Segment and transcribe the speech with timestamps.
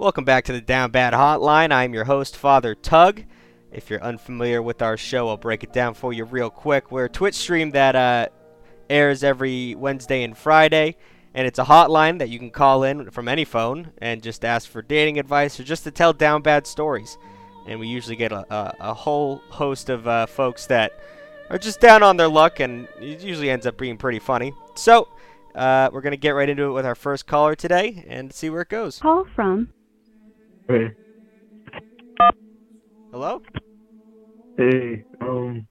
[0.00, 1.72] Welcome back to the Down Bad Hotline.
[1.72, 3.26] I'm your host, Father Tugg.
[3.70, 6.90] If you're unfamiliar with our show, I'll break it down for you real quick.
[6.90, 8.28] We're a Twitch stream that uh,
[8.88, 10.96] airs every Wednesday and Friday,
[11.34, 14.70] and it's a hotline that you can call in from any phone and just ask
[14.70, 17.18] for dating advice or just to tell down bad stories.
[17.66, 20.92] And we usually get a, a, a whole host of uh, folks that
[21.50, 24.54] are just down on their luck, and it usually ends up being pretty funny.
[24.76, 25.08] So,
[25.54, 28.48] uh, we're going to get right into it with our first caller today and see
[28.48, 28.98] where it goes.
[28.98, 29.68] Call from
[30.70, 30.94] Hey,
[33.10, 33.42] Hello?
[34.56, 35.66] hey, um,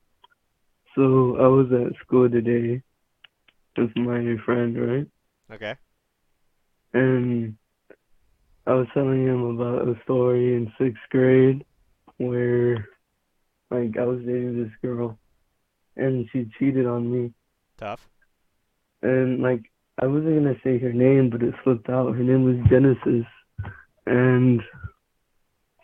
[0.93, 2.81] so I was at school today
[3.77, 5.07] with my friend, right?
[5.53, 5.77] Okay.
[6.93, 7.55] And
[8.67, 11.63] I was telling him about a story in sixth grade
[12.17, 12.85] where,
[13.71, 15.17] like, I was dating this girl
[15.95, 17.33] and she cheated on me.
[17.77, 18.05] Tough.
[19.01, 19.61] And, like,
[20.01, 22.17] I wasn't gonna say her name, but it slipped out.
[22.17, 23.25] Her name was Genesis.
[24.09, 24.63] And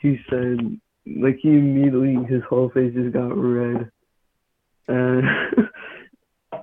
[0.02, 3.91] he said, like, he immediately, his whole face just got red.
[4.88, 5.24] And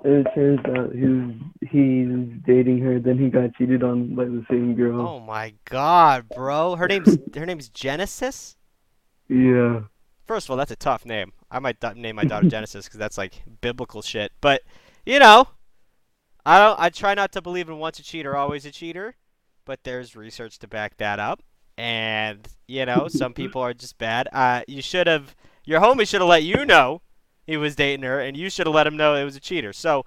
[0.05, 1.35] it turns out he was,
[1.71, 5.07] he was dating her, then he got cheated on by the same girl.
[5.07, 6.75] Oh my god, bro.
[6.75, 8.57] Her name's her name's Genesis?
[9.29, 9.83] Yeah.
[10.27, 11.33] First of all, that's a tough name.
[11.49, 14.33] I might name my daughter Genesis because that's like biblical shit.
[14.41, 14.63] But
[15.07, 15.47] you know,
[16.45, 16.81] I don't.
[16.81, 19.15] I try not to believe in once a cheater, always a cheater.
[19.65, 21.41] But there's research to back that up,
[21.77, 24.29] and you know, some people are just bad.
[24.33, 25.35] Uh, you should have.
[25.65, 27.03] Your homie should have let you know
[27.47, 29.73] he was dating her, and you should have let him know it was a cheater.
[29.73, 30.05] So.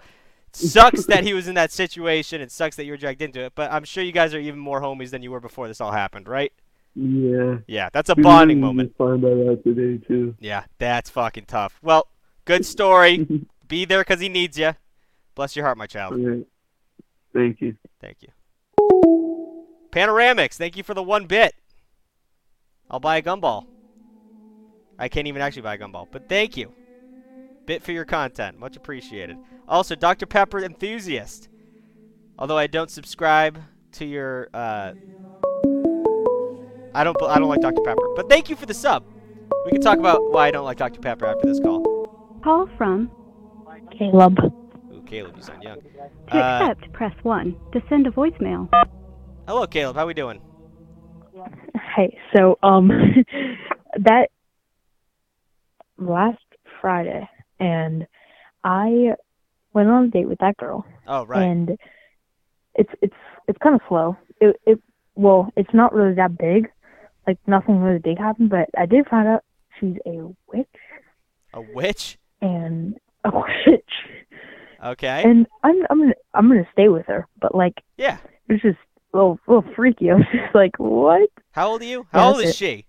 [0.58, 2.40] Sucks that he was in that situation.
[2.40, 3.52] It sucks that you were dragged into it.
[3.56, 5.92] But I'm sure you guys are even more homies than you were before this all
[5.92, 6.54] happened, right?
[6.96, 7.58] Yeah.
[7.68, 8.96] Yeah, that's a We bonding moment.
[8.98, 10.34] found that out today, too.
[10.40, 11.78] Yeah, that's fucking tough.
[11.84, 12.08] Well,
[12.46, 13.28] good story.
[13.68, 14.72] Be there because he needs you.
[15.36, 16.14] Bless your heart, my child.
[16.14, 16.48] Alright.
[17.34, 17.76] Thank you.
[18.00, 18.30] Thank you.
[19.96, 21.56] Panoramics, thank you for the one bit.
[22.92, 23.66] I'll buy a gumball.
[25.00, 26.74] I can't even actually buy a gumball, but thank you.
[27.66, 28.60] Bit for your content.
[28.60, 29.38] Much appreciated.
[29.68, 30.26] Also, Dr.
[30.26, 31.48] Pepper enthusiast.
[32.38, 33.58] Although I don't subscribe
[33.94, 34.92] to your uh
[36.94, 37.82] I don't I don't like Dr.
[37.82, 38.10] Pepper.
[38.18, 39.06] But thank you for the sub.
[39.66, 41.00] We can talk about why I don't like Dr.
[41.00, 42.42] Pepper after this call.
[42.44, 43.10] Call from
[43.98, 44.38] Caleb.
[44.94, 45.80] Ooh, Caleb, you sound young.
[45.82, 47.56] to Uh, accept, press 1.
[47.72, 48.70] To send a voicemail.
[49.48, 49.96] Hello, Caleb.
[49.96, 50.42] How we doing?
[51.96, 52.90] Hey, so um
[54.00, 54.30] that
[55.98, 56.40] last
[56.82, 57.28] Friday
[57.60, 58.06] and
[58.64, 59.14] I
[59.74, 61.44] went on a date with that girl Oh, right.
[61.44, 61.78] and
[62.76, 63.14] it's it's
[63.48, 64.18] it's kind of slow.
[64.42, 64.80] It it
[65.16, 66.70] well, it's not really that big.
[67.26, 69.44] Like nothing really big happened, but I did find out
[69.80, 70.68] she's a witch
[71.54, 72.18] A witch?
[72.42, 73.90] and a witch.
[74.84, 75.24] Okay.
[75.24, 78.18] And I'm I'm gonna I'm gonna stay with her, but like yeah.
[78.50, 78.78] it's just
[79.14, 79.18] a
[79.56, 80.10] little, freaky.
[80.12, 81.30] I was just like, what?
[81.52, 82.08] How old are you?
[82.12, 82.56] How old is it.
[82.56, 82.86] she?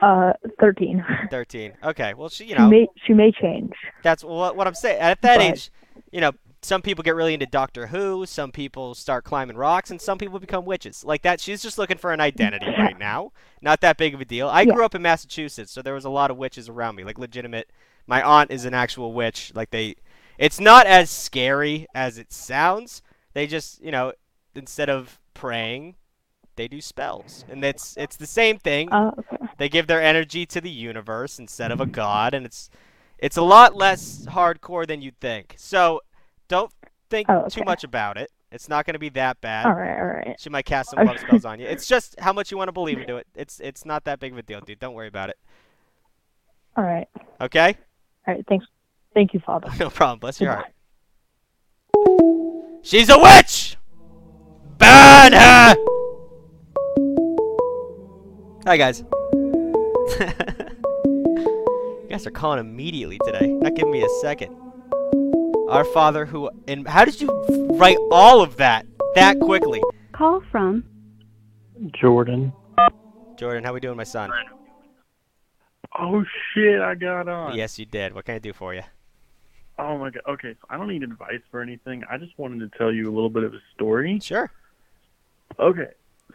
[0.00, 1.04] Uh, thirteen.
[1.30, 1.74] 13.
[1.84, 2.14] Okay.
[2.14, 3.72] Well, she, you know, she may she may change.
[4.02, 4.98] that's what, what I'm saying.
[5.00, 5.70] At that But- age,
[6.10, 10.00] you know, some people get really into Doctor Who, some people start climbing rocks, and
[10.00, 11.04] some people become witches.
[11.04, 12.82] Like that, she's just looking for an identity Yeah.
[12.82, 13.32] right now.
[13.62, 14.48] Not that big of a deal.
[14.48, 14.74] I Yeah.
[14.74, 17.70] grew up in Massachusetts, so there was a lot of witches around me, like legitimate.
[18.06, 19.52] My aunt is an actual witch.
[19.54, 19.96] Like they,
[20.38, 23.02] it's not as scary as it sounds.
[23.34, 24.12] They just, you know,
[24.54, 25.94] instead of praying,
[26.56, 28.92] they do spells, and it's it's the same thing.
[28.92, 29.36] Uh, okay.
[29.58, 32.68] They give their energy to the universe instead of a god, and it's
[33.18, 35.54] it's a lot less hardcore than you'd think.
[35.56, 36.00] So
[36.48, 36.70] don't
[37.08, 38.30] think Oh, too much about it.
[38.52, 39.66] It's not going to be that bad.
[39.66, 40.36] all right, all right.
[40.40, 41.66] She might cast some love spells on you.
[41.74, 43.26] It's just how much you want to believe into it.
[43.34, 44.78] It's it's not that big of a deal, dude.
[44.80, 45.38] Don't worry about it.
[46.76, 47.08] All right.
[47.40, 47.76] Okay?
[48.26, 48.44] All right.
[48.48, 48.66] Thanks.
[49.14, 49.68] Thank you, Father.
[49.78, 50.18] No problem.
[50.18, 50.72] Bless your heart.
[52.82, 53.69] She's a witch.
[54.80, 55.74] Burn her.
[58.64, 59.00] Hi guys.
[60.20, 63.48] you guys are calling immediately today.
[63.48, 64.56] Not giving me a second.
[65.68, 67.28] Our Father who and how did you
[67.78, 69.82] write all of that that quickly?
[70.12, 70.82] Call from
[71.92, 72.50] Jordan.
[73.36, 74.30] Jordan, how we doing, my son?
[75.98, 76.24] Oh
[76.54, 77.54] shit, I got on.
[77.54, 78.14] Yes, you did.
[78.14, 78.82] What can I do for you?
[79.78, 80.22] Oh my god.
[80.26, 82.02] Okay, so I don't need advice for anything.
[82.10, 84.18] I just wanted to tell you a little bit of a story.
[84.20, 84.50] Sure.
[85.58, 85.88] Okay,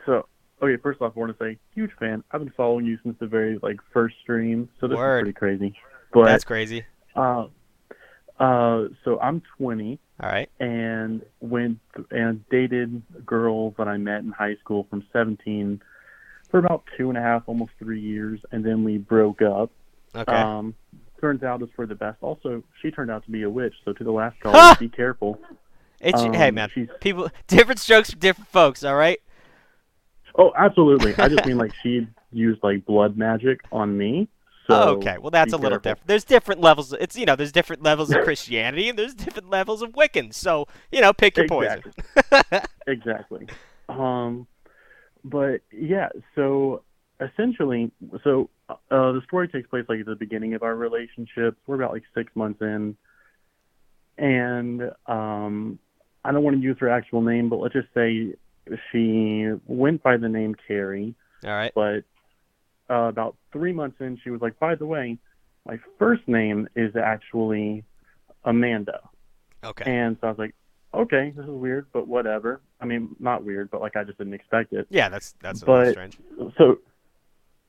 [0.05, 0.27] so
[0.61, 2.23] okay, first off, I want to say huge fan.
[2.31, 5.19] I've been following you since the very like first stream, so this Word.
[5.27, 5.75] is pretty crazy.
[6.13, 6.83] But That's crazy.
[7.15, 7.47] uh,
[8.39, 10.49] uh, so I'm 20 All right.
[10.59, 11.79] and went
[12.11, 15.81] and dated a girl that I met in high school from 17
[16.49, 19.71] for about two and a half, almost three years, and then we broke up.
[20.15, 20.31] Okay.
[20.31, 20.73] Um,
[21.19, 22.17] turns out it's for the best.
[22.21, 23.73] Also, she turned out to be a witch.
[23.83, 25.39] So to the last call, be careful.
[25.99, 26.69] It's hey um, man.
[26.73, 29.19] she's- People different strokes for different folks, all right?
[30.37, 31.15] Oh, absolutely.
[31.17, 34.27] I just mean like she used like blood magic on me.
[34.67, 35.17] So oh, okay.
[35.19, 35.91] Well, that's a little careful.
[35.91, 36.07] different.
[36.07, 36.91] There's different levels.
[36.93, 40.33] It's you know, there's different levels of Christianity and there's different levels of Wiccan.
[40.33, 41.83] So you know, pick your poison.
[42.87, 43.47] exactly.
[43.87, 44.47] Um,
[45.23, 46.81] but yeah, so
[47.19, 47.91] essentially,
[48.23, 48.75] so uh,
[49.11, 51.57] the story takes place like at the beginning of our relationship.
[51.67, 52.97] We're about like six months in,
[54.17, 55.79] and um,
[56.25, 58.33] I don't want to use her actual name, but let's just say
[58.91, 61.13] she went by the name Carrie.
[61.45, 61.71] All right.
[61.75, 62.03] But
[62.89, 65.17] uh, about three months in, she was like, "By the way,
[65.65, 67.83] my first name is actually
[68.43, 69.01] Amanda."
[69.63, 69.83] Okay.
[69.89, 70.55] And so I was like,
[70.93, 72.61] okay, this is weird, but whatever.
[72.79, 74.87] I mean, not weird, but like I just didn't expect it.
[74.89, 76.17] Yeah, that's that's a little But- strange.
[76.57, 76.79] So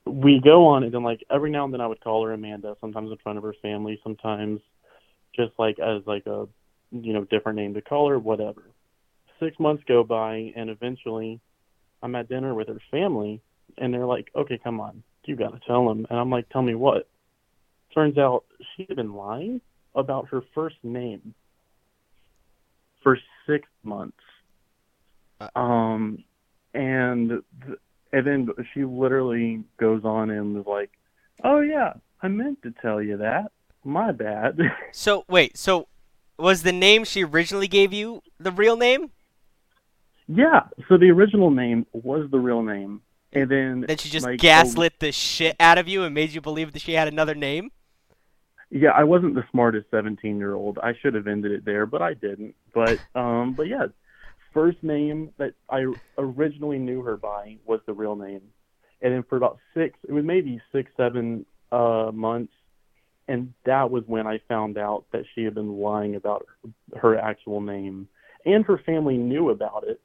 [0.05, 2.75] we go on, and then like every now and then I would call her Amanda,
[2.81, 4.61] sometimes in front of her family, sometimes
[5.35, 6.47] just like as like a
[6.91, 8.63] you know different name to call her, whatever.
[9.39, 11.39] Six months go by, and eventually
[12.01, 13.41] I'm at dinner with her family,
[13.77, 16.07] and they're like, okay, come on, you got to tell them.
[16.09, 17.07] And I'm like, tell me what?
[17.93, 18.45] Turns out
[18.75, 19.61] she had been lying
[19.95, 21.33] about her first name
[23.03, 23.17] for
[23.47, 24.17] six months.
[25.39, 25.49] Uh.
[25.59, 26.23] Um,
[26.73, 27.79] and th-
[28.13, 30.91] and then she literally goes on and was like,
[31.43, 33.51] "Oh yeah, I meant to tell you that.
[33.83, 34.59] My bad."
[34.91, 35.87] So wait, so
[36.37, 39.11] was the name she originally gave you the real name?
[40.27, 40.61] yeah.
[40.87, 43.01] So the original name was the real name,
[43.33, 46.41] and then Then she just like, gaslit the shit out of you and made you
[46.41, 47.71] believe that she had another name?
[48.69, 50.77] Yeah, I wasn't the smartest 17 year old.
[50.83, 52.55] I should have ended it there, but I didn't.
[52.73, 53.87] But um, but yeah,
[54.53, 55.85] first name that I
[56.17, 58.41] originally knew her by was the real name,
[59.01, 62.53] and then for about six, it was maybe six, seven uh, months,
[63.27, 66.45] and that was when I found out that she had been lying about
[66.95, 68.07] her actual name,
[68.45, 69.99] and her family knew about it,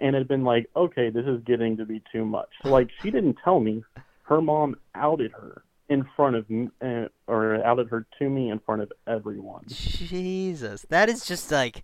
[0.00, 2.50] and had been like, okay, this is getting to be too much.
[2.64, 3.82] Like, she didn't tell me.
[4.22, 8.58] Her mom outed her in front of me, uh, or outed her to me in
[8.58, 9.64] front of everyone.
[9.68, 11.82] Jesus, that is just like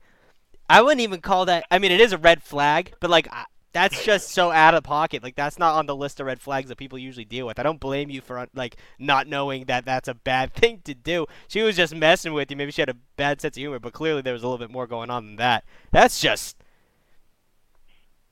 [0.69, 1.65] I wouldn't even call that.
[1.71, 3.45] I mean, it is a red flag, but like I,
[3.75, 5.23] that's just so out of pocket.
[5.23, 7.59] Like that's not on the list of red flags that people usually deal with.
[7.59, 11.27] I don't blame you for like not knowing that that's a bad thing to do.
[11.49, 12.57] She was just messing with you.
[12.57, 14.71] Maybe she had a bad sense of humor, but clearly there was a little bit
[14.71, 15.65] more going on than that.
[15.91, 16.57] That's just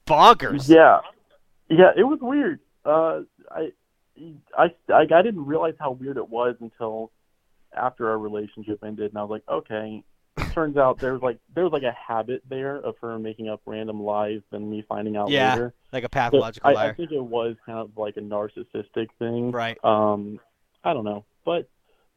[0.06, 0.68] bonkers.
[0.68, 1.00] Yeah,
[1.68, 2.60] yeah, it was weird.
[2.84, 3.72] Uh, I,
[4.56, 7.10] I, I, I didn't realize how weird it was until
[7.76, 10.04] after our relationship ended, and I was like, okay.
[10.54, 13.60] Turns out there was like there was like a habit there of her making up
[13.66, 15.50] random lies and me finding out Yeah.
[15.54, 15.74] later.
[15.92, 16.94] Like a So pathological I, I liar.
[16.94, 19.50] think it was kind of like a narcissistic thing.
[19.50, 19.78] Right.
[19.84, 20.40] Um,
[20.84, 21.68] I don't know, but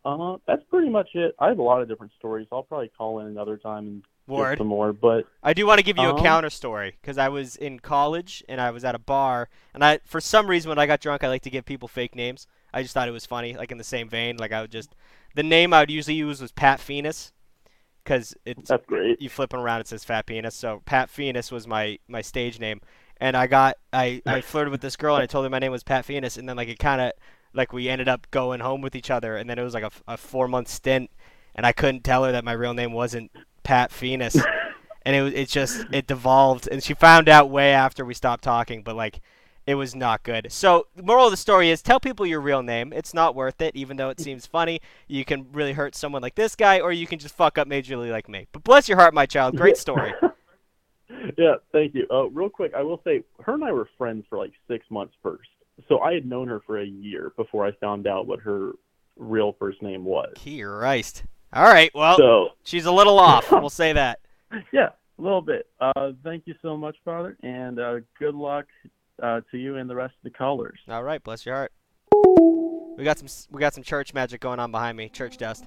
[0.03, 1.35] uh, that's pretty much it.
[1.39, 2.47] I have a lot of different stories.
[2.51, 4.57] I'll probably call in another time and Word.
[4.57, 4.91] some more.
[4.93, 7.79] But I do want to give you a Um, counter story because I was in
[7.79, 10.99] college and I was at a bar and I, for some reason, when I got
[10.99, 12.47] drunk, I like to give people fake names.
[12.73, 14.37] I just thought it was funny, like in the same vein.
[14.37, 14.95] Like I would just,
[15.35, 17.31] the name I would usually use was Pat Phoenix,
[18.05, 19.21] because it's that's great.
[19.21, 20.55] you flip it around, it says Fat Penis.
[20.55, 22.79] So Pat Phoenix was my my stage name,
[23.17, 25.71] and I got I I flirted with this girl and I told her my name
[25.71, 27.11] was Pat Phoenix, and then like it kind of
[27.53, 29.91] like we ended up going home with each other, and then it was like a,
[30.07, 31.09] a four month stint,
[31.55, 33.31] and I couldn't tell her that my real name wasn't
[33.63, 34.37] Pat Phoenix,
[35.03, 38.43] and it was it just it devolved, and she found out way after we stopped
[38.43, 39.19] talking, but like.
[39.67, 40.51] It was not good.
[40.51, 42.93] So, the moral of the story is tell people your real name.
[42.93, 44.79] It's not worth it, even though it seems funny.
[45.07, 48.11] You can really hurt someone like this guy, or you can just fuck up majorly
[48.11, 48.47] like me.
[48.51, 49.57] But bless your heart, my child.
[49.57, 50.13] Great story.
[51.37, 52.05] yeah, thank you.
[52.11, 55.15] Uh, real quick, I will say her and I were friends for like six months
[55.23, 55.49] first.
[55.89, 58.71] So I had known her for a year before I found out what her
[59.17, 60.33] real first name was.
[60.43, 61.23] Christ.
[61.53, 61.91] All right.
[61.95, 63.51] Well, So she's a little off.
[63.51, 64.19] We'll say that.
[64.71, 65.67] yeah, a little bit.
[65.79, 68.65] Uh, thank you so much, Father, and uh, good luck
[69.21, 70.79] uh, to you and the rest of the callers.
[70.87, 71.23] All right.
[71.23, 71.71] Bless your heart.
[72.97, 75.09] We got some we got some church magic going on behind me.
[75.09, 75.65] Church dust.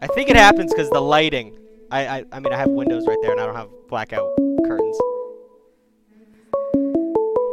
[0.00, 1.58] I think it happens because the lighting.
[1.90, 4.28] I, I I mean I have windows right there and I don't have blackout
[4.66, 4.98] curtains.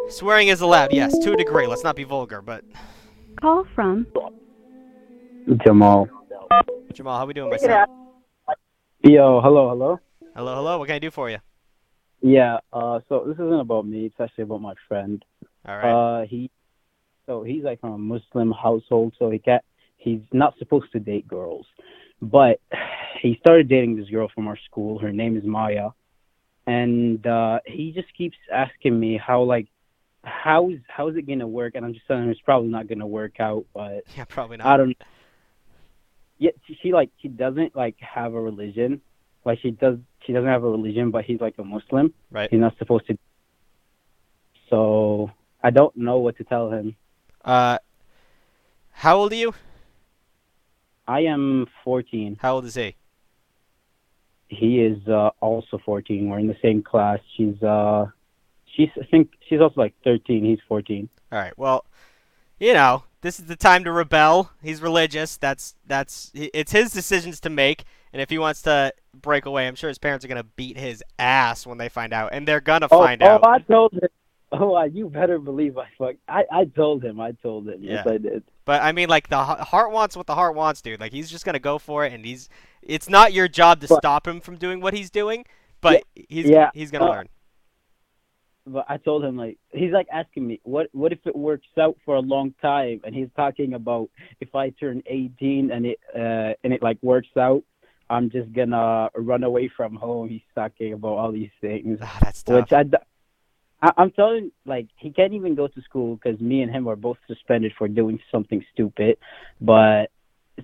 [0.09, 1.65] Swearing is allowed, yes, to a degree.
[1.65, 2.63] Let's not be vulgar, but
[3.39, 4.05] Call from
[5.63, 6.07] Jamal.
[6.93, 7.87] Jamal, how we doing, my son?
[9.03, 9.99] Yo, hello, hello.
[10.35, 10.77] Hello, hello.
[10.77, 11.39] What can I do for you?
[12.23, 14.05] Yeah, uh, so this isn't about me.
[14.05, 15.23] It's actually about my friend.
[15.67, 16.21] All right.
[16.21, 16.49] Uh, he,
[17.25, 19.61] so he's like from a Muslim household, so he got
[19.97, 21.65] he's not supposed to date girls,
[22.21, 22.61] but
[23.21, 24.99] he started dating this girl from our school.
[24.99, 25.89] Her name is Maya,
[26.65, 29.67] and uh, he just keeps asking me how like
[30.23, 31.75] how is how is it gonna work?
[31.75, 34.67] And I'm just telling him it's probably not gonna work out, but yeah, probably not.
[34.67, 34.97] I don't.
[36.37, 39.01] Yeah, she, she like she doesn't like have a religion.
[39.45, 42.13] Like she does, she doesn't have a religion, but he's like a Muslim.
[42.31, 42.49] Right.
[42.49, 43.17] He's not supposed to.
[44.69, 46.95] So I don't know what to tell him.
[47.43, 47.77] Uh,
[48.91, 49.53] how old are you?
[51.07, 52.37] I am 14.
[52.41, 52.95] How old is he?
[54.47, 56.29] He is uh, also 14.
[56.29, 57.19] We're in the same class.
[57.35, 58.05] She's uh,
[58.75, 60.45] she's I think she's also like 13.
[60.45, 61.09] He's 14.
[61.31, 61.57] All right.
[61.57, 61.85] Well,
[62.59, 64.51] you know, this is the time to rebel.
[64.61, 65.37] He's religious.
[65.37, 67.83] That's that's it's his decisions to make.
[68.13, 71.03] And if he wants to break away, I'm sure his parents are gonna beat his
[71.17, 73.41] ass when they find out, and they're gonna Oh, find oh, out.
[73.43, 74.07] Oh, I told him.
[74.51, 76.15] Oh, you better believe I fuck.
[76.29, 77.19] I, I told him.
[77.19, 77.79] I told him.
[77.81, 78.43] Yes, I did.
[78.65, 80.99] But I mean, like the heart wants what the heart wants, dude.
[80.99, 82.49] Like he's just gonna go for it, and he's.
[82.83, 85.45] It's not your job to But- stop him from doing what he's doing,
[85.81, 87.29] but he's yeah, he's gonna uh, learn.
[88.67, 91.97] But I told him like he's like asking me what what if it works out
[92.05, 96.53] for a long time, and he's talking about if I turn 18 and it uh
[96.63, 97.63] and it like works out,
[98.09, 100.29] I'm just gonna run away from home.
[100.29, 102.55] He's talking about all these things, Ah, that's tough.
[102.55, 102.83] which I.
[103.81, 106.95] I- I'm telling like he can't even go to school because me and him are
[106.95, 109.17] both suspended for doing something stupid.
[109.59, 110.09] But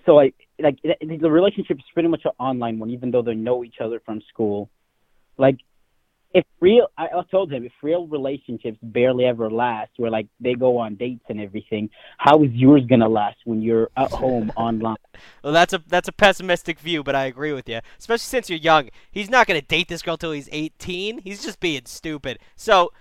[0.05, 3.35] so like like the the relationship is pretty much an online one, even though they
[3.35, 4.69] know each other from school.
[5.37, 5.57] Like
[6.33, 10.53] if real, I, I told him if real relationships barely ever last, where like they
[10.53, 14.97] go on dates and everything, how is yours gonna last when you're at home online?
[15.43, 17.79] Well, that's a that's a pessimistic view, but I agree with you.
[17.97, 18.89] Especially since you're young.
[19.11, 21.19] He's not gonna date this girl till he's 18.
[21.19, 22.37] He's just being stupid.
[22.55, 22.91] So,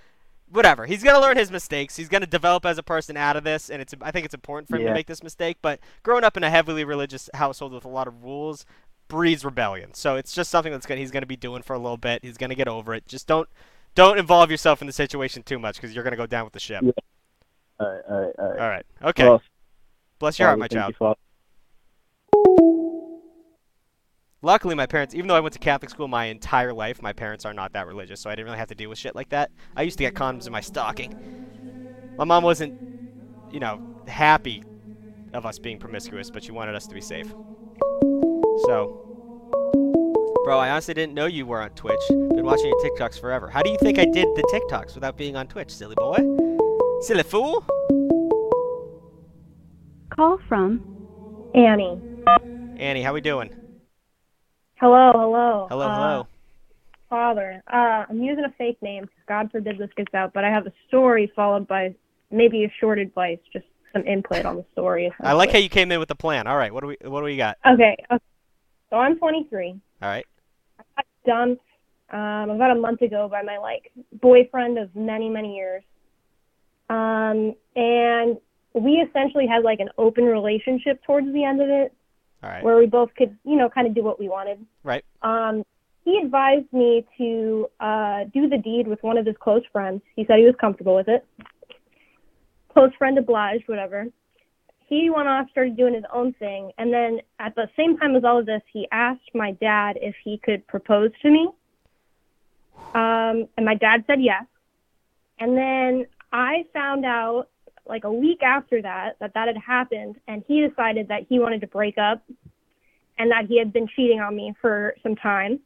[0.48, 0.86] whatever.
[0.86, 1.96] He's gonna learn his mistakes.
[1.96, 4.70] He's gonna develop as a person out of this, and it's I think it's important
[4.70, 5.58] for him to make this mistake.
[5.60, 8.64] But growing up in a heavily religious household with a lot of rules
[9.08, 9.94] breeds rebellion.
[9.94, 12.22] So it's just something that's gonna he's gonna be doing for a little bit.
[12.22, 13.06] He's gonna get over it.
[13.06, 13.48] Just don't
[13.94, 16.60] don't involve yourself in the situation too much because you're gonna go down with the
[16.60, 16.82] ship.
[16.82, 16.92] Yeah.
[17.80, 18.60] All right, all right, all right.
[18.60, 18.86] All right.
[19.02, 19.24] Okay.
[19.24, 19.42] Well,
[20.18, 20.94] Bless your heart, my child.
[24.40, 27.44] Luckily, my parents, even though I went to Catholic school my entire life, my parents
[27.44, 29.50] are not that religious, so I didn't really have to deal with shit like that.
[29.76, 31.12] I used to get condoms in my stocking.
[32.16, 32.72] My mom wasn't,
[33.50, 34.62] you know, happy
[35.32, 37.34] of us being promiscuous, but she wanted us to be safe.
[38.66, 38.88] So,
[40.44, 42.00] bro, I honestly didn't know you were on Twitch.
[42.08, 43.48] Been watching your TikToks forever.
[43.48, 46.18] How do you think I did the TikToks without being on Twitch, silly boy?
[47.02, 47.64] Silly fool?
[50.14, 50.80] Call from
[51.54, 52.02] Annie.
[52.76, 53.50] Annie, how we doing?
[54.80, 55.66] Hello, hello.
[55.68, 56.28] Hello, Uh, hello.
[57.08, 57.62] Father.
[57.72, 60.66] Uh, I'm using a fake name 'cause God forbid this gets out, but I have
[60.66, 61.94] a story followed by
[62.30, 65.12] maybe a short advice, just some input on the story.
[65.20, 66.46] I like how you came in with a plan.
[66.46, 67.56] All right, what do we what do we got?
[67.64, 68.24] Okay, okay.
[68.90, 69.80] So I'm 23.
[70.02, 70.26] All right.
[70.78, 71.64] I got dumped
[72.10, 73.90] um, about a month ago by my like
[74.20, 75.82] boyfriend of many many years,
[76.88, 78.38] um, and
[78.74, 81.92] we essentially had like an open relationship towards the end of it.
[82.40, 82.62] All right.
[82.62, 84.64] where we both could, you know, kind of do what we wanted.
[84.84, 85.04] Right.
[85.22, 85.64] Um,
[86.04, 90.02] he advised me to uh, do the deed with one of his close friends.
[90.14, 91.26] He said he was comfortable with it.
[92.72, 94.06] Close friend obliged, whatever.
[94.88, 98.24] He went off, started doing his own thing, and then at the same time as
[98.24, 101.48] all of this, he asked my dad if he could propose to me.
[102.94, 104.44] Um, and my dad said yes.
[105.40, 107.48] And then I found out
[107.86, 111.60] like a week after that that that had happened and he decided that he wanted
[111.60, 112.22] to break up
[113.18, 115.58] and that he had been cheating on me for some time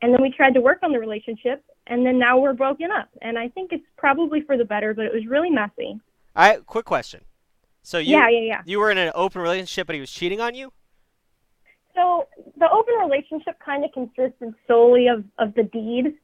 [0.00, 3.10] and then we tried to work on the relationship and then now we're broken up
[3.20, 6.00] and i think it's probably for the better but it was really messy
[6.34, 7.20] right, quick question.
[7.86, 10.40] So you yeah yeah yeah you were in an open relationship, but he was cheating
[10.40, 10.72] on you?
[11.94, 12.26] so
[12.58, 16.14] the open relationship kind of consisted solely of of the deed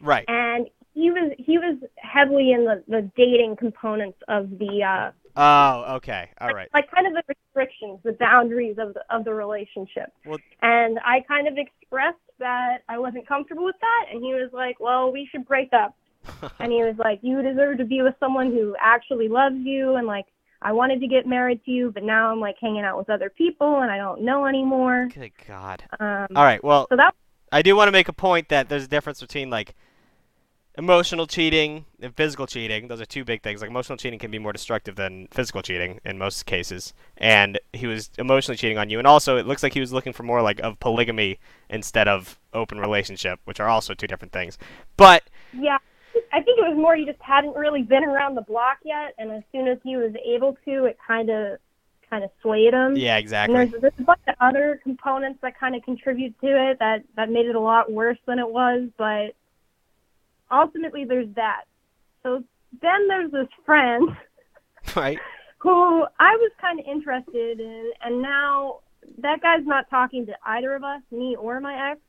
[0.00, 0.24] Right.
[0.28, 5.96] and he was he was heavily in the the dating components of the uh Oh,
[5.96, 6.30] okay.
[6.40, 6.68] All right.
[6.72, 10.12] like kind of the restrictions, the boundaries of the of the relationship.
[10.24, 14.50] Well- and I kind of expressed that I wasn't comfortable with that, and he was
[14.52, 15.94] like, "Well, we should break up."
[16.60, 20.06] and he was like, "You deserve to be with someone who actually loves you," and
[20.06, 20.26] like,
[20.62, 23.30] I wanted to get married to you, but now I'm like hanging out with other
[23.30, 25.08] people, and I don't know anymore.
[25.12, 25.84] Good God.
[26.00, 26.62] Um, All right.
[26.62, 27.14] Well, so that
[27.52, 29.74] I do want to make a point that there's a difference between like
[30.78, 32.88] emotional cheating and physical cheating.
[32.88, 33.60] Those are two big things.
[33.60, 36.92] Like emotional cheating can be more destructive than physical cheating in most cases.
[37.16, 38.98] And he was emotionally cheating on you.
[38.98, 41.38] And also, it looks like he was looking for more like of polygamy
[41.70, 44.58] instead of open relationship, which are also two different things.
[44.96, 45.78] But yeah.
[46.32, 49.30] I think it was more he just hadn't really been around the block yet, and
[49.30, 51.58] as soon as he was able to, it kind of
[52.08, 52.96] kind of swayed him.
[52.96, 53.54] yeah, And exactly.
[53.54, 57.30] there's, there's a bunch of other components that kind of contribute to it that, that
[57.30, 59.34] made it a lot worse than it was, but
[60.50, 61.64] ultimately there's that.
[62.22, 62.44] So
[62.80, 64.08] then there's this friend
[64.96, 65.18] right.
[65.58, 68.80] who I was kind of interested in, and now
[69.18, 72.00] that guy's not talking to either of us, me or my ex.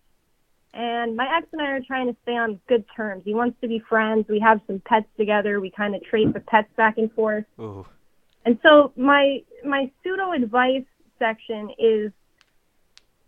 [0.78, 3.24] And my ex and I are trying to stay on good terms.
[3.26, 4.28] He wants to be friends.
[4.30, 5.60] We have some pets together.
[5.60, 7.46] We kind of trade the pets back and forth.
[7.60, 7.84] Ooh.
[8.46, 10.86] And so my my pseudo advice
[11.18, 12.12] section is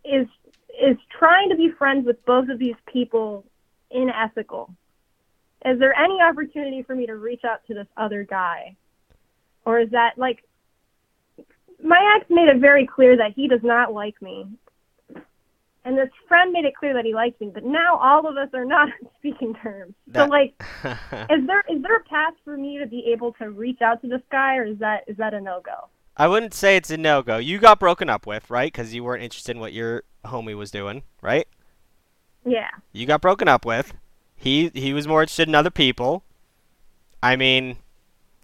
[0.05, 0.27] is
[0.79, 3.43] is trying to be friends with both of these people
[3.91, 4.71] unethical.
[5.65, 8.75] Is there any opportunity for me to reach out to this other guy?
[9.65, 10.43] Or is that like
[11.83, 14.45] my ex made it very clear that he does not like me.
[15.89, 18.49] And this friend made it clear that he liked me, but now all of us
[18.53, 19.95] are not on speaking terms.
[20.09, 20.53] That- So like
[21.31, 24.07] is there is there a path for me to be able to reach out to
[24.07, 25.89] this guy or is that is that a no go?
[26.15, 27.37] I wouldn't say it's a no go.
[27.37, 28.71] You got broken up with, right?
[28.71, 31.47] Because you weren't interested in what your homie was doing, right?
[32.45, 32.69] Yeah.
[32.91, 33.93] You got broken up with.
[34.35, 36.23] He he was more interested in other people.
[37.23, 37.77] I mean,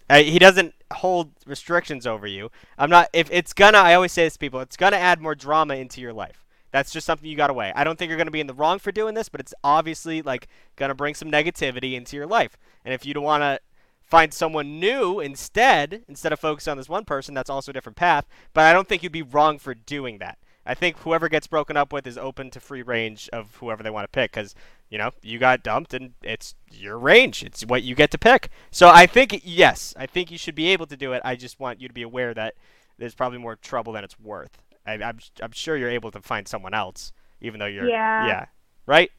[0.09, 2.49] uh, he doesn't hold restrictions over you.
[2.79, 3.09] I'm not.
[3.13, 4.61] If it's gonna, I always say this to people.
[4.61, 6.41] It's gonna add more drama into your life.
[6.75, 7.71] That's just something you got to weigh.
[7.73, 10.21] I don't think you're gonna be in the wrong for doing this, but it's obviously
[10.21, 12.57] like gonna bring some negativity into your life.
[12.83, 13.61] And if you don't want to
[14.01, 17.95] find someone new instead, instead of focusing on this one person, that's also a different
[17.95, 18.27] path.
[18.53, 20.37] But I don't think you'd be wrong for doing that.
[20.65, 23.89] I think whoever gets broken up with is open to free range of whoever they
[23.89, 24.53] want to pick because,
[24.89, 27.41] you know, you got dumped and it's your range.
[27.41, 28.49] It's what you get to pick.
[28.69, 31.21] So I think, yes, I think you should be able to do it.
[31.23, 32.55] I just want you to be aware that
[32.97, 34.57] there's probably more trouble than it's worth.
[34.85, 37.11] I, I'm, I'm sure you're able to find someone else,
[37.41, 37.87] even though you're.
[37.87, 38.27] Yeah.
[38.27, 38.45] Yeah.
[38.85, 39.11] Right?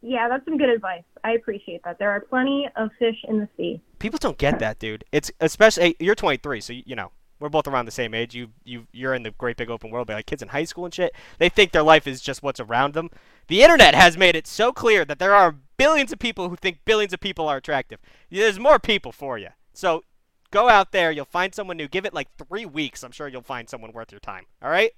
[0.00, 1.02] Yeah, that's some good advice.
[1.24, 1.98] I appreciate that.
[1.98, 3.80] There are plenty of fish in the sea.
[3.98, 5.04] People don't get that, dude.
[5.10, 7.10] It's especially you're 23, so you, you know
[7.40, 8.34] we're both around the same age.
[8.34, 10.84] You you you're in the great big open world, but like kids in high school
[10.84, 13.10] and shit, they think their life is just what's around them.
[13.48, 16.80] The internet has made it so clear that there are billions of people who think
[16.84, 18.00] billions of people are attractive.
[18.30, 19.48] There's more people for you.
[19.72, 20.04] So
[20.50, 21.88] go out there, you'll find someone new.
[21.88, 23.02] Give it like three weeks.
[23.02, 24.46] I'm sure you'll find someone worth your time.
[24.62, 24.92] All right?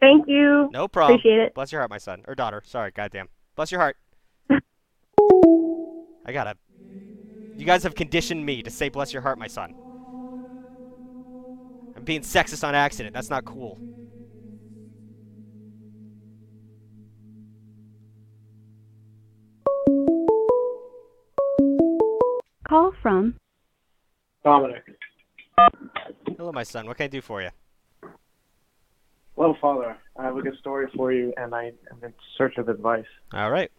[0.00, 0.68] Thank you.
[0.72, 1.18] No problem.
[1.18, 1.54] Appreciate it.
[1.54, 2.62] Bless your heart, my son or daughter.
[2.64, 3.28] Sorry, goddamn.
[3.56, 3.96] Bless your heart.
[4.50, 6.56] I gotta.
[7.56, 9.74] You guys have conditioned me to say "bless your heart, my son."
[11.96, 13.14] I'm being sexist on accident.
[13.14, 13.78] That's not cool.
[22.68, 23.36] Call from
[24.44, 24.84] Dominic.
[26.36, 26.86] Hello, my son.
[26.86, 27.48] What can I do for you?
[29.36, 32.68] Well, Father, I have a good story for you, and I am in search of
[32.68, 33.06] advice.
[33.32, 33.70] All right.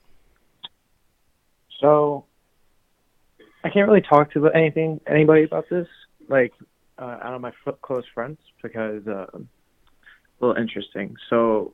[1.79, 2.25] So,
[3.63, 5.87] I can't really talk to anything anybody about this,
[6.27, 6.51] like
[6.97, 7.51] uh, out of my
[7.81, 9.39] close friends, because uh, a
[10.39, 11.15] little interesting.
[11.29, 11.73] So,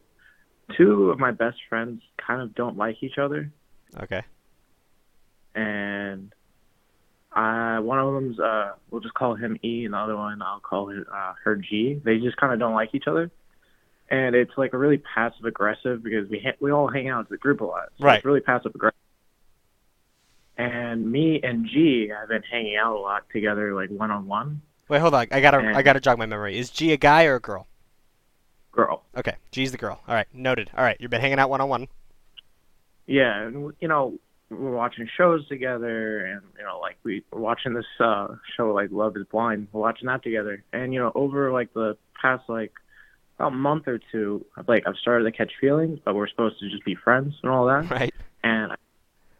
[0.77, 3.51] two of my best friends kind of don't like each other,
[4.01, 4.21] Okay.
[5.56, 6.34] and
[7.33, 10.59] I one of them's uh, we'll just call him E, and the other one I'll
[10.59, 12.01] call her, uh, her G.
[12.03, 13.31] They just kind of don't like each other.
[14.09, 17.31] And it's like a really passive aggressive because we ha- we all hang out as
[17.31, 17.89] a group a lot.
[17.97, 18.17] So Right.
[18.17, 18.97] It's really passive aggressive.
[20.57, 24.61] And me and G have been hanging out a lot together, like one on one.
[24.89, 25.27] Wait, hold on.
[25.31, 25.59] I gotta.
[25.73, 26.59] I gotta jog my memory.
[26.59, 27.67] Is G a guy or a girl?
[28.73, 29.03] Girl.
[29.15, 29.35] Okay.
[29.51, 30.01] G's the girl.
[30.07, 30.27] All right.
[30.33, 30.69] Noted.
[30.77, 30.97] All right.
[30.99, 31.87] You've been hanging out one on one.
[33.07, 34.19] Yeah, and you know
[34.51, 38.89] we're watching shows together, and you know like we we're watching this uh show like
[38.91, 39.67] Love Is Blind.
[39.71, 42.73] We're watching that together, and you know over like the past like
[43.39, 46.83] about month or two, like I've started to catch feelings, but we're supposed to just
[46.85, 47.89] be friends and all that.
[47.89, 48.13] Right.
[48.43, 48.73] And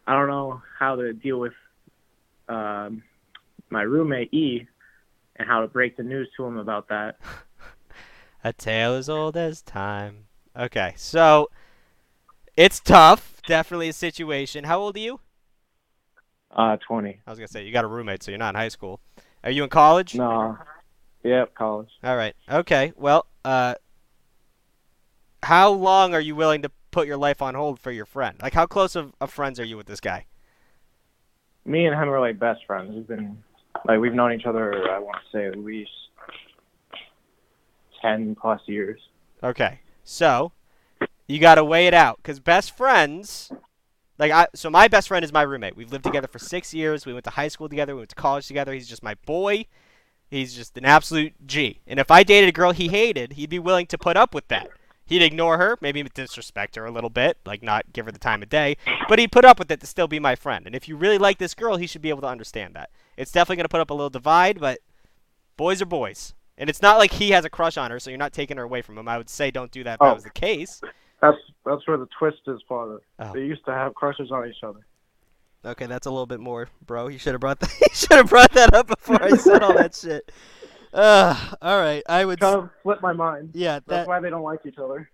[0.08, 1.54] I don't know how to deal with
[2.47, 3.04] um
[3.69, 4.65] my roommate E
[5.36, 7.17] and how to break the news to him about that.
[8.43, 10.26] A tale as old as time.
[10.58, 10.93] Okay.
[10.95, 11.50] So
[12.56, 13.42] it's tough.
[13.48, 14.66] Definitely a situation.
[14.66, 15.20] How old are you?
[16.52, 17.20] Uh, twenty.
[17.26, 19.00] I was gonna say you got a roommate, so you're not in high school.
[19.44, 20.16] Are you in college?
[20.16, 20.58] No.
[21.24, 21.90] Yep, college.
[22.04, 22.36] All right.
[22.50, 22.94] Okay.
[22.96, 23.76] Well, uh,
[25.44, 28.38] how long are you willing to put your life on hold for your friend?
[28.42, 30.26] Like, how close of, of friends are you with this guy?
[31.66, 32.94] me and him are like best friends.
[32.94, 33.38] We've been
[33.86, 34.90] like we've known each other.
[34.90, 35.92] I want to say at least
[38.02, 39.00] ten plus years.
[39.44, 39.80] Okay.
[40.04, 40.52] So,
[41.32, 43.52] you got to weigh it out because best friends,
[44.20, 45.76] like I, so my best friend is my roommate.
[45.76, 47.06] We've lived together for six years.
[47.06, 47.94] We went to high school together.
[47.96, 48.74] We went to college together.
[48.74, 49.65] He's just my boy.
[50.30, 51.80] He's just an absolute G.
[51.88, 54.48] And if I dated a girl he hated, he'd be willing to put up with
[54.50, 54.70] that.
[55.06, 58.41] He'd ignore her, maybe disrespect her a little bit, like not give her the time
[58.41, 58.78] of day,
[59.10, 60.65] but he'd put up with it to still be my friend.
[60.65, 62.91] And if you really like this girl, he should be able to understand that.
[63.17, 64.80] It's definitely going to put up a little divide, but
[65.58, 66.34] boys are boys.
[66.58, 68.63] And it's not like he has a crush on her, so you're not taking her
[68.63, 69.08] away from him.
[69.10, 70.13] I would say don't do that if that Oh.
[70.13, 70.80] was the case.
[71.22, 73.00] That's that's where the twist is, Father.
[73.20, 73.34] Oh.
[73.34, 74.80] They used to have crushes on each other.
[75.64, 77.08] Okay, that's a little bit more, bro.
[77.08, 77.72] You should have brought that.
[77.82, 80.32] you should have brought that up before I said all that shit.
[80.92, 82.04] Uh, all right.
[82.10, 82.40] I would.
[82.40, 83.52] Kind of flipped my mind.
[83.54, 85.10] yeah, That's why they don't like each other.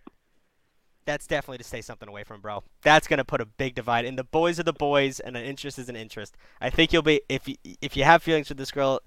[1.05, 2.63] that's definitely to stay something away from, bro.
[2.81, 4.05] That's gonna put a big divide.
[4.05, 6.35] And the boys are the boys, and an interest is an interest.
[6.61, 9.01] I think you'll be if you if you have feelings for this girl,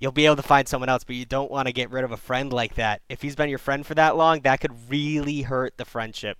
[0.00, 1.04] you'll be able to find someone else.
[1.04, 3.02] But you don't want to get rid of a friend like that.
[3.08, 6.38] If he's been your friend for that long, that could really hurt the friendship.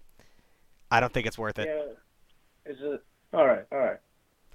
[0.90, 1.68] I don't think it's worth it.
[1.68, 2.72] Yeah.
[2.72, 3.02] Is it?
[3.32, 3.64] All right.
[3.72, 3.98] All right.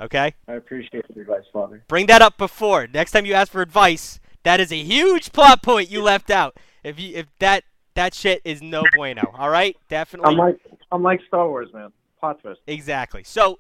[0.01, 0.33] Okay.
[0.47, 1.83] I appreciate your advice, Father.
[1.87, 2.87] Bring that up before.
[2.87, 6.57] Next time you ask for advice, that is a huge plot point you left out.
[6.83, 7.63] If you if that
[7.95, 9.31] that shit is no bueno.
[9.37, 10.31] All right, definitely.
[10.31, 10.59] I'm like
[10.91, 11.91] I'm like Star Wars, man.
[12.19, 12.61] Plot twist.
[12.67, 13.23] Exactly.
[13.23, 13.59] So,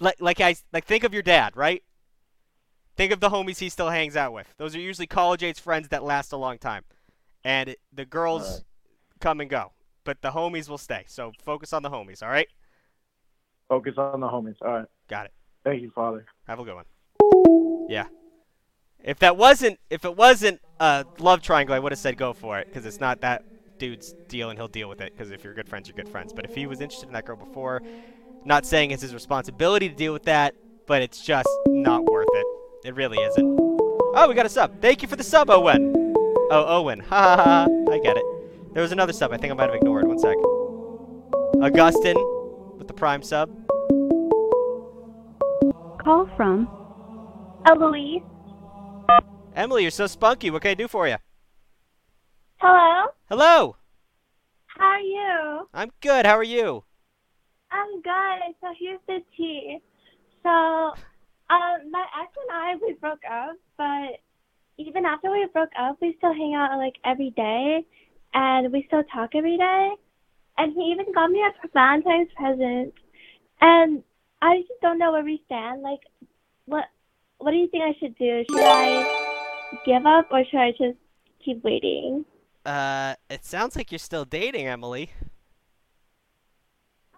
[0.00, 1.82] like, like I like think of your dad, right?
[2.96, 4.46] Think of the homies he still hangs out with.
[4.56, 6.82] Those are usually college age friends that last a long time,
[7.44, 8.64] and it, the girls Alright.
[9.20, 9.72] come and go,
[10.04, 11.04] but the homies will stay.
[11.06, 12.22] So focus on the homies.
[12.22, 12.48] All right.
[13.68, 14.56] Focus on the homies.
[14.62, 14.86] All right.
[15.08, 15.32] Got it.
[15.64, 16.24] Thank you, Father.
[16.46, 17.86] Have a good one.
[17.90, 18.06] Yeah.
[19.04, 22.58] If that wasn't if it wasn't a love triangle, I would have said go for
[22.58, 23.44] it because it's not that
[23.78, 25.12] dude's deal and he'll deal with it.
[25.12, 26.32] Because if you're good friends, you're good friends.
[26.32, 27.82] But if he was interested in that girl before,
[28.44, 30.54] not saying it's his responsibility to deal with that,
[30.86, 32.15] but it's just not worth
[32.86, 32.94] it.
[32.94, 33.58] Really isn't.
[33.58, 34.80] Oh, we got a sub.
[34.80, 35.92] Thank you for the sub, Owen.
[36.50, 37.00] Oh, Owen.
[37.08, 37.66] Ha ha ha.
[37.90, 38.24] I get it.
[38.72, 39.32] There was another sub.
[39.32, 40.06] I think I might have ignored.
[40.06, 40.36] One sec.
[41.62, 42.16] Augustin
[42.78, 43.50] with the prime sub.
[46.02, 46.68] Call from
[47.66, 48.22] Eloise.
[49.54, 50.50] Emily, you're so spunky.
[50.50, 51.16] What can I do for you?
[52.58, 53.06] Hello.
[53.28, 53.76] Hello.
[54.66, 55.68] How are you?
[55.72, 56.26] I'm good.
[56.26, 56.84] How are you?
[57.72, 58.54] I'm good.
[58.60, 59.78] So here's the tea.
[60.42, 60.92] So,
[61.50, 64.20] um, my ex and I we broke up, but
[64.78, 67.84] even after we broke up, we still hang out like every day,
[68.34, 69.90] and we still talk every day.
[70.58, 72.94] And he even got me a Valentine's present,
[73.60, 74.02] and
[74.42, 75.82] I just don't know where we stand.
[75.82, 76.00] Like,
[76.64, 76.84] what
[77.38, 78.44] what do you think I should do?
[78.50, 80.98] Should I give up or should I just
[81.44, 82.24] keep waiting?
[82.64, 85.10] Uh, it sounds like you're still dating, Emily.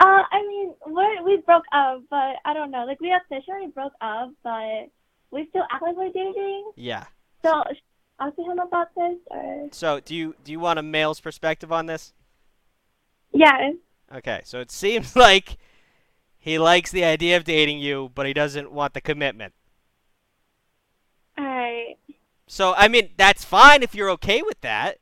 [0.00, 2.84] Uh, I mean, we we broke up, but I don't know.
[2.84, 4.88] Like we officially broke up, but
[5.30, 6.70] we still act like we're dating.
[6.76, 7.04] Yeah.
[7.44, 7.62] So,
[8.20, 11.86] ask him about this, or So, do you do you want a male's perspective on
[11.86, 12.12] this?
[13.32, 13.72] yeah?
[14.14, 14.40] Okay.
[14.44, 15.56] So it seems like
[16.38, 19.52] he likes the idea of dating you, but he doesn't want the commitment.
[21.36, 21.96] All right.
[22.46, 24.98] So, I mean, that's fine if you're okay with that.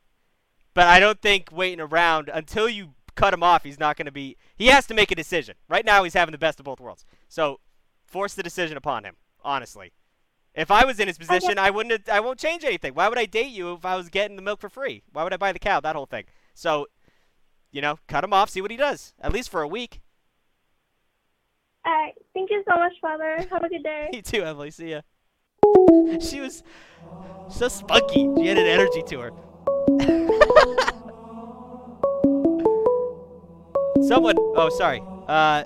[0.75, 4.13] But I don't think waiting around until you cut him off, he's not going to
[4.13, 4.37] be.
[4.57, 5.57] He has to make a decision.
[5.69, 7.05] Right now, he's having the best of both worlds.
[7.29, 7.61] So,
[8.05, 9.17] force the decision upon him.
[9.43, 9.93] Honestly,
[10.55, 12.09] if I was in his position, I wouldn't.
[12.09, 12.95] I won't change anything.
[12.95, 15.03] Why would I date you if I was getting the milk for free?
[15.13, 15.81] Why would I buy the cow?
[15.81, 16.25] That whole thing.
[16.55, 16.87] So,
[17.71, 18.51] you know, cut him off.
[18.51, 19.15] See what he does.
[19.21, 20.01] At least for a week.
[21.85, 22.15] All right.
[22.35, 23.47] Thank you so much, Father.
[23.51, 24.11] Have a good day.
[24.13, 24.71] You too, Emily.
[24.71, 25.03] See ya.
[26.21, 26.63] She was
[27.49, 28.29] so spunky.
[28.37, 30.93] She had an energy to her.
[34.07, 34.37] Someone.
[34.39, 35.03] Oh, sorry.
[35.27, 35.65] Uh,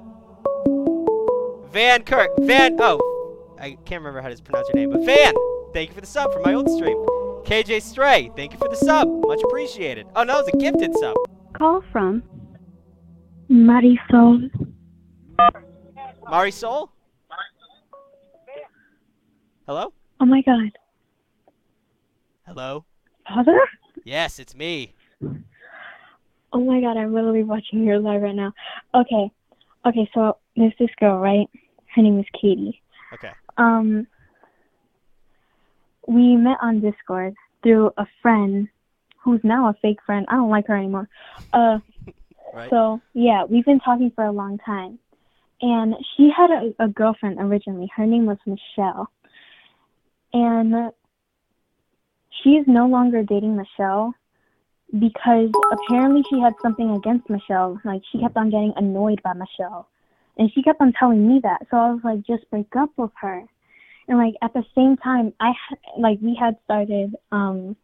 [1.70, 2.31] Van Kirk.
[2.40, 2.76] Van.
[2.81, 5.35] Oh, I can't remember how to pronounce your name, but Van.
[5.72, 6.96] Thank you for the sub for my old stream.
[7.44, 8.31] KJ Stray.
[8.37, 9.09] Thank you for the sub.
[9.26, 10.07] Much appreciated.
[10.16, 11.14] Oh, no, it's a gifted sub.
[11.53, 12.22] Call from
[13.50, 14.50] Marisol.
[16.24, 16.88] Marisol.
[19.66, 19.92] Hello.
[20.20, 20.70] Oh my god.
[22.46, 22.85] Hello.
[23.29, 23.61] Father?
[24.05, 24.94] Yes, it's me.
[26.53, 28.53] Oh my god, I'm literally watching your live right now.
[28.95, 29.31] Okay.
[29.87, 31.49] Okay, so there's this girl, right?
[31.95, 32.81] Her name is Katie.
[33.13, 33.31] Okay.
[33.57, 34.07] Um
[36.07, 38.69] we met on Discord through a friend
[39.23, 40.27] who's now a fake friend.
[40.29, 41.09] I don't like her anymore.
[41.53, 41.79] Uh
[42.53, 42.69] Right.
[42.69, 44.99] so yeah, we've been talking for a long time.
[45.63, 47.89] And she had a, a girlfriend originally.
[47.95, 49.09] Her name was Michelle.
[50.33, 50.91] And
[52.43, 54.15] she is no longer dating Michelle
[54.98, 57.81] because apparently she had something against Michelle.
[57.85, 59.88] Like she kept on getting annoyed by Michelle.
[60.37, 61.66] And she kept on telling me that.
[61.70, 63.44] So I was like, just break up with her.
[64.09, 65.53] And like at the same time, I
[65.98, 67.76] like we had started um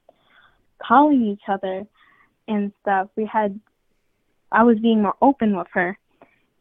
[0.83, 1.87] calling each other
[2.49, 3.09] and stuff.
[3.17, 3.61] We had
[4.51, 5.99] I was being more open with her.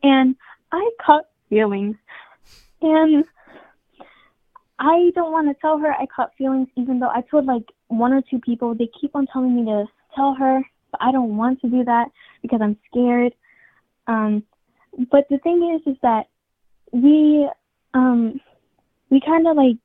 [0.04, 0.36] And
[0.72, 1.96] I caught feelings.
[2.82, 3.26] And
[4.78, 8.14] I don't want to tell her I caught feelings even though I told like one
[8.14, 8.76] or two people.
[8.76, 12.08] They keep on telling me to tell her, but I don't want to do that
[12.42, 13.34] because I'm scared.
[14.08, 14.44] Um
[15.12, 16.28] but the thing is is that
[16.92, 17.50] we
[17.94, 18.40] um
[19.10, 19.78] we kind of like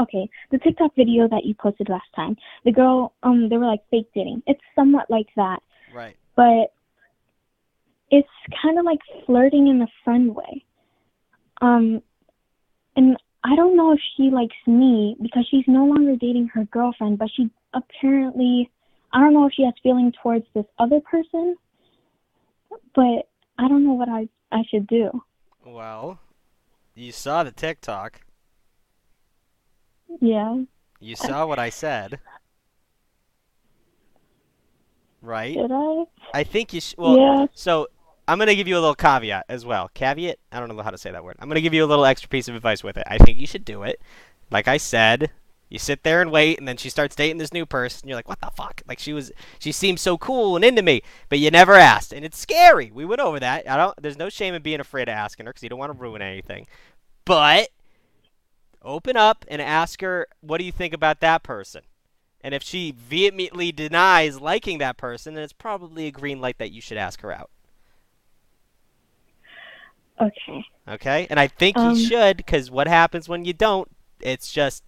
[0.00, 2.36] okay, the TikTok video that you posted last time.
[2.64, 4.42] The girl um they were like fake dating.
[4.46, 5.60] It's somewhat like that
[5.92, 6.16] Right.
[6.36, 6.72] but
[8.10, 8.28] it's
[8.62, 10.64] kind of like flirting in a friend way.
[11.60, 12.02] Um,
[12.94, 17.18] and I don't know if she likes me because she's no longer dating her girlfriend,
[17.18, 18.70] but she apparently,
[19.12, 21.56] I don't know if she has feeling towards this other person.
[22.94, 25.10] but I don't know what I I should do.
[25.64, 26.18] Well,
[26.94, 28.22] you saw the TikTok.
[30.20, 30.62] Yeah,
[31.00, 32.20] You saw what I said.
[35.20, 35.54] Right?
[35.56, 36.04] did I?
[36.34, 37.46] I think you sh- well yeah.
[37.54, 37.86] so
[38.26, 39.88] I'm gonna give you a little caveat as well.
[39.94, 40.38] Caveat?
[40.50, 41.36] I don't know how to say that word.
[41.38, 43.04] I'm gonna give you a little extra piece of advice with it.
[43.06, 44.00] I think you should do it.
[44.50, 45.30] Like I said,
[45.72, 48.08] you sit there and wait, and then she starts dating this new person.
[48.08, 48.82] You're like, what the fuck?
[48.86, 52.24] Like she was, she seemed so cool and into me, but you never asked, and
[52.24, 52.90] it's scary.
[52.92, 53.68] We went over that.
[53.68, 54.00] I don't.
[54.00, 56.20] There's no shame in being afraid of asking her because you don't want to ruin
[56.20, 56.66] anything.
[57.24, 57.70] But
[58.82, 61.82] open up and ask her, what do you think about that person?
[62.42, 66.72] And if she vehemently denies liking that person, then it's probably a green light that
[66.72, 67.50] you should ask her out.
[70.20, 70.64] Okay.
[70.88, 71.26] Okay?
[71.30, 73.88] And I think Um, you should, because what happens when you don't?
[74.20, 74.82] It's just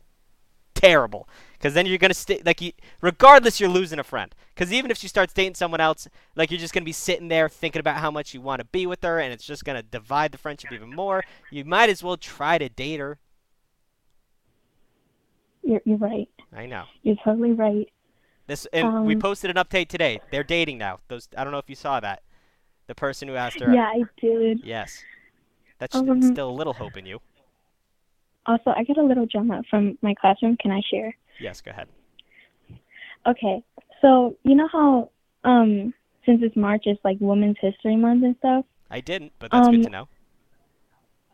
[0.85, 1.29] terrible.
[1.53, 4.35] Because then you're gonna stay like you, regardless, you're losing a friend.
[4.55, 7.49] Because even if she starts dating someone else, like you're just gonna be sitting there
[7.49, 10.33] thinking about how much you want to be with her, and it's just gonna divide
[10.33, 11.25] the friendship even more.
[11.51, 13.18] You might as well try to date her.
[15.62, 16.29] You're you're right.
[16.55, 16.85] I know.
[17.03, 17.88] You're totally right.
[18.47, 20.20] This and we Um, posted an update today.
[20.31, 21.01] They're dating now.
[21.09, 22.23] Those I don't know if you saw that.
[22.87, 23.73] The person who asked her.
[23.73, 24.61] Yeah, I did.
[24.62, 25.03] Yes.
[25.79, 27.20] That's Um, still a little hope in you.
[28.46, 30.57] Also, I got a little drama from my classroom.
[30.57, 31.16] Can I share?
[31.40, 31.61] Yes.
[31.61, 31.88] Go ahead.
[33.26, 33.62] Okay.
[34.00, 35.11] So you know how
[35.44, 35.94] um
[36.26, 38.64] since it's March, it's like Women's History Month and stuff.
[38.90, 40.09] I didn't, but that's Um, good to know.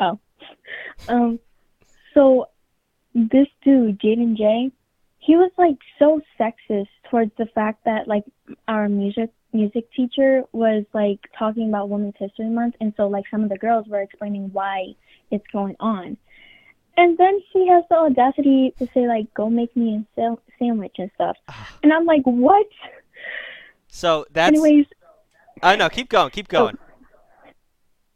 [0.00, 0.18] Oh,
[1.08, 1.38] um,
[2.14, 2.46] so
[3.14, 4.70] this dude, Jaden J,
[5.18, 8.24] he was like so sexist towards the fact that like
[8.68, 13.42] our music music teacher was like talking about Women's History Month, and so like some
[13.42, 14.94] of the girls were explaining why
[15.30, 16.16] it's going on,
[17.00, 20.96] and then she has the audacity to say like, "Go make me a sa- sandwich"
[20.98, 21.36] and stuff,
[21.82, 22.66] and I'm like, what?
[23.88, 24.48] So that's.
[24.48, 24.86] Anyways,
[25.62, 25.88] Oh know.
[25.88, 26.78] keep going, keep going.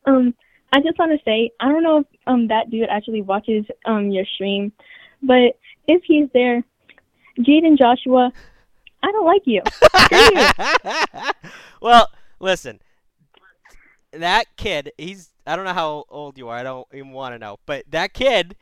[0.06, 0.34] Um,
[0.72, 4.10] I just want to say I don't know if um that dude actually watches um
[4.10, 4.72] your stream,
[5.22, 6.62] but if he's there,
[7.38, 8.32] Jaden Joshua,
[9.02, 9.62] I don't like you.
[11.80, 12.80] well, listen.
[14.12, 16.56] That kid, he's I don't know how old you are.
[16.56, 17.58] I don't even want to know.
[17.66, 18.56] But that kid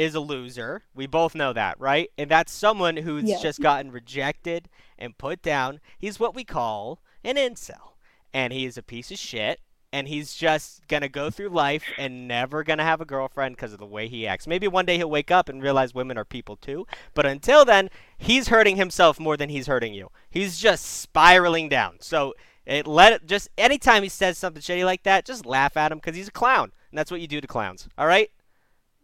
[0.00, 0.82] is a loser.
[0.94, 2.10] We both know that, right?
[2.16, 3.38] And that's someone who's Yeah.
[3.40, 5.80] just gotten rejected and put down.
[5.98, 7.92] He's what we call an incel.
[8.32, 9.60] And he is a piece of shit.
[9.92, 13.56] And he's just going to go through life and never going to have a girlfriend
[13.56, 14.46] because of the way he acts.
[14.46, 16.86] Maybe one day he'll wake up and realize women are people too.
[17.12, 20.10] But until then, he's hurting himself more than he's hurting you.
[20.30, 21.96] He's just spiraling down.
[22.00, 22.34] So
[22.64, 25.98] it let it just anytime he says something shitty like that, just laugh at him
[25.98, 26.70] because he's a clown.
[26.92, 27.88] And that's what you do to clowns.
[27.98, 28.30] All right?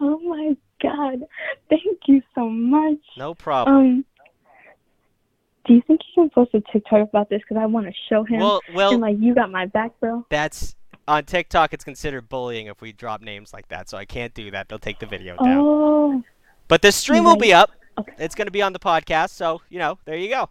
[0.01, 1.23] Oh my god,
[1.71, 2.99] thank you so much.
[3.17, 3.77] No problem.
[3.77, 4.05] Um,
[5.67, 7.41] do you think you can post a TikTok about this?
[7.43, 8.41] Because I want to show him.
[8.41, 10.25] well, well, and like, you got my back, bro.
[10.31, 10.77] that's
[11.09, 11.73] on TikTok.
[11.73, 14.69] It's considered bullying if we drop names like that, so I can't do that.
[14.69, 15.59] They'll take the video down.
[15.59, 16.23] Oh,
[16.69, 17.71] But the stream will be up.
[17.99, 18.13] Okay.
[18.19, 20.51] It's going to be on the podcast, so you know, there you go.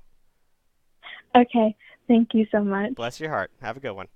[1.36, 1.76] okay.
[2.08, 2.94] Thank you so much.
[2.94, 3.52] Bless your heart.
[3.62, 4.08] Have a good one.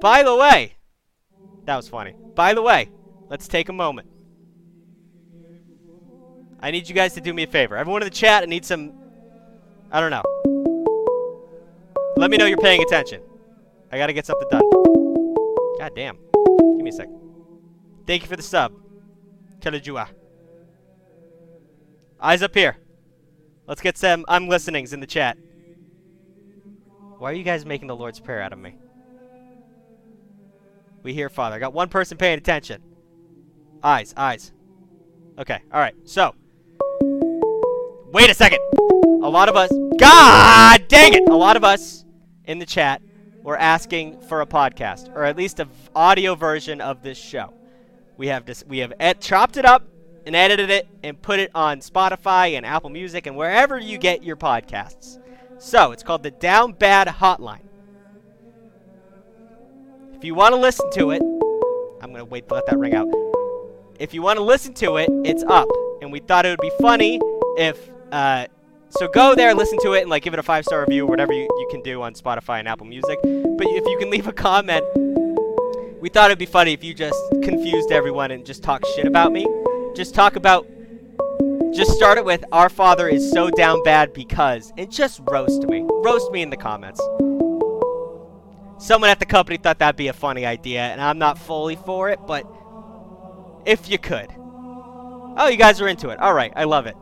[0.00, 0.76] By the way,
[1.64, 2.14] that was funny.
[2.36, 2.90] By the way,
[3.28, 4.08] let's take a moment.
[6.64, 7.76] I need you guys to do me a favor.
[7.76, 8.94] Everyone in the chat, I need some.
[9.92, 10.22] I don't know.
[12.16, 13.20] Let me know you're paying attention.
[13.92, 14.62] I gotta get something done.
[15.78, 16.16] God damn.
[16.16, 17.08] Give me a sec.
[18.06, 18.72] Thank you for the sub.
[19.60, 20.08] Telejua.
[22.18, 22.78] Eyes up here.
[23.66, 25.36] Let's get some I'm listenings in the chat.
[27.18, 28.74] Why are you guys making the Lord's Prayer out of me?
[31.02, 31.56] We hear, Father.
[31.56, 32.82] I got one person paying attention.
[33.82, 34.50] Eyes, eyes.
[35.38, 35.96] Okay, alright.
[36.06, 36.34] So.
[38.14, 38.60] Wait a second.
[39.24, 39.72] A lot of us.
[39.98, 41.28] God dang it!
[41.28, 42.04] A lot of us
[42.44, 43.02] in the chat
[43.42, 47.52] were asking for a podcast, or at least an audio version of this show.
[48.16, 48.62] We have this.
[48.68, 49.88] We have ed- chopped it up
[50.24, 54.22] and edited it and put it on Spotify and Apple Music and wherever you get
[54.22, 55.18] your podcasts.
[55.58, 57.66] So it's called the Down Bad Hotline.
[60.14, 61.20] If you want to listen to it,
[62.00, 63.08] I'm gonna wait to let that ring out.
[63.98, 65.66] If you want to listen to it, it's up,
[66.00, 67.20] and we thought it would be funny
[67.56, 67.90] if.
[68.12, 68.46] Uh,
[68.90, 71.32] so go there, listen to it, and like give it a five star review, whatever
[71.32, 73.18] you, you can do on Spotify and Apple Music.
[73.22, 74.84] But if you can leave a comment,
[76.00, 79.32] we thought it'd be funny if you just confused everyone and just talk shit about
[79.32, 79.46] me.
[79.96, 80.66] Just talk about.
[81.74, 85.84] Just start it with "Our Father is so down bad because," and just roast me.
[85.88, 87.00] Roast me in the comments.
[88.78, 92.10] Someone at the company thought that'd be a funny idea, and I'm not fully for
[92.10, 92.44] it, but
[93.66, 94.28] if you could.
[95.36, 96.20] Oh, you guys are into it.
[96.20, 96.96] All right, I love it.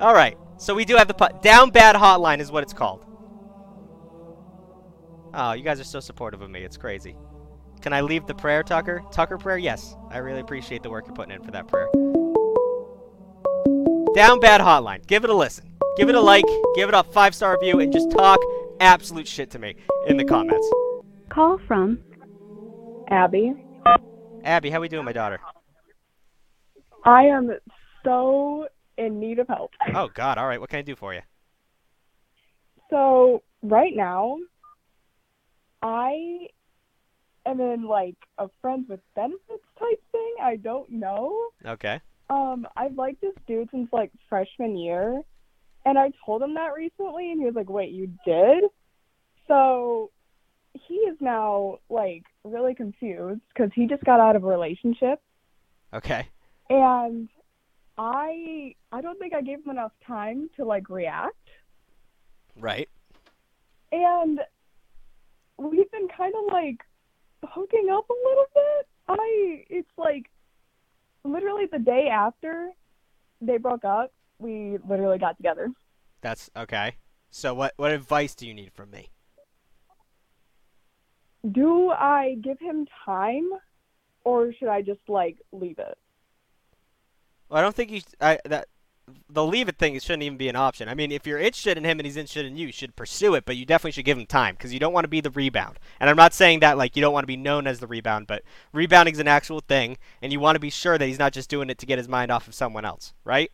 [0.00, 3.04] All right, so we do have the po- down bad hotline is what it's called.
[5.32, 6.62] Oh, you guys are so supportive of me.
[6.64, 7.16] It's crazy.
[7.80, 9.02] Can I leave the prayer, Tucker?
[9.10, 9.58] Tucker prayer?
[9.58, 9.96] Yes.
[10.10, 11.88] I really appreciate the work you're putting in for that prayer.
[14.14, 15.06] Down Bad Hotline.
[15.06, 15.76] Give it a listen.
[15.96, 16.44] Give it a like.
[16.74, 18.38] Give it a five star review, and just talk
[18.80, 20.66] absolute shit to me in the comments.
[21.28, 21.98] Call from
[23.08, 23.54] Abby.
[24.42, 25.38] Abby, how we doing, my daughter?
[27.04, 27.50] I am
[28.04, 28.66] so
[28.98, 29.72] in need of help.
[29.94, 30.38] Oh God.
[30.38, 30.60] All right.
[30.60, 31.20] What can I do for you?
[32.90, 34.38] So right now,
[35.82, 36.48] I
[37.44, 40.34] am in like a friends with benefits type thing.
[40.42, 41.48] I don't know.
[41.64, 42.00] Okay.
[42.28, 45.20] Um, I've liked this dude since like freshman year,
[45.84, 48.64] and I told him that recently, and he was like, "Wait, you did?"
[49.46, 50.10] So
[50.74, 55.20] he is now like really confused because he just got out of a relationship,
[55.94, 56.26] Okay.
[56.68, 57.28] and
[57.98, 61.34] I I don't think I gave him enough time to like react.
[62.58, 62.88] Right.
[63.92, 64.40] and
[65.58, 66.78] we've been kind of like
[67.44, 68.86] hooking up a little bit.
[69.08, 70.30] I it's like
[71.24, 72.70] literally the day after
[73.40, 75.68] they broke up, we literally got together.
[76.22, 76.96] That's okay.
[77.30, 79.10] So what what advice do you need from me?
[81.52, 83.48] Do I give him time
[84.24, 85.96] or should I just like leave it?
[87.48, 88.00] Well, I don't think you.
[88.20, 88.68] I that
[89.28, 90.88] the leave it thing shouldn't even be an option.
[90.88, 93.34] I mean, if you're interested in him and he's interested in you, you should pursue
[93.36, 95.30] it, but you definitely should give him time because you don't want to be the
[95.30, 95.78] rebound.
[96.00, 98.26] And I'm not saying that like you don't want to be known as the rebound,
[98.26, 101.32] but rebounding is an actual thing, and you want to be sure that he's not
[101.32, 103.50] just doing it to get his mind off of someone else, right?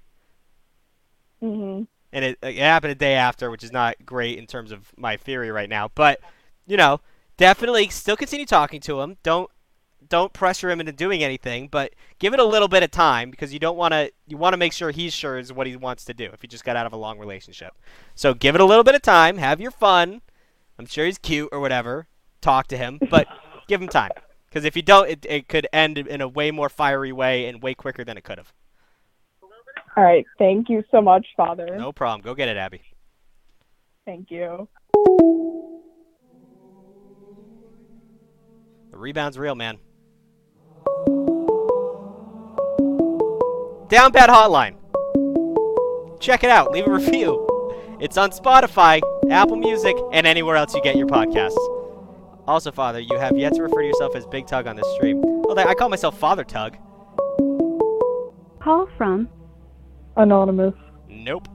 [1.42, 1.86] Mhm.
[2.12, 5.16] and it, it happened a day after, which is not great in terms of my
[5.16, 5.88] theory right now.
[5.94, 6.20] But
[6.66, 7.00] you know,
[7.36, 9.16] definitely still continue talking to him.
[9.22, 9.50] Don't
[10.08, 13.52] don't pressure him into doing anything, but give it a little bit of time because
[13.52, 14.10] you don't want to.
[14.26, 16.48] You want to make sure he's sure is what he wants to do if he
[16.48, 17.74] just got out of a long relationship.
[18.14, 19.38] So give it a little bit of time.
[19.38, 20.22] Have your fun.
[20.78, 22.06] I'm sure he's cute or whatever.
[22.40, 23.26] Talk to him, but
[23.68, 24.10] give him time
[24.48, 27.62] because if you don't, it, it could end in a way more fiery way and
[27.62, 28.52] way quicker than it could have.
[29.96, 31.76] All right, thank you so much, Father.
[31.76, 32.22] No problem.
[32.22, 32.82] Go get it, Abby.
[34.04, 34.68] Thank you.
[38.90, 39.78] The rebound's real, man.
[43.92, 44.76] Down Bad Hotline.
[46.18, 46.72] Check it out.
[46.72, 47.46] Leave a review.
[48.00, 51.58] It's on Spotify, Apple Music, and anywhere else you get your podcasts.
[52.48, 55.20] Also, Father, you have yet to refer to yourself as Big Tugg on this stream.
[55.22, 56.78] Oh, I call myself Father Tugg.
[58.62, 59.28] Call from
[60.16, 60.72] Anonymous.
[61.10, 61.46] Nope.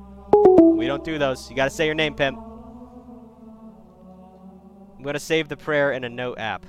[0.76, 1.50] We don't do those.
[1.50, 2.38] You gotta say your name, pimp.
[4.96, 6.68] I'm gonna save the prayer in a note app.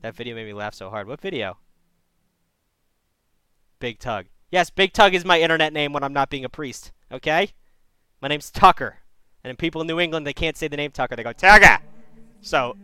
[0.00, 1.06] That video made me laugh so hard.
[1.06, 1.58] What video?
[3.82, 4.26] Big Tugg.
[4.52, 6.92] Yes, Big Tugg is my internet name when I'm not being a priest.
[7.10, 7.48] Okay?
[8.20, 8.98] My name's Tucker.
[9.42, 11.16] And then people in New England, they can't say the name Tucker.
[11.16, 11.80] They go, Tugger!
[12.42, 12.76] So,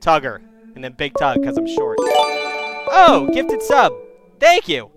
[0.00, 0.40] Tugger.
[0.74, 1.98] And then Big Tug, because I'm short.
[2.00, 3.92] Oh, gifted sub.
[4.40, 4.90] Thank you.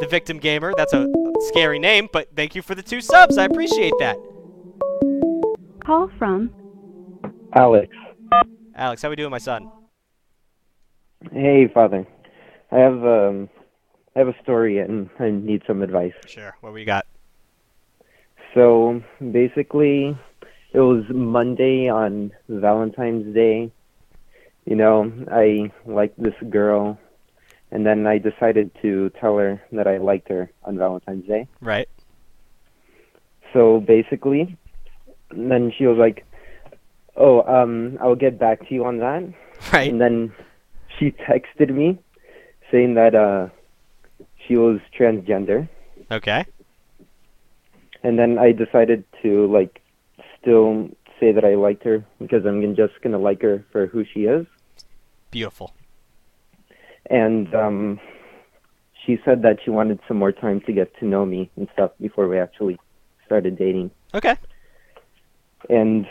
[0.00, 0.74] The Victim Gamer.
[0.76, 1.06] That's a
[1.50, 3.38] scary name, but thank you for the two subs.
[3.38, 4.16] I appreciate that.
[5.86, 6.52] Call from
[7.54, 7.94] Alex.
[8.74, 9.70] Alex, how we doing, my son?
[11.30, 12.04] Hey, Father.
[12.72, 13.48] I have um,
[14.14, 16.14] I have a story and I need some advice.
[16.26, 16.56] Sure.
[16.60, 17.06] What we got?
[18.54, 20.18] So basically,
[20.72, 23.70] it was Monday on Valentine's Day.
[24.66, 26.98] You know, I liked this girl,
[27.70, 31.46] and then I decided to tell her that I liked her on Valentine's Day.
[31.60, 31.88] Right.
[33.52, 34.56] So basically,
[35.30, 36.24] then she was like,
[37.16, 39.22] "Oh, um, I'll get back to you on that."
[39.72, 39.90] Right.
[39.90, 40.32] And then
[40.98, 41.98] she texted me
[42.70, 43.48] saying that uh,
[44.50, 45.68] she was transgender,
[46.10, 46.44] Okay.
[48.02, 49.80] and then I decided to like
[50.40, 50.88] still
[51.20, 54.46] say that I liked her because I'm just gonna like her for who she is.
[55.30, 55.72] Beautiful.
[57.08, 58.00] And um,
[59.06, 61.92] she said that she wanted some more time to get to know me and stuff
[62.00, 62.76] before we actually
[63.26, 63.92] started dating.
[64.12, 64.34] Okay.
[65.68, 66.06] And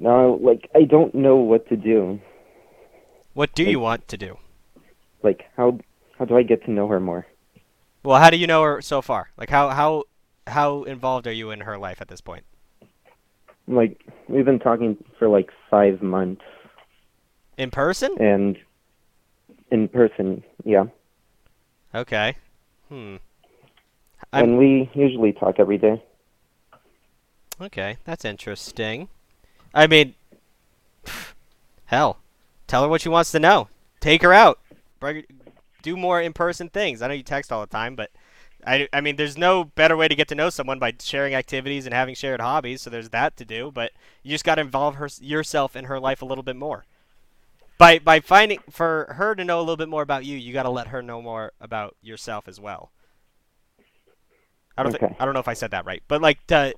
[0.00, 2.18] now, like, I don't know what to do.
[3.34, 4.38] What do you want to do?
[5.22, 5.78] Like, how
[6.24, 7.26] how do I get to know her more?
[8.02, 9.28] Well, how do you know her so far?
[9.36, 10.04] Like, how how
[10.46, 12.44] how involved are you in her life at this point?
[13.68, 16.42] Like, we've been talking for like five months,
[17.58, 18.10] In person?
[18.20, 18.58] and
[19.70, 20.84] in person, yeah.
[21.94, 22.36] Okay.
[22.88, 23.16] Hmm.
[24.32, 26.02] I'm- And we usually talk every day.
[27.60, 29.08] Okay, that's interesting.
[29.74, 30.14] I mean,
[31.86, 32.18] hell,
[32.66, 33.68] tell her what she wants to know.
[34.00, 34.58] Take her out.
[35.00, 35.24] Bring
[35.84, 37.02] Do more in-person things.
[37.02, 38.10] I know you text all the time, but
[38.66, 41.86] I, I mean, there's no better way to get to know someone by sharing activities
[41.86, 42.82] and having shared hobbies.
[42.82, 43.92] So there's that to do, but
[44.24, 46.86] you just got to involve her yourself in her life a little bit more.
[47.78, 50.64] By by finding for her to know a little bit more about you, you got
[50.64, 52.92] to let her know more about yourself as well.
[54.76, 54.98] I don't Okay.
[54.98, 56.74] think I don't know if I said that right, but like to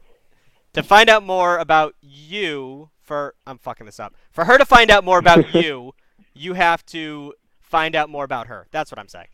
[0.75, 4.15] to find out more about you for I'm fucking this up.
[4.33, 5.95] For her to find out more about you,
[6.35, 7.35] you have to
[7.77, 8.67] find out more about her.
[8.71, 9.27] That's what I'm saying.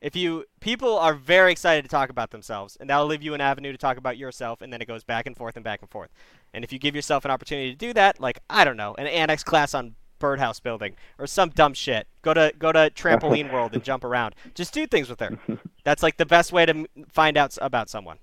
[0.00, 3.40] If you people are very excited to talk about themselves, and that'll leave you an
[3.40, 5.88] avenue to talk about yourself, and then it goes back and forth and back and
[5.88, 6.10] forth.
[6.52, 9.06] And if you give yourself an opportunity to do that, like I don't know, an
[9.06, 13.72] annex class on birdhouse building or some dumb shit, go to go to trampoline world
[13.72, 14.34] and jump around.
[14.56, 15.38] Just do things with her.
[15.84, 18.18] That's like the best way to find out about someone.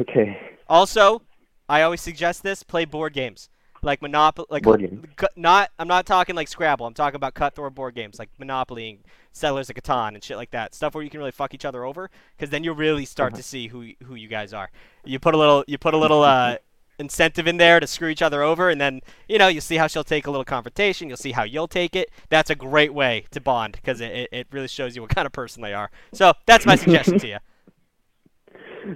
[0.00, 0.38] Okay.
[0.66, 1.20] Also,
[1.68, 3.50] I always suggest this: play board games
[3.86, 4.46] like Monopoly.
[4.50, 5.02] Like Board games.
[5.16, 6.84] cu- not, I'm not talking like Scrabble.
[6.86, 8.98] I'm talking about cutthroat board games like Monopoly, and
[9.32, 10.74] Settlers of Catan, and shit like that.
[10.74, 13.38] Stuff where you can really fuck each other over, because then you'll really start Uh-huh.
[13.38, 14.70] to see who who you guys are.
[15.04, 16.56] You put a little, you put a little uh,
[16.98, 19.86] incentive in there to screw each other over, and then you know you'll see how
[19.86, 21.08] she'll take a little confrontation.
[21.08, 22.10] You'll see how you'll take it.
[22.28, 25.26] That's a great way to bond because it, it, it really shows you what kind
[25.26, 25.90] of person they are.
[26.12, 27.38] So that's my suggestion to you.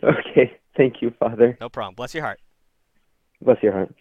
[0.05, 0.57] Okay.
[0.76, 1.59] Thank you, Father.
[1.61, 1.95] No problem.
[1.97, 2.41] Bless your heart.
[3.43, 3.93] Bless your heart.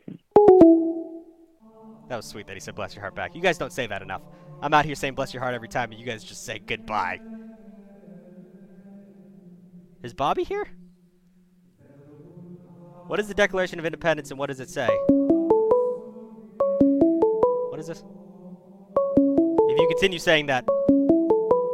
[2.09, 3.35] That was sweet that he said bless your heart back.
[3.35, 4.23] You guys don't say that enough.
[4.61, 7.19] I'm out here saying bless your heart every time, and you guys just say goodbye.
[10.01, 10.67] Is Bobby here?
[13.07, 14.87] What is the Declaration of Independence and what does it say?
[17.69, 18.03] What is this?
[19.17, 20.65] If you continue saying that.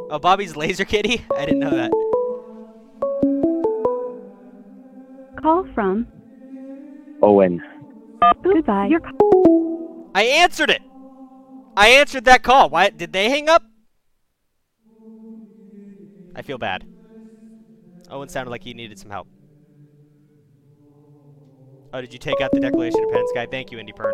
[0.10, 1.26] Oh, Bobby's Laser Kitty?
[1.36, 1.92] I didn't know that.
[5.42, 6.08] Call from.
[7.22, 7.62] Owen.
[8.44, 8.88] Goodbye.
[8.88, 9.02] Your
[10.16, 10.82] I answered it!
[11.76, 12.70] I answered that call.
[12.70, 13.64] Why did they hang up?
[16.34, 16.86] I feel bad.
[18.10, 19.28] Owen sounded like he needed some help.
[21.92, 23.46] Oh, did you take out the Declaration of Independence guy?
[23.52, 24.14] Thank you, Indy Pern.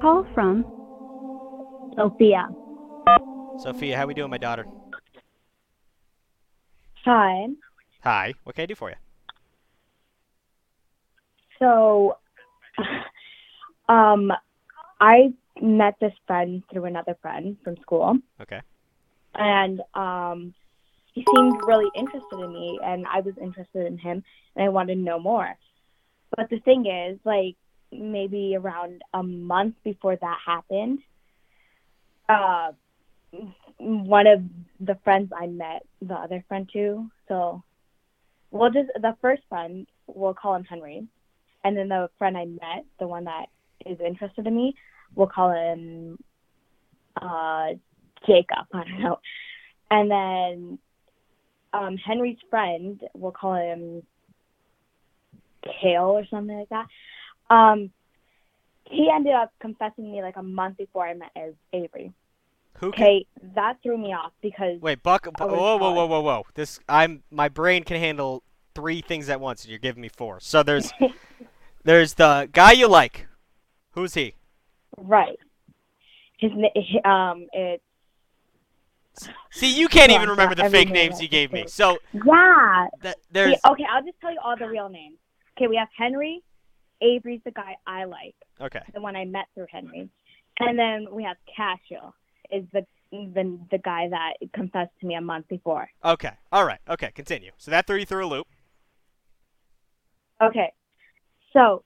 [0.00, 0.72] call from.
[1.94, 2.48] Sophia.
[3.58, 4.66] Sophia, how we doing, my daughter?
[7.04, 7.48] Hi.
[8.02, 8.32] Hi.
[8.44, 8.96] What can I do for you?
[11.58, 12.16] So,
[13.92, 14.32] um,
[15.04, 18.60] I met this friend through another friend from school, Okay.
[19.34, 20.54] and um,
[21.12, 24.24] he seemed really interested in me, and I was interested in him,
[24.56, 25.50] and I wanted to know more.
[26.34, 27.56] But the thing is, like,
[27.92, 31.00] maybe around a month before that happened,
[32.30, 32.72] uh,
[33.78, 34.40] one of
[34.80, 37.62] the friends I met, the other friend too, so
[38.50, 41.06] we'll just the first friend, we'll call him Henry,
[41.62, 43.46] and then the friend I met, the one that
[43.84, 44.74] is interested in me,
[45.14, 46.18] we'll call him
[47.20, 47.68] uh,
[48.26, 48.66] Jacob.
[48.72, 49.18] I don't know,
[49.90, 50.78] and then
[51.74, 54.02] um, Henry's friend, we'll call him
[55.64, 56.86] Kale or something like that.
[57.54, 57.90] Um,
[58.90, 62.12] he ended up confessing to me like a month before I met as Avery.
[62.78, 66.20] Who can Okay, that threw me off because Wait, Buck I whoa, whoa, whoa, whoa,
[66.20, 66.42] whoa.
[66.54, 68.42] This I'm my brain can handle
[68.74, 70.40] three things at once and you're giving me four.
[70.40, 70.92] So there's
[71.84, 73.26] there's the guy you like.
[73.92, 74.34] Who's he?
[74.98, 75.38] Right,
[76.38, 77.82] his na- hi- um, it's
[79.52, 81.66] See, you can't Yeah, even remember the fake name names you gave me.
[81.68, 82.88] So yeah.
[83.02, 85.18] th- See, there's okay, I'll just tell you all the real names.
[85.56, 86.42] Okay, we have Henry.
[87.00, 88.80] Avery's the guy I like, okay.
[88.92, 90.08] the one I met through Henry,
[90.58, 92.14] and then we have Casual
[92.50, 95.88] is the the the guy that confessed to me a month before.
[96.04, 96.32] Okay.
[96.50, 96.80] All right.
[96.88, 97.10] Okay.
[97.14, 97.52] Continue.
[97.58, 98.46] So that threw you through a loop.
[100.42, 100.72] Okay,
[101.52, 101.84] so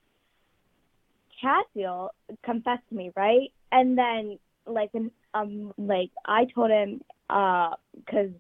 [1.41, 2.11] Casual
[2.45, 3.53] confessed to me, right?
[3.73, 4.91] And then like
[5.35, 8.31] um like I told him uh because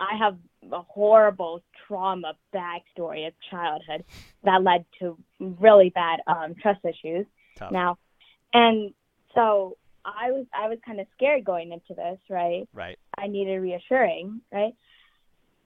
[0.00, 0.36] I have
[0.72, 4.04] a horrible trauma backstory of childhood
[4.44, 7.26] that led to really bad um trust issues
[7.56, 7.72] Tough.
[7.72, 7.98] now,
[8.52, 8.92] and
[9.34, 12.68] so I was I was kind of scared going into this, right?
[12.72, 12.98] Right.
[13.18, 14.74] I needed reassuring, right?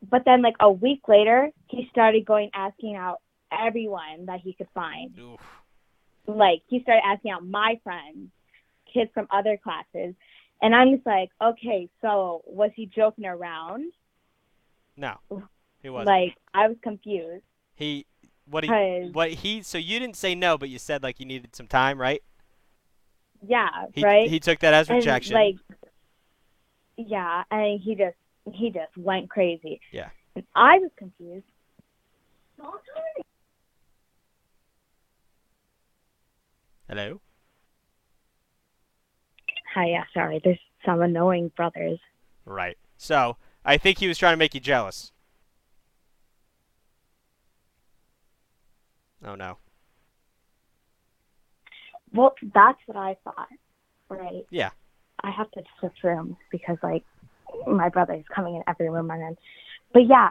[0.08, 3.20] But then, like a week later, he started going asking out
[3.52, 5.18] everyone that he could find.
[5.18, 5.40] Oof.
[6.36, 8.30] Like he started asking out my friends,
[8.92, 10.14] kids from other classes,
[10.62, 13.92] and I'm just like, okay, so was he joking around?
[14.96, 15.16] No.
[15.82, 16.08] He wasn't.
[16.08, 17.44] Like I was confused
[17.80, 18.06] he
[18.44, 18.70] what he
[19.12, 21.98] what he so you didn't say no, but you said like you needed some time,
[21.98, 22.22] right?
[23.46, 24.28] yeah, He right.
[24.28, 25.34] he took that as and rejection.
[25.34, 25.56] like,
[26.98, 28.16] yeah, and he just
[28.52, 29.80] he just went crazy.
[29.90, 30.10] Yeah.
[30.36, 31.46] And I was confused.
[36.90, 37.20] Hello?
[39.76, 40.40] Hi, yeah, sorry.
[40.42, 42.00] There's some annoying brothers.
[42.44, 42.76] Right.
[42.96, 45.12] So, I think he was trying to make you jealous.
[49.24, 49.58] Oh, no.
[52.12, 53.46] Well, that's what I thought,
[54.08, 54.44] right?
[54.50, 54.70] Yeah.
[55.22, 57.04] I have to switch rooms because, like,
[57.68, 59.36] my brother is coming in every room I'm in.
[59.92, 60.30] But yeah.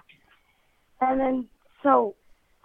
[0.99, 1.47] And then,
[1.83, 2.15] so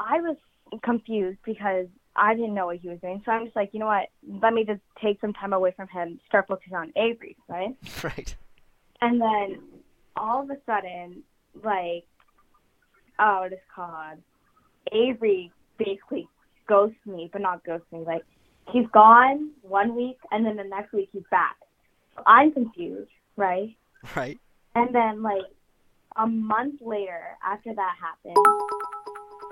[0.01, 0.36] I was
[0.82, 1.86] confused because
[2.17, 3.23] I didn't know what he was doing.
[3.25, 4.09] So I'm just like, you know what?
[4.43, 7.77] Let me just take some time away from him, start focusing on Avery, right?
[8.03, 8.37] Right.
[9.01, 9.61] And then
[10.17, 11.23] all of a sudden,
[11.62, 12.05] like,
[13.19, 14.19] oh, what is called?
[14.93, 16.29] Avery basically
[16.69, 18.01] ghosts me, but not ghosts me.
[18.07, 18.23] Like,
[18.73, 21.57] he's gone one week, and then the next week he's back.
[22.17, 23.77] So I'm confused, right?
[24.15, 24.39] Right.
[24.75, 25.43] And then, like,
[26.17, 28.37] a month later, after that happened,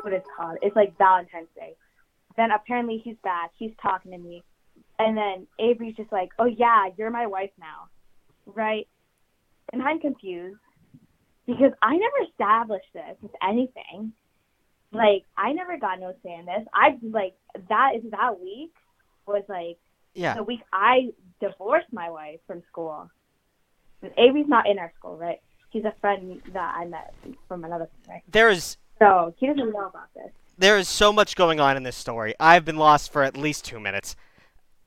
[0.03, 0.59] what it's called?
[0.63, 1.75] It's like Valentine's Day.
[2.37, 3.51] Then apparently he's back.
[3.59, 4.43] He's talking to me.
[4.99, 7.89] And then Avery's just like, oh, yeah, you're my wife now.
[8.47, 8.89] Right?
[9.73, 10.59] And I'm confused
[11.47, 14.13] because I never established this with anything.
[14.93, 16.67] Like, I never got no say in this.
[16.75, 17.35] I, like,
[17.69, 18.73] that is that week
[19.27, 19.79] was like
[20.15, 20.35] Yeah.
[20.35, 21.11] the week I
[21.41, 23.09] divorced my wife from school.
[24.03, 25.41] And Avery's not in our school, right?
[25.71, 27.15] He's a friend that I met
[27.49, 28.23] from another right?
[28.29, 30.31] There is So he doesn't know about this.
[30.63, 32.35] There is so much going on in this story.
[32.39, 34.17] I've been lost for at least two minutes.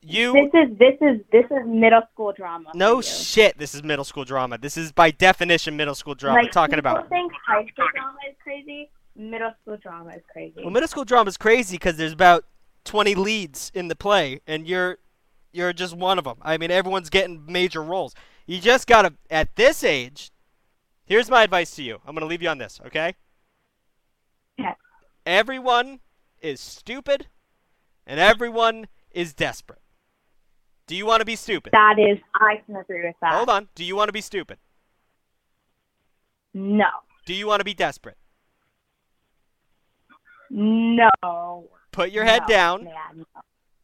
[0.00, 2.70] You This is this is this is middle school drama.
[2.74, 3.58] no shit.
[3.58, 4.56] This is middle school drama.
[4.56, 6.42] This is by definition middle school drama.
[6.42, 8.90] Like, talking about think high school drama is crazy.
[9.16, 10.60] Middle school drama is crazy.
[10.62, 12.44] well, middle school drama is crazy because there's about
[12.84, 14.98] 20 leads in the play, and you're
[15.52, 16.36] you're just one of them.
[16.42, 18.14] I mean, everyone's getting major roles.
[18.46, 20.30] You just gotta at this age.
[21.06, 22.00] Here's my advice to you.
[22.06, 23.14] I'm gonna leave you on this, okay?
[24.58, 24.74] Yeah.
[25.26, 25.98] Everyone
[26.40, 27.26] is stupid,
[28.06, 29.80] and everyone is desperate.
[30.86, 31.72] Do you want to be stupid?
[31.72, 33.32] That is, I can agree with that.
[33.34, 33.68] Hold on.
[33.74, 34.58] Do you want to be stupid?
[36.54, 36.86] No,
[37.26, 38.16] Do you want to be desperate?
[40.48, 41.68] no.
[41.92, 42.84] Put your head No, down.
[42.84, 43.24] Man, no.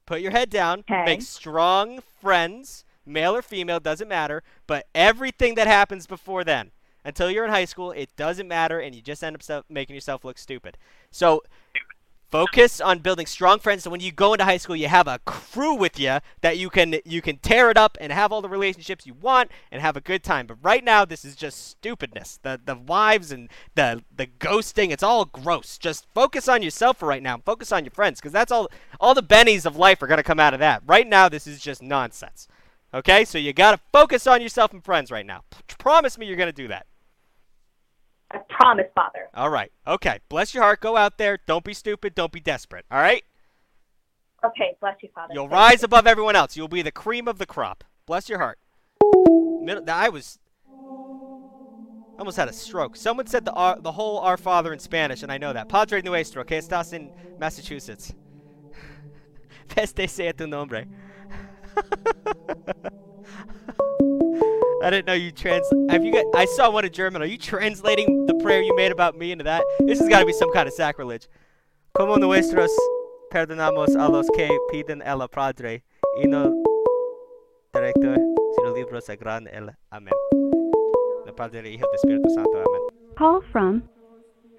[0.07, 0.81] Put your head down.
[0.81, 1.05] Okay.
[1.05, 4.43] Make strong friends, male or female, doesn't matter.
[4.67, 6.71] But everything that happens before then,
[7.05, 10.25] until you're in high school, it doesn't matter, and you just end up making yourself
[10.25, 10.79] look stupid.
[11.11, 11.43] So
[12.33, 13.85] focus on building strong friends.
[13.85, 16.71] So when you go into high school, you have a crew with you that you
[16.71, 19.97] can you can tear it up and have all the relationships you want and have
[19.97, 20.47] a good time.
[20.47, 22.39] But right now, this is just stupidness.
[22.43, 25.77] The the wives and the the ghosting, it's all gross.
[25.77, 27.37] Just focus on yourself for right now.
[27.45, 30.41] Focus on your friends, because that's all all the bennies of life are gonna come
[30.41, 30.83] out of that.
[30.87, 32.49] Right now, this is just nonsense.
[32.95, 35.45] Okay, so you gotta focus on yourself and friends right now.
[35.51, 36.87] P- promise me you're gonna do that.
[38.33, 39.29] I promise, Father.
[39.35, 39.71] All right.
[39.87, 40.21] Okay.
[40.29, 40.81] Bless your heart.
[40.81, 41.39] Go out there.
[41.47, 42.15] Don't be stupid.
[42.15, 42.85] Don't be desperate.
[42.91, 43.25] All right.
[44.45, 45.35] Okay, bless you, Father.
[45.35, 45.87] You'll Thank rise you.
[45.87, 46.57] above everyone else.
[46.57, 47.85] You'll be the cream of the crop.
[48.07, 48.59] Bless your heart.
[49.63, 50.39] Middle, I was
[52.19, 52.97] almost had a stroke.
[52.97, 55.69] Someone said the our, the whole Our Father in Spanish, and I know that.
[55.69, 58.13] Padre nuestro, que estás in Massachusetts.
[59.69, 60.87] Peste sea tu nombre.
[64.83, 65.67] I didn't know you trans.
[65.91, 66.25] Have you got?
[66.35, 67.23] I saw one in German.
[67.23, 69.63] Are you translating the prayer you made about me into that?
[69.81, 71.29] This has got to be some kind of sacrilege.
[71.95, 72.71] Como nuestros
[73.31, 75.83] perdonamos a los que piden el Padre
[76.21, 76.63] y no
[77.73, 78.17] director
[78.57, 80.13] sino libro sagrado el Amén.
[81.27, 82.51] El Padre, el Hijo, el Espíritu Santo.
[82.51, 82.81] Amén.
[83.17, 83.83] Call from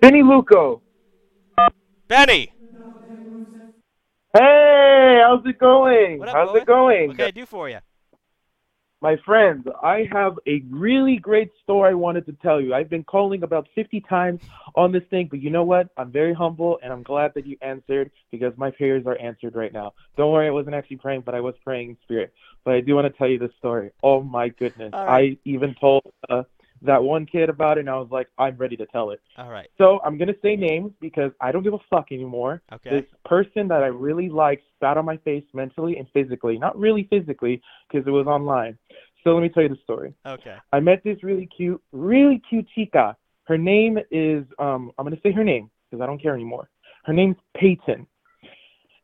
[0.02, 0.82] Benny Luco.
[2.08, 2.50] Benny,
[4.36, 6.20] Hey, how's it going?
[6.24, 6.58] up, how's boy?
[6.58, 7.08] it going?
[7.10, 7.78] What can I do for you?
[9.04, 12.74] My friends, I have a really great story I wanted to tell you.
[12.74, 14.40] I've been calling about 50 times
[14.76, 15.90] on this thing, but you know what?
[15.98, 19.74] I'm very humble and I'm glad that you answered because my prayers are answered right
[19.74, 19.92] now.
[20.16, 22.32] Don't worry, I wasn't actually praying, but I was praying in spirit.
[22.64, 23.92] But I do want to tell you this story.
[24.02, 24.94] Oh my goodness.
[24.94, 25.36] Right.
[25.36, 26.44] I even told uh,
[26.84, 29.22] that one kid about it and I was like, I'm ready to tell it.
[29.38, 29.70] All right.
[29.78, 32.62] So I'm gonna say names because I don't give a fuck anymore.
[32.72, 32.90] Okay.
[32.90, 36.58] This person that I really liked spat on my face mentally and physically.
[36.58, 37.62] Not really physically
[37.92, 38.78] because it was online.
[39.24, 40.14] So let me tell you the story.
[40.26, 40.56] Okay.
[40.72, 43.16] I met this really cute, really cute chica.
[43.46, 46.70] Her name is um I'm gonna say her name because I don't care anymore.
[47.06, 48.08] Her name's Peyton.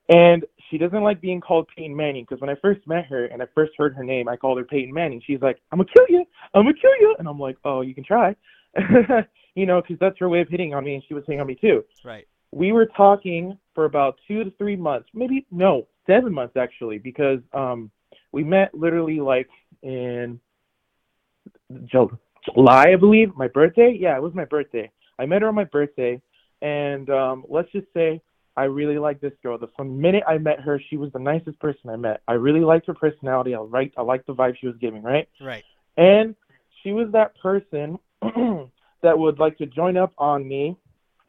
[0.09, 3.41] And she doesn't like being called Peyton Manning because when I first met her and
[3.41, 5.21] I first heard her name, I called her Peyton Manning.
[5.25, 7.93] She's like, I'm gonna kill you, I'm gonna kill you, and I'm like, oh, you
[7.93, 8.35] can try,
[9.55, 11.47] you know, because that's her way of hitting on me, and she was hitting on
[11.47, 11.83] me too.
[12.03, 12.27] Right.
[12.51, 17.39] We were talking for about two to three months, maybe no, seven months actually, because
[17.53, 17.91] um
[18.31, 19.49] we met literally like
[19.81, 20.39] in
[21.85, 23.95] July, I believe, my birthday.
[23.99, 24.91] Yeah, it was my birthday.
[25.17, 26.21] I met her on my birthday,
[26.61, 28.21] and um, let's just say
[28.59, 29.57] I really like this girl.
[29.57, 32.21] The from the minute I met her, she was the nicest person I met.
[32.27, 33.55] I really liked her personality.
[33.55, 35.29] I liked I liked the vibe she was giving, right?
[35.39, 35.63] Right.
[35.95, 36.35] And
[36.83, 37.97] she was that person
[39.01, 40.75] that would like to join up on me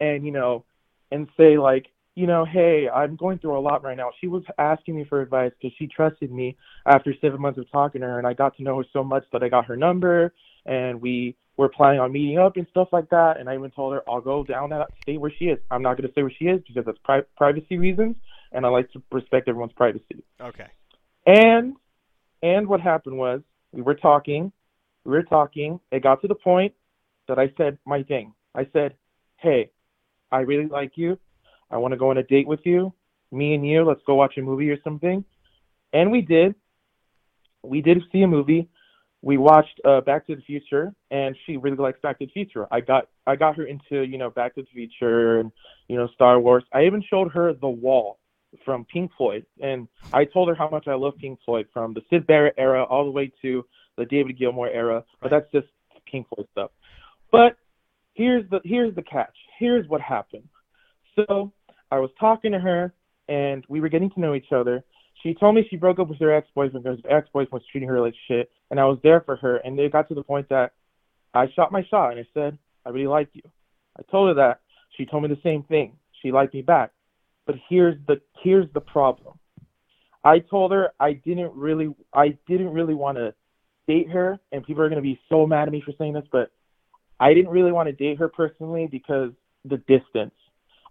[0.00, 0.64] and, you know,
[1.12, 4.10] and say like, you know, hey, I'm going through a lot right now.
[4.20, 8.00] She was asking me for advice because she trusted me after seven months of talking
[8.00, 10.34] to her, and I got to know her so much that I got her number,
[10.66, 13.38] and we were planning on meeting up and stuff like that.
[13.38, 15.59] And I even told her I'll go down that state where she is.
[15.70, 18.16] I'm not going to say where she is because that's pri- privacy reasons,
[18.53, 20.24] and I like to respect everyone's privacy.
[20.40, 20.66] Okay.
[21.26, 21.76] And
[22.42, 23.42] and what happened was
[23.72, 24.53] we were talking,
[25.05, 25.80] we were talking.
[25.92, 26.74] It got to the point
[27.28, 28.32] that I said my thing.
[28.55, 28.94] I said,
[29.36, 29.70] "Hey,
[30.32, 31.18] I really like you.
[31.70, 32.92] I want to go on a date with you.
[33.30, 35.24] Me and you, let's go watch a movie or something."
[35.92, 36.55] And we did.
[37.62, 38.68] We did see a movie.
[39.22, 42.66] We watched uh, Back to the Future, and she really likes Back to the Future.
[42.70, 45.52] I got I got her into you know Back to the Future and
[45.88, 46.64] you know Star Wars.
[46.72, 48.18] I even showed her The Wall
[48.64, 52.00] from Pink Floyd, and I told her how much I love Pink Floyd from the
[52.10, 53.64] Syd Barrett era all the way to
[53.96, 55.04] the David Gilmour era.
[55.20, 55.66] But that's just
[56.10, 56.70] Pink Floyd stuff.
[57.30, 57.56] But
[58.14, 59.36] here's the here's the catch.
[59.58, 60.48] Here's what happened.
[61.14, 61.52] So
[61.90, 62.94] I was talking to her,
[63.28, 64.84] and we were getting to know each other.
[65.22, 68.00] She told me she broke up with her ex-boyfriend because her ex-boyfriend was treating her
[68.00, 69.56] like shit, and I was there for her.
[69.58, 70.72] And it got to the point that
[71.34, 73.42] I shot my shot, and I said, "I really like you."
[73.98, 74.60] I told her that.
[74.96, 75.96] She told me the same thing.
[76.22, 76.92] She liked me back.
[77.46, 79.38] But here's the here's the problem.
[80.24, 83.34] I told her I didn't really I didn't really want to
[83.86, 86.50] date her, and people are gonna be so mad at me for saying this, but
[87.18, 89.32] I didn't really want to date her personally because
[89.64, 90.34] the distance.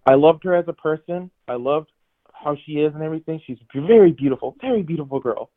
[0.06, 1.32] I loved her as a person.
[1.48, 1.92] I loved
[2.44, 3.42] how she is and everything.
[3.46, 5.50] She's very beautiful, very beautiful girl.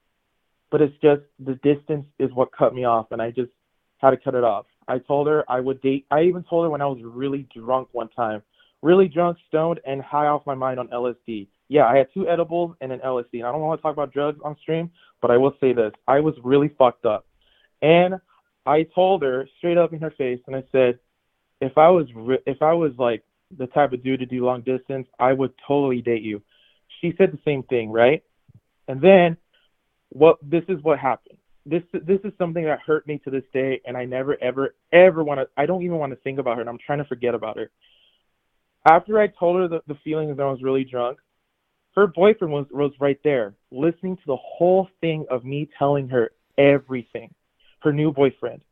[0.70, 3.50] But it's just the distance is what cut me off, and I just
[3.98, 4.66] had to cut it off.
[4.88, 6.06] I told her I would date.
[6.10, 8.42] I even told her when I was really drunk one time,
[8.80, 11.48] really drunk, stoned, and high off my mind on LSD.
[11.68, 13.34] Yeah, I had two edibles and an LSD.
[13.34, 15.92] And I don't want to talk about drugs on stream, but I will say this:
[16.08, 17.26] I was really fucked up,
[17.82, 18.14] and
[18.66, 20.98] I told her straight up in her face, and I said,
[21.60, 22.06] if I was
[22.46, 23.22] if I was like
[23.56, 26.42] the type of dude to do long distance, I would totally date you.
[27.02, 28.22] She said the same thing, right?
[28.88, 29.36] And then
[30.12, 31.38] what this is what happened.
[31.66, 35.22] This this is something that hurt me to this day and I never ever ever
[35.22, 37.34] want to I don't even want to think about her and I'm trying to forget
[37.34, 37.70] about her.
[38.88, 41.18] After I told her the, the feelings that I was really drunk,
[41.94, 46.30] her boyfriend was was right there, listening to the whole thing of me telling her
[46.58, 47.32] everything.
[47.80, 48.62] Her new boyfriend.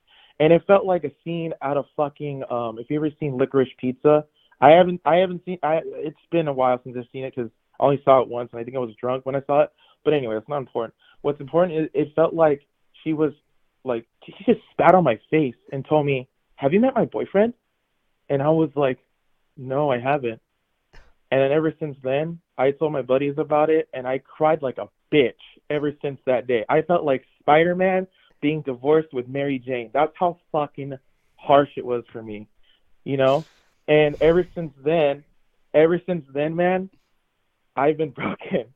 [0.41, 3.77] And it felt like a scene out of fucking um if you ever seen Licorice
[3.79, 4.25] Pizza,
[4.61, 7.51] I haven't I haven't seen I it's been a while since I've seen it cuz
[7.81, 9.71] I only saw it once and I think I was drunk when I saw it.
[10.05, 10.95] But anyway, it's not important.
[11.23, 12.61] What's important is it felt like
[13.03, 13.33] she was
[13.85, 17.55] like she just spat on my face and told me, "Have you met my boyfriend?"
[18.29, 18.99] And I was like,
[19.57, 20.41] "No, I haven't."
[21.31, 24.79] And then ever since then, I told my buddies about it and I cried like
[24.79, 25.33] a bitch
[25.69, 26.65] ever since that day.
[26.69, 28.07] I felt like Spider-Man
[28.41, 29.91] being divorced with Mary Jane.
[29.93, 30.99] That's how fucking
[31.37, 32.49] harsh it was for me.
[33.05, 33.45] You know?
[33.87, 35.25] And ever since then,
[35.73, 36.91] ever since then, man,
[37.77, 38.67] I've been broken.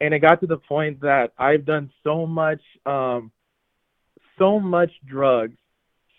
[0.00, 3.30] And it got to the point that I've done so much um
[4.38, 5.56] so much drugs,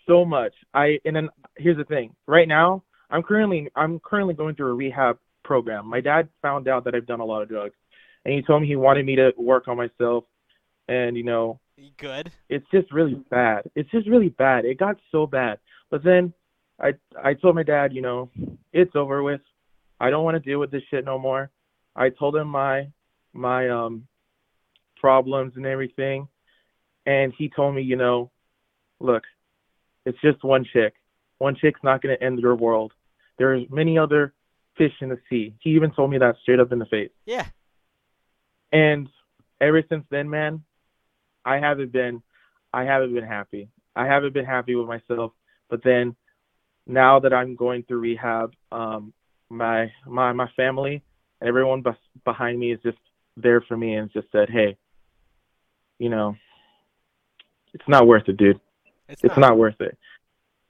[0.06, 0.52] so much.
[0.72, 2.14] I and then here's the thing.
[2.26, 5.86] Right now, I'm currently I'm currently going through a rehab program.
[5.86, 7.74] My dad found out that I've done a lot of drugs
[8.24, 10.24] and he told me he wanted me to work on myself
[10.88, 11.60] and you know
[11.98, 12.30] Good.
[12.48, 13.70] it's just really bad.
[13.74, 14.64] It's just really bad.
[14.64, 15.58] It got so bad.
[15.90, 16.32] But then
[16.80, 18.30] I I told my dad, you know,
[18.72, 19.40] it's over with.
[20.00, 21.50] I don't want to deal with this shit no more.
[21.96, 22.88] I told him my
[23.32, 24.06] my um
[24.96, 26.28] problems and everything
[27.06, 28.30] and he told me, you know,
[29.00, 29.24] look,
[30.06, 30.94] it's just one chick.
[31.38, 32.92] One chick's not going to end your world.
[33.38, 34.32] There's many other
[34.76, 35.54] fish in the sea.
[35.60, 37.10] He even told me that straight up in the face.
[37.26, 37.46] Yeah.
[38.72, 39.08] And
[39.60, 40.62] ever since then, man,
[41.44, 42.22] I haven't been
[42.72, 43.68] I haven't been happy.
[43.94, 45.32] I haven't been happy with myself.
[45.68, 46.16] But then
[46.86, 49.12] now that I'm going through rehab, um
[49.50, 51.02] my my my family,
[51.42, 51.82] everyone
[52.24, 52.98] behind me is just
[53.36, 54.76] there for me and just said, "Hey,
[55.98, 56.36] you know,
[57.72, 58.60] it's not worth it, dude.
[59.08, 59.96] It's, It's not worth it."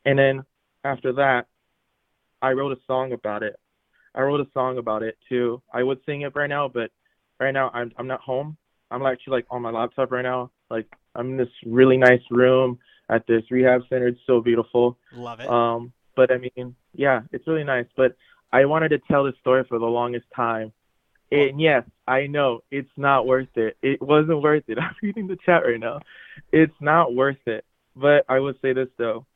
[0.04, 0.44] And then
[0.84, 1.46] after that,
[2.42, 3.56] I wrote a song about it.
[4.14, 5.62] I wrote a song about it too.
[5.72, 6.90] I would sing it right now, but
[7.40, 8.56] right now I'm I'm not home.
[8.90, 10.50] I'm actually like on my laptop right now.
[10.70, 14.08] Like I'm in this really nice room at this rehab center.
[14.08, 14.98] It's so beautiful.
[15.12, 15.48] Love it.
[15.48, 17.86] Um, but I mean, yeah, it's really nice.
[17.96, 18.16] But
[18.54, 20.72] I wanted to tell this story for the longest time.
[21.32, 23.76] And yes, I know it's not worth it.
[23.82, 24.78] It wasn't worth it.
[24.80, 25.98] I'm reading the chat right now.
[26.52, 27.64] It's not worth it.
[27.96, 29.26] But I would say this though.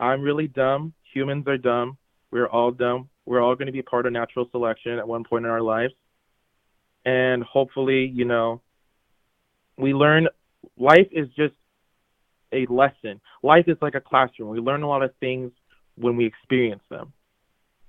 [0.00, 0.92] I'm really dumb.
[1.12, 1.98] Humans are dumb.
[2.32, 3.10] We're all dumb.
[3.24, 5.94] We're all going to be part of natural selection at one point in our lives.
[7.04, 8.60] And hopefully, you know,
[9.78, 10.26] we learn
[10.76, 11.54] life is just
[12.52, 13.20] a lesson.
[13.44, 14.48] Life is like a classroom.
[14.48, 15.52] We learn a lot of things
[15.94, 17.12] when we experience them.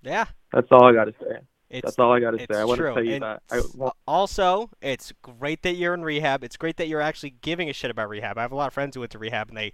[0.05, 0.25] Yeah.
[0.53, 1.37] That's all I got to say.
[1.69, 2.59] It's, That's all I got to say.
[2.59, 3.41] I want to tell you And that.
[3.51, 6.43] I, well, also, it's great that you're in rehab.
[6.43, 8.37] It's great that you're actually giving a shit about rehab.
[8.37, 9.73] I have a lot of friends who went to rehab and they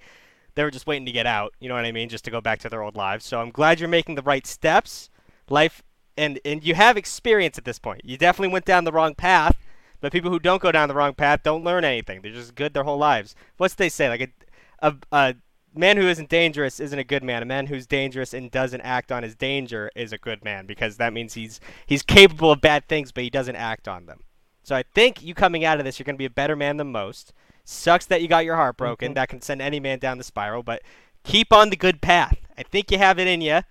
[0.55, 1.53] they were just waiting to get out.
[1.59, 2.09] You know what I mean?
[2.09, 3.25] Just to go back to their old lives.
[3.25, 5.09] So I'm glad you're making the right steps.
[5.49, 5.83] Life
[6.17, 8.01] and and you have experience at this point.
[8.05, 9.57] You definitely went down the wrong path.
[9.99, 12.21] But people who don't go down the wrong path don't learn anything.
[12.21, 13.35] They're just good their whole lives.
[13.57, 14.09] What's they say?
[14.09, 14.33] Like
[14.81, 15.35] a a, a
[15.73, 17.41] man who isn't dangerous isn't a good man.
[17.41, 20.97] A man who's dangerous and doesn't act on his danger is a good man because
[20.97, 24.21] that means he's he's capable of bad things, but he doesn't act on them.
[24.63, 26.77] So I think you coming out of this, you're going to be a better man
[26.77, 27.33] than most.
[27.63, 29.09] Sucks that you got your heart broken.
[29.09, 29.13] Mm-hmm.
[29.15, 30.81] That can send any man down the spiral, but
[31.23, 32.37] keep on the good path.
[32.57, 33.61] I think you have it in you.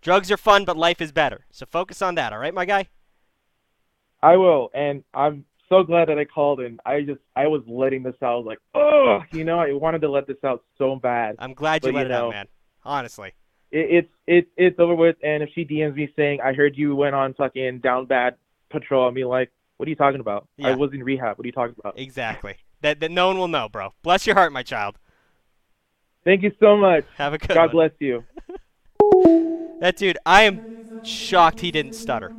[0.00, 1.44] Drugs are fun, but life is better.
[1.50, 2.88] So focus on that, all right, my guy?
[4.22, 6.78] I will, and I'm so glad that I called in.
[6.84, 8.40] I just I was letting this out.
[8.40, 11.36] I like, oh, you know, I wanted to let this out so bad.
[11.38, 12.46] I'm glad you But, let you it out, man.
[12.84, 13.32] Honestly.
[13.70, 15.16] It, it's it's it's over with.
[15.22, 18.34] And if she DMs me saying I heard you went on fucking down bad
[18.70, 20.46] patrol, I'll be like, what are you talking about?
[20.62, 21.38] I was in rehab.
[21.38, 21.98] What are you talking about?
[21.98, 22.56] Exactly.
[22.82, 23.94] That that no one will know, bro.
[24.02, 24.96] Bless your heart, my child.
[26.24, 27.04] Thank you so much.
[27.16, 27.88] Have a good God one.
[27.88, 28.24] bless you.
[29.80, 30.60] That dude, I am
[31.00, 32.34] shocked he didn't stutter.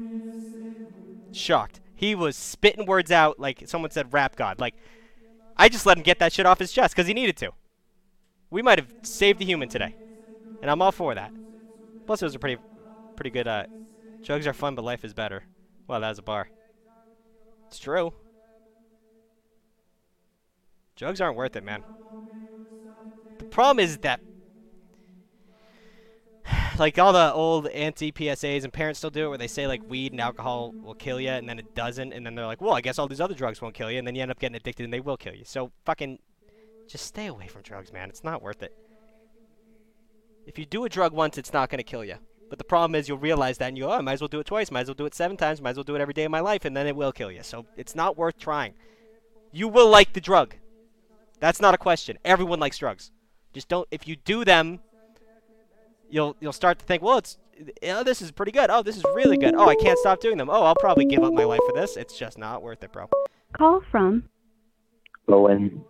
[1.32, 1.81] Shocked.
[2.02, 4.60] He was spitting words out like someone said rap god.
[4.60, 4.74] Like
[5.56, 7.52] I just let him get that shit off his chest cuz he needed to.
[8.50, 9.94] We might have saved a human today.
[10.64, 11.32] And I'm all for that.
[12.08, 12.60] Plus it was a pretty
[13.16, 13.66] pretty good uh
[14.24, 15.44] drugs are fun but life is better.
[15.88, 16.50] Well, that was a bar.
[17.68, 18.14] It's true.
[20.96, 21.84] Drugs aren't worth it, man.
[23.38, 24.22] The problem is that
[26.80, 29.82] like all the old anti PSAs and parents still do it where they say like
[29.90, 32.74] weed and alcohol will kill you and then it doesn't and then they're like, well,
[32.74, 34.56] I guess all these other drugs won't kill you and then you end up getting
[34.56, 35.44] addicted and they will kill you.
[35.46, 36.20] So fucking
[36.88, 38.10] just stay away from drugs, man.
[38.10, 38.74] It's not worth it.
[40.46, 42.16] If you do a drug once, it's not going to kill you.
[42.50, 44.28] But the problem is you'll realize that and you go, oh, I might as well
[44.28, 46.02] do it twice, might as well do it seven times, might as well do it
[46.02, 47.44] every day of my life and then it will kill you.
[47.44, 48.74] So it's not worth trying.
[49.54, 50.56] You will like the drug.
[51.40, 52.18] That's not a question.
[52.26, 53.12] Everyone likes drugs.
[53.54, 54.80] Just don't if you do them
[56.12, 57.38] you'll you'll start to think, well, it's
[57.84, 58.70] oh, this is pretty good.
[58.70, 59.56] Oh, this is really good.
[59.56, 60.50] Oh, I can't stop doing them.
[60.50, 61.98] Oh, I'll probably give up my life for this.
[61.98, 63.10] It's just not worth it, bro.
[63.54, 64.24] Call from
[65.28, 65.84] Owen.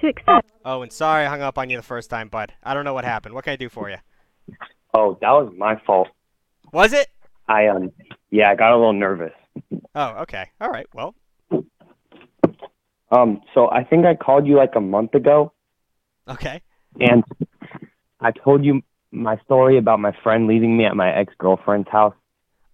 [0.00, 0.50] to accept.
[0.64, 2.52] Oh, and sorry I hung up on you the first time, bud.
[2.62, 3.34] I don't know what happened.
[3.34, 3.96] What can I do for you?
[4.94, 6.08] Oh, that was my fault.
[6.72, 7.08] Was it?
[7.48, 7.90] I um
[8.30, 9.32] yeah, I got a little nervous.
[9.94, 10.50] Oh, okay.
[10.60, 10.86] All right.
[10.94, 11.14] Well,
[13.10, 15.52] Um so I think I called you like a month ago
[16.28, 16.62] okay.
[17.00, 17.22] and
[18.24, 22.14] I told you my story about my friend leaving me at my ex-girlfriend's house.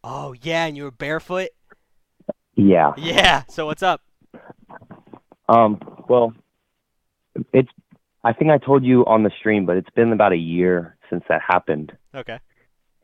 [0.05, 1.49] Oh, yeah, and you were barefoot?
[2.55, 2.93] Yeah.
[2.97, 3.43] Yeah.
[3.49, 4.01] So what's up?
[5.49, 6.33] Um well
[7.53, 7.69] it's
[8.23, 11.25] I think I told you on the stream, but it's been about a year since
[11.29, 11.97] that happened.
[12.15, 12.39] Okay.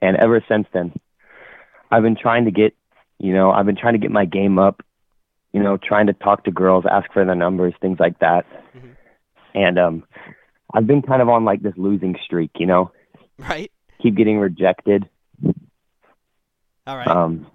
[0.00, 0.92] And ever since then,
[1.90, 2.74] I've been trying to get,
[3.18, 4.82] you know, I've been trying to get my game up,
[5.52, 8.46] you know, trying to talk to girls, ask for their numbers, things like that.
[9.54, 10.04] And um
[10.72, 12.90] I've been kind of on like this losing streak, you know,
[13.38, 13.70] Right?
[14.02, 15.08] keep getting rejected.
[16.86, 17.06] All right.
[17.08, 17.46] Um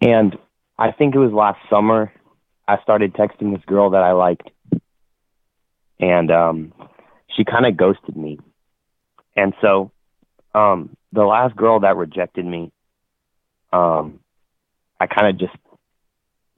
[0.00, 0.36] and
[0.78, 2.12] I think it was last summer
[2.66, 4.48] I started texting this girl that I liked.
[5.98, 6.72] And um
[7.36, 8.38] she kind of ghosted me.
[9.36, 9.90] And so
[10.54, 12.72] um the last girl that rejected me
[13.72, 14.20] um
[15.00, 15.56] I kind of just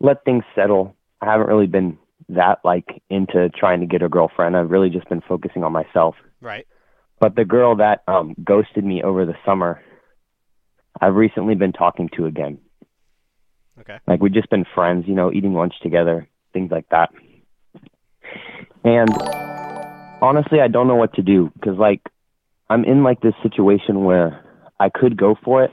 [0.01, 0.97] let things settle.
[1.21, 1.97] I haven't really been
[2.29, 4.57] that like into trying to get a girlfriend.
[4.57, 6.15] I've really just been focusing on myself.
[6.41, 6.67] Right.
[7.21, 9.81] But the girl that um ghosted me over the summer,
[11.01, 12.59] I've recently been talking to again.
[13.81, 13.99] Okay.
[14.07, 17.11] Like we've just been friends, you know, eating lunch together, things like that.
[18.85, 19.11] And
[20.21, 22.01] honestly, I don't know what to do because like
[22.69, 24.45] I'm in like this situation where
[24.81, 25.71] I could go for it,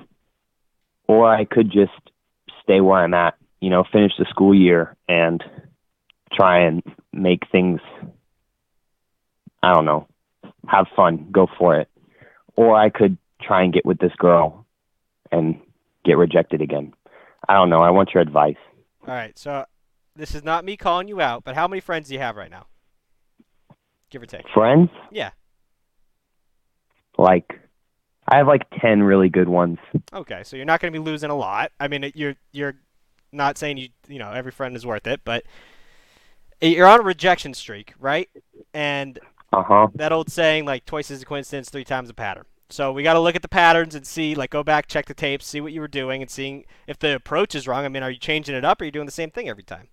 [1.07, 1.91] or I could just
[2.63, 3.35] stay where I'm at.
[3.61, 5.43] You know, finish the school year and
[6.31, 6.81] try and
[7.13, 7.81] make things.
[9.61, 10.07] I don't know,
[10.67, 11.89] have fun, go for it,
[12.55, 14.65] or I could try and get with this girl
[15.31, 15.59] and
[16.05, 16.93] get rejected again.
[17.47, 17.79] I don't know.
[17.79, 18.55] I want your advice.
[19.07, 19.37] All right.
[19.37, 19.65] So
[20.15, 22.51] this is not me calling you out, but how many friends do you have right
[22.51, 22.67] now?
[24.09, 24.47] Give or take.
[24.53, 24.89] Friends?
[25.11, 25.31] Yeah.
[27.17, 27.59] Like,
[28.31, 29.77] I have like 10 really good ones.
[30.13, 31.71] Okay, so you're not going to be losing a lot.
[31.79, 32.75] I mean, you're you're
[33.31, 35.43] not saying you you know every friend is worth it, but
[36.61, 38.29] you're on a rejection streak, right?
[38.73, 39.19] And
[39.53, 39.87] Uh huh.
[39.95, 42.45] that old saying like twice is a coincidence, three times a pattern.
[42.71, 45.15] So we got to look at the patterns and see, like, go back, check the
[45.15, 47.83] tapes, see what you were doing, and seeing if the approach is wrong.
[47.83, 49.63] I mean, are you changing it up, or are you doing the same thing every
[49.63, 49.87] time?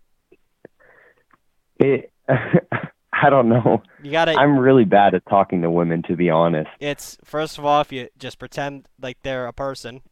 [1.79, 3.83] It, I don't know.
[4.03, 4.33] You gotta.
[4.39, 6.69] I'm really bad at talking to women, to be honest.
[6.81, 10.03] It's first of all, if you just pretend like they're a person,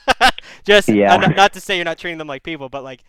[0.64, 1.16] just Yeah.
[1.18, 3.04] not, not to say you're not treating them like people, but like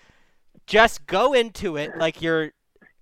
[0.66, 2.52] just go into it like you're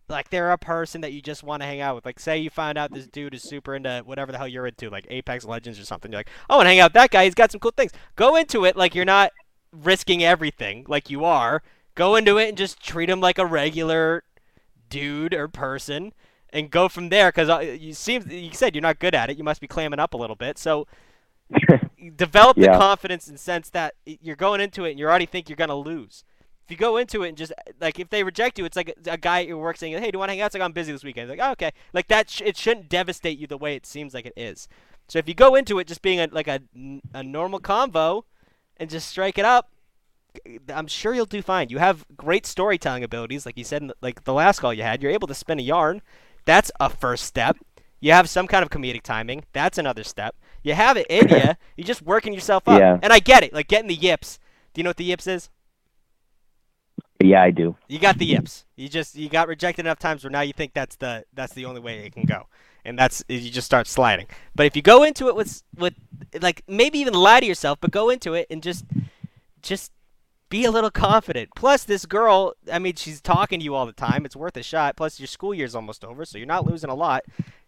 [0.08, 2.06] like they're a person that you just want to hang out with.
[2.06, 4.90] Like say you find out this dude is super into whatever the hell you're into,
[4.90, 6.12] like Apex Legends or something.
[6.12, 7.26] You're like, oh, and hang out with that guy.
[7.26, 7.92] He's got some cool things.
[8.16, 9.32] Go into it like you're not
[9.72, 11.64] risking everything, like you are.
[11.96, 14.24] Go into it and just treat him like a regular
[14.90, 16.14] dude or person
[16.52, 19.38] and go from there because uh, you seem you said you're not good at it
[19.38, 20.86] you must be clamming up a little bit so
[22.16, 22.78] develop the Yeah.
[22.78, 25.76] confidence and sense that you're going into it and you already think you're going to
[25.76, 26.24] lose
[26.66, 29.12] if you go into it and just like if they reject you it's like a,
[29.12, 30.64] a guy at your work saying hey do you want to hang out it's like
[30.64, 33.48] i'm busy this weekend It's like oh, okay like that sh- it shouldn't devastate you
[33.48, 34.68] the way it seems like it is
[35.08, 36.62] so if you go into it just being a, like a,
[37.14, 38.24] a normal convo
[38.78, 39.70] and just strike it up
[40.74, 41.70] I'm sure you'll do fine.
[41.70, 44.84] You have great storytelling abilities, like you said, in the, like the last call you
[44.84, 45.02] had.
[45.02, 46.02] You're able to spin a yarn.
[46.46, 47.58] That's a first step.
[48.00, 49.46] You have some kind of comedic timing.
[49.54, 50.36] That's another step.
[50.64, 51.54] You have it in you.
[51.78, 52.80] You're just working yourself up.
[52.80, 53.00] Yeah.
[53.02, 53.54] And I get it.
[53.54, 54.40] Like getting the yips.
[54.74, 55.50] Do you know what the yips is?
[57.20, 57.76] Yeah, I do.
[57.88, 58.66] You got the yips.
[58.76, 61.66] You just you got rejected enough times where now you think that's the that's the
[61.66, 62.48] only way it can go,
[62.84, 64.28] and that's you just start sliding.
[64.54, 65.94] But if you go into it with with
[66.42, 68.86] like maybe even lie to yourself, but go into it and just
[69.62, 69.92] just
[70.50, 71.50] be a little confident.
[71.56, 74.26] Plus, this girl, I mean, she's talking to you all the time.
[74.26, 74.96] It's worth a shot.
[74.96, 77.24] Plus, your school year's almost over, so you're not losing a lot.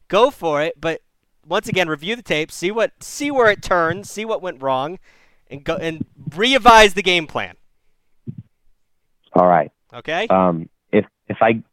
[0.08, 1.02] Go for it, but
[1.48, 5.00] once again, review the tape, see what see where it turns, see what went wrong,
[5.50, 7.56] and go and revise the game plan.
[9.38, 9.72] All right.
[9.94, 10.28] Okay.
[10.28, 11.64] Um, if if I,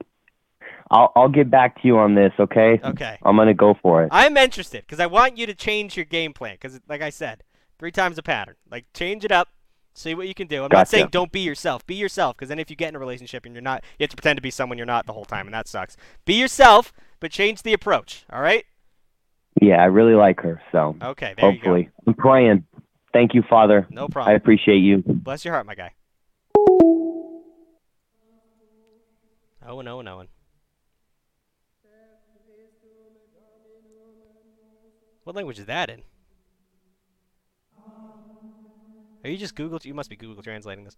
[0.91, 2.33] I'll I'll get back to you on this.
[2.39, 2.81] Okay.
[2.85, 3.19] Okay.
[3.23, 4.11] I'm gonna go for it.
[4.13, 6.55] I'm interested because I want you to change your game plan.
[6.55, 7.43] Because, like I said,
[7.79, 8.57] three times a pattern.
[8.71, 9.49] Like, change it up,
[9.95, 10.63] see what you can do.
[10.65, 11.87] I'm not saying don't be yourself.
[11.87, 12.37] Be yourself.
[12.37, 14.37] Because then, if you get in a relationship and you're not, you have to pretend
[14.37, 15.97] to be someone you're not the whole time, and that sucks.
[16.25, 18.25] Be yourself, but change the approach.
[18.31, 18.65] All right?
[19.63, 20.61] Yeah, I really like her.
[20.73, 21.35] So Okay.
[21.37, 21.65] There you go.
[21.65, 22.65] hopefully, I'm praying.
[23.13, 23.87] Thank you, Father.
[23.91, 24.33] No problem.
[24.33, 25.03] I appreciate you.
[25.07, 25.93] Bless your heart, my guy.
[29.67, 30.29] Owen, Owen, Owen.
[35.25, 36.03] What language is that in?
[39.25, 39.81] Are you just Google?
[39.83, 40.97] You must be Google translating this.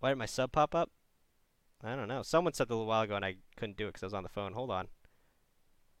[0.00, 0.90] Why did my sub pop up?
[1.82, 2.22] I don't know.
[2.22, 4.22] Someone said a little while ago and I couldn't do it because I was on
[4.22, 4.52] the phone.
[4.52, 4.88] Hold on.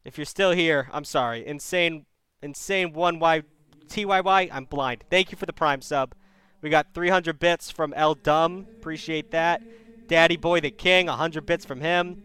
[0.04, 1.46] If you're still here, I'm sorry.
[1.46, 2.04] Insane,
[2.42, 3.42] insane one Y
[3.88, 4.48] T Y Y.
[4.52, 5.04] I'm blind.
[5.08, 6.14] Thank you for the prime sub.
[6.60, 8.66] We got 300 bits from L Dumb.
[8.78, 9.62] Appreciate that.
[10.10, 12.20] Daddy Boy the King, 100 bits from him.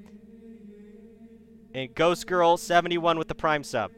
[1.75, 3.91] And Ghost Girl 71 with the prime sub.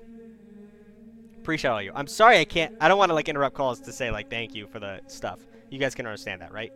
[1.37, 1.93] Appreciate all you.
[1.95, 2.75] I'm sorry I can't.
[2.81, 5.39] I don't want to like interrupt calls to say like thank you for the stuff.
[5.69, 6.73] You guys can understand that, right?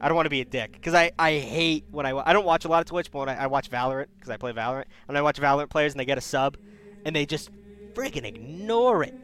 [0.00, 2.46] I don't want to be a dick because I, I hate when I I don't
[2.46, 4.86] watch a lot of Twitch, but when I, I watch Valorant because I play Valorant
[5.06, 6.56] and I watch Valorant players and they get a sub
[7.04, 7.50] and they just
[7.92, 9.14] freaking ignore it.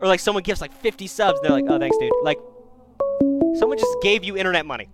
[0.00, 2.10] Or like someone gives like 50 subs, and they're like, oh thanks, dude.
[2.24, 2.38] Like
[3.60, 4.88] someone just gave you internet money.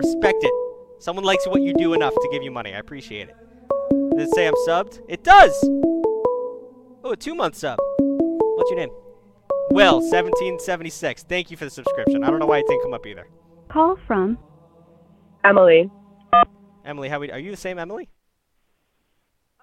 [0.00, 0.52] Respect it.
[0.98, 2.72] Someone likes what you do enough to give you money.
[2.72, 3.36] I appreciate it.
[4.16, 4.98] Does it say I'm subbed?
[5.08, 5.52] It does.
[7.04, 7.78] Oh, a two month sub.
[7.98, 8.88] What's your name?
[9.72, 11.24] Will, 1776.
[11.24, 12.24] Thank you for the subscription.
[12.24, 13.26] I don't know why it didn't come up either.
[13.68, 14.38] Call from
[15.44, 15.90] Emily.
[16.86, 18.08] Emily, how we, are you the same Emily?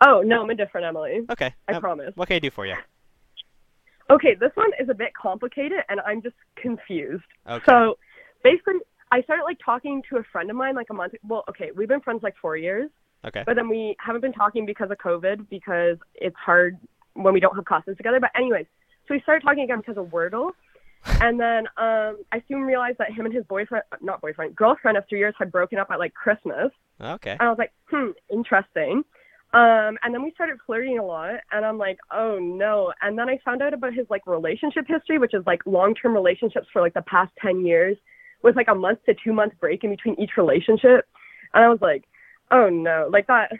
[0.05, 1.21] Oh no, I'm a different Emily.
[1.31, 1.51] Okay.
[1.67, 2.11] I um, promise.
[2.13, 2.75] What can I do for you?
[4.11, 7.25] Okay, this one is a bit complicated, and I'm just confused.
[7.49, 7.65] Okay.
[7.67, 7.97] So,
[8.43, 8.75] basically,
[9.11, 11.13] I started like talking to a friend of mine like a month.
[11.27, 12.89] Well, okay, we've been friends like four years,
[13.25, 13.43] Okay.
[13.45, 16.77] but then we haven't been talking because of COVID because it's hard
[17.13, 18.19] when we don't have classes together.
[18.19, 18.65] But anyways,
[19.07, 20.51] so we started talking again because of Wordle,
[21.21, 25.05] and then um, I soon realized that him and his boyfriend, not boyfriend, girlfriend of
[25.07, 26.71] three years had broken up at like Christmas.
[26.99, 27.31] Okay.
[27.31, 29.03] And I was like, hmm, interesting.
[29.53, 32.91] Um, and then we started flirting a lot, and I'm like, oh no.
[33.01, 36.67] And then I found out about his like relationship history, which is like long-term relationships
[36.73, 37.97] for like the past ten years,
[38.43, 41.07] with like a month to two month break in between each relationship.
[41.53, 42.03] And I was like,
[42.51, 43.51] oh no, like that.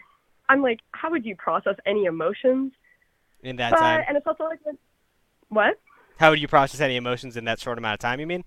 [0.50, 2.72] I'm like, how would you process any emotions?
[3.44, 4.04] In that but, time.
[4.08, 4.60] and it's also like,
[5.50, 5.80] what?
[6.18, 8.44] How would you process any emotions in that short amount of time, you mean?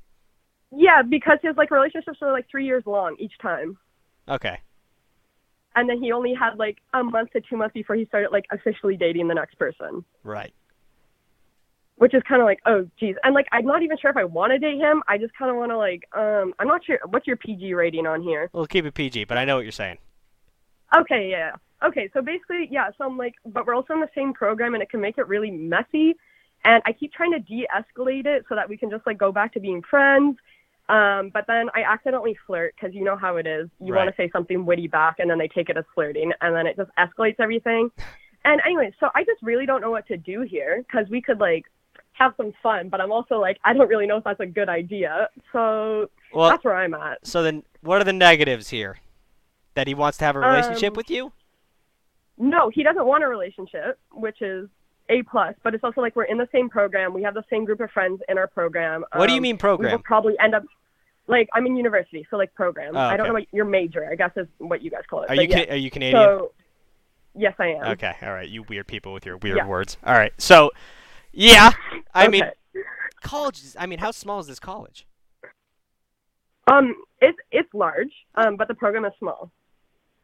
[0.73, 3.77] Yeah, because his like relationships were like three years long each time.
[4.29, 4.59] Okay.
[5.77, 8.45] And then he only had like a month to two months before he started like
[8.51, 10.05] officially dating the next person.
[10.25, 10.53] Right.
[12.01, 13.15] Which is kind of like, oh, geez.
[13.25, 15.03] And like, I'm not even sure if I want to date him.
[15.07, 16.99] I just kind of want to like, um, I'm not sure.
[17.11, 18.49] What's your PG rating on here?
[18.55, 19.99] We'll keep it PG, but I know what you're saying.
[20.97, 21.53] Okay, yeah.
[21.85, 22.89] Okay, so basically, yeah.
[22.97, 25.29] So I'm like, but we're also in the same program, and it can make it
[25.29, 26.15] really messy.
[26.65, 29.53] And I keep trying to de-escalate it so that we can just like go back
[29.53, 30.39] to being friends.
[30.89, 33.69] Um, but then I accidentally flirt because you know how it is.
[33.79, 36.57] You want to say something witty back, and then they take it as flirting, and
[36.57, 37.91] then it just escalates everything.
[38.43, 41.41] And anyway, so I just really don't know what to do here because we could
[41.41, 41.67] like
[42.21, 44.69] have some fun, but I'm also like I don't really know if that's a good
[44.69, 45.29] idea.
[45.53, 47.27] So Well- that's where I'm at.
[47.27, 48.99] So then, what are the negatives here?
[49.75, 51.33] That he wants to have a relationship Um, with you?
[52.39, 54.69] No, he doesn't want a relationship, which is
[55.09, 55.55] a plus.
[55.63, 57.13] But it's also like we're in the same program.
[57.15, 59.05] We have the same group of friends in our program.
[59.15, 59.93] What do you mean program?
[59.93, 60.65] We'll probably end up
[61.27, 62.97] like I'm in university, so like program.
[62.97, 64.09] Oh, I don't know what your major.
[64.11, 65.31] I guess is what you guys call it.
[65.31, 65.65] Are you yeah.
[65.67, 66.21] Ca- are you Canadian?
[66.21, 66.53] So,
[67.37, 67.85] yes, I am.
[67.93, 68.49] Okay, all right.
[68.49, 69.67] You weird people with your weird Yeah.
[69.67, 69.97] words.
[70.05, 70.33] All right.
[70.39, 70.71] So,
[71.33, 71.71] yeah,
[72.15, 72.83] I mean, Okay.
[73.23, 73.59] college.
[73.63, 75.07] Is, I mean, how small is this college?
[76.71, 79.51] Um, it's it's large, um, but the program is small.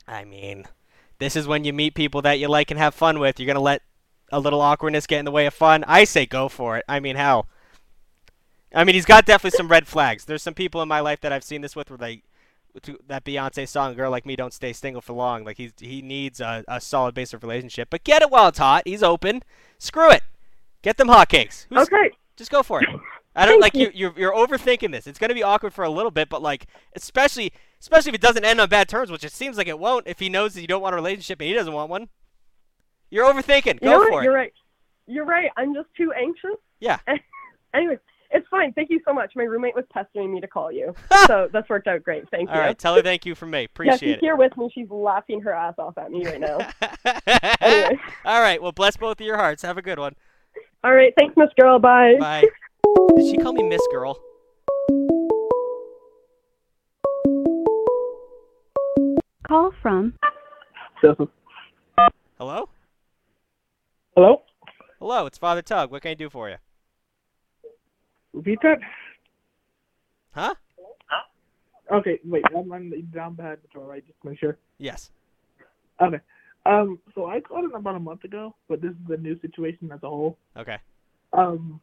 [0.07, 0.65] I mean,
[1.19, 3.41] this is when you meet people that you like and have fun with.
[3.41, 3.83] You're gonna let
[4.31, 5.85] a little awkwardness get in the way of fun.
[5.87, 6.85] I say go for it.
[6.89, 7.47] I mean, how?
[8.75, 10.25] I mean, he's got definitely some red flags.
[10.25, 12.23] There's some people in my life that I've seen this with, where they
[13.09, 16.41] that Beyonce song, "Girl Like Me Don't Stay Single for Long." Like he's he needs
[16.41, 18.83] a, a solid base of relationship, but get it while it's hot.
[18.85, 19.43] He's open.
[19.79, 20.23] Screw it.
[20.87, 21.66] Get them hotcakes.
[21.68, 22.12] Who's, Okay.
[22.37, 22.89] Just go for it.
[23.34, 23.87] I don't like you.
[23.87, 23.93] you.
[23.93, 25.09] You're you're overthinking this.
[25.09, 28.45] It's gonna be awkward for a little bit, but like especially especially if it doesn't
[28.45, 30.07] end on bad terms, which it seems like it won't.
[30.07, 32.09] If he knows that you don't want a relationship and he doesn't want one,
[33.11, 33.82] you're overthinking.
[33.82, 34.24] You Go for it.
[34.26, 34.53] You're right.
[35.09, 35.51] You're right.
[35.57, 36.55] I'm just too anxious.
[36.78, 37.01] Yeah.
[37.74, 37.99] Anyways,
[38.30, 38.72] it's fine.
[38.72, 39.32] Thank you so much.
[39.34, 40.95] My roommate was pestering me to call you,
[41.26, 42.30] so that's worked out great.
[42.30, 42.61] Thank All you.
[42.61, 43.64] All right, Tell her thank you from me.
[43.64, 44.20] Appreciate yeah, she's it.
[44.20, 44.70] here with me.
[44.72, 46.59] She's laughing her ass off at me right now.
[47.61, 47.99] anyway.
[48.24, 48.62] All right.
[48.62, 49.64] Well, bless both of your hearts.
[49.64, 50.14] Have a good one.
[50.87, 51.12] All right.
[51.18, 51.80] Thanks, Miss Girl.
[51.80, 52.14] Bye.
[52.20, 52.45] Bye.
[53.16, 54.16] Did she call me Miss Girl?
[59.49, 60.14] Call from
[62.39, 62.68] Hello.
[64.14, 64.43] Hello?
[65.01, 65.26] Hello.
[65.26, 65.91] It's Father Tugg.
[65.91, 66.57] What can I do for you?
[68.32, 68.78] Repeat that?
[70.37, 70.55] Huh?
[71.07, 71.97] Huh?
[71.97, 74.07] Okay, wait, I'm on the down bad patrol, right?
[74.07, 74.57] Just to make sure.
[74.78, 75.11] Yes.
[76.01, 76.20] Okay.
[76.67, 79.91] Um, so I called it about a month ago, but this is a new situation
[79.93, 80.37] as a whole.
[80.57, 80.77] Okay.
[81.33, 81.81] Um,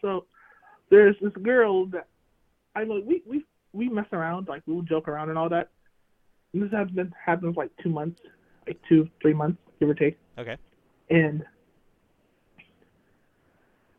[0.00, 0.24] so
[0.90, 2.08] there's this girl that
[2.74, 5.70] I know we we we mess around, like we'll joke around and all that.
[6.52, 8.20] And this has been happens like two months,
[8.66, 10.18] like two three months, give or take.
[10.36, 10.56] Okay.
[11.10, 11.44] And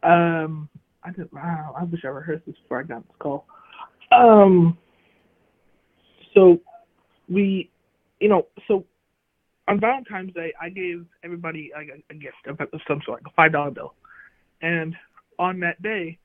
[0.03, 0.69] um,
[1.03, 1.31] I did.
[1.31, 3.45] Wow, I wish I rehearsed this before I got this call.
[4.11, 4.77] Um,
[6.33, 6.59] so
[7.29, 7.69] we,
[8.19, 8.85] you know, so
[9.67, 12.57] on Valentine's Day, I gave everybody like a, a gift of
[12.87, 13.93] some sort, like a five dollar bill,
[14.61, 14.95] and
[15.39, 16.17] on that day,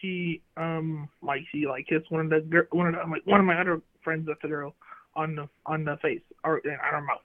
[0.00, 3.40] she um like she like kissed one of the gir- one of the, like one
[3.40, 4.74] of my other friends that's a girl
[5.14, 6.62] on the on the face or on
[6.94, 7.20] her mouth,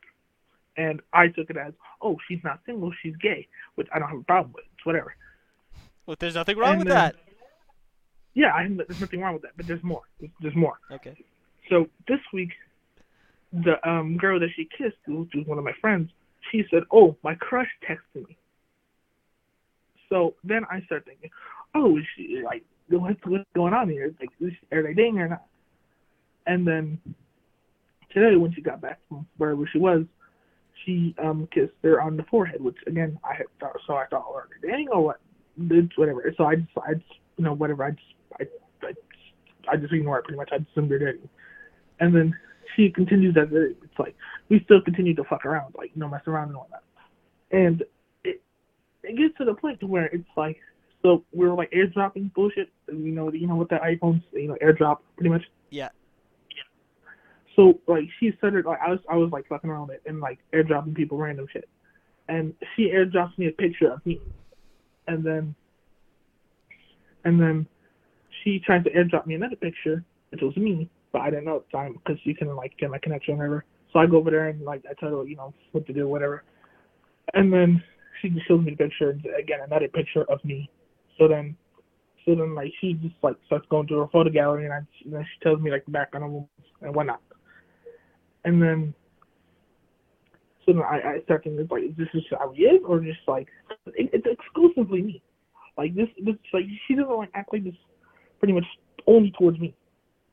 [0.78, 4.20] and I took it as oh she's not single she's gay, which I don't have
[4.20, 4.66] a problem with.
[4.78, 5.16] It's whatever.
[6.06, 7.16] Well, there's nothing wrong And with then- that.
[8.34, 10.04] Yeah, I, there's nothing wrong with that, but there's more.
[10.22, 10.76] There's, there's more.
[10.90, 11.18] Okay.
[11.70, 12.52] So this week,
[13.54, 16.10] the um girl that she kissed, which was one of my friends,
[16.52, 18.38] she said, "Oh, my crush texted me."
[20.10, 21.30] So then I start thinking,
[21.76, 24.14] "Oh, is she like what's what's going on here?
[24.20, 25.46] Like, is, she, are they dating or not?"
[26.48, 27.00] And then
[28.14, 30.04] today, when she got back from wherever she was,
[30.86, 34.26] she um kissed her on the forehead, which again I had thought so I thought,
[34.34, 35.20] "Are they dating or what?"
[35.58, 36.34] It's whatever.
[36.38, 37.06] So I just I just
[37.38, 38.04] you know whatever I just
[38.40, 38.44] I
[38.88, 38.94] I,
[39.74, 40.50] I just ignore it pretty much.
[40.52, 41.30] I just assumed they're dating.
[42.00, 42.36] And then
[42.76, 43.78] she continues as it.
[43.84, 44.16] It's like
[44.50, 46.84] we still continue to fuck around, like you know, mess around and all that.
[47.52, 47.84] And
[48.24, 48.42] it
[49.04, 50.58] it gets to the point to where it's like,
[51.02, 52.70] so we were like airdropping bullshit.
[52.88, 55.44] You know, you know what the iPhones, you know, airdrop pretty much.
[55.70, 55.90] Yeah.
[57.56, 60.20] So like she started like I was I was like fucking around with it and
[60.20, 61.68] like airdropping people random shit,
[62.28, 64.22] and she airdrops me a picture of me,
[65.08, 65.56] and then
[67.24, 67.68] and then
[68.44, 71.66] she tried to airdrop me another picture, which was me, but I didn't know at
[71.72, 73.66] the time because she couldn't like get my connection or whatever.
[73.92, 76.08] So I go over there and like I tell her you know what to do
[76.08, 76.44] whatever,
[77.34, 77.84] and then
[78.22, 80.70] she just shows me the picture again another picture of me.
[81.18, 81.56] So then
[82.26, 85.14] so then like she just like starts going through her photo gallery and, I, and
[85.14, 87.22] then she tells me like the background of and whatnot.
[88.46, 88.94] And then
[90.66, 93.20] so then I, I start thinking like is this just how he is or just
[93.28, 93.48] like
[93.88, 95.22] it, it's exclusively me.
[95.78, 97.76] Like this this like she doesn't like act like this
[98.40, 98.66] pretty much
[99.08, 99.76] only towards me.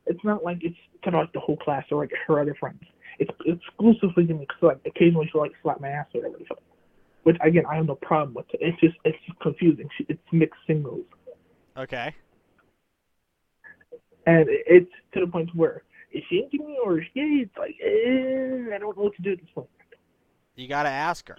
[0.09, 2.83] It's not like it's to like the whole class or like her other friends.
[3.19, 6.43] It's exclusively to me because like occasionally she'll like slap my ass or whatever.
[6.49, 6.57] So,
[7.25, 8.47] which again I have no problem with.
[8.55, 8.61] It.
[8.63, 9.89] It's just it's just confusing.
[9.97, 11.05] She, it's mixed signals.
[11.77, 12.15] Okay.
[14.27, 15.83] and it- it's to the point where
[16.13, 17.21] is she into me or is she?
[17.47, 19.69] It's like eh, I don't know what to do at this point.
[20.57, 21.37] You gotta ask her.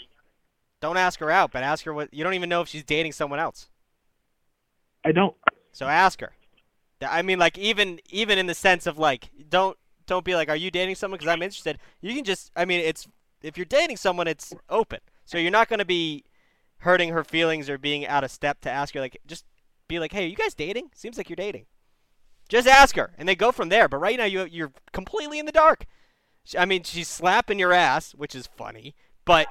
[0.81, 2.13] Don't ask her out, but ask her what.
[2.13, 3.69] You don't even know if she's dating someone else.
[5.03, 5.35] I don't.
[5.71, 6.31] So ask her.
[7.01, 10.55] I mean, like even even in the sense of like, don't don't be like, are
[10.55, 11.17] you dating someone?
[11.17, 11.79] Because I'm interested.
[12.01, 13.07] You can just, I mean, it's
[13.41, 14.99] if you're dating someone, it's open.
[15.25, 16.25] So you're not gonna be
[16.79, 18.99] hurting her feelings or being out of step to ask her.
[18.99, 19.45] Like, just
[19.87, 20.91] be like, hey, are you guys dating?
[20.93, 21.65] Seems like you're dating.
[22.49, 23.87] Just ask her, and they go from there.
[23.87, 25.85] But right now, you you're completely in the dark.
[26.57, 29.47] I mean, she's slapping your ass, which is funny, but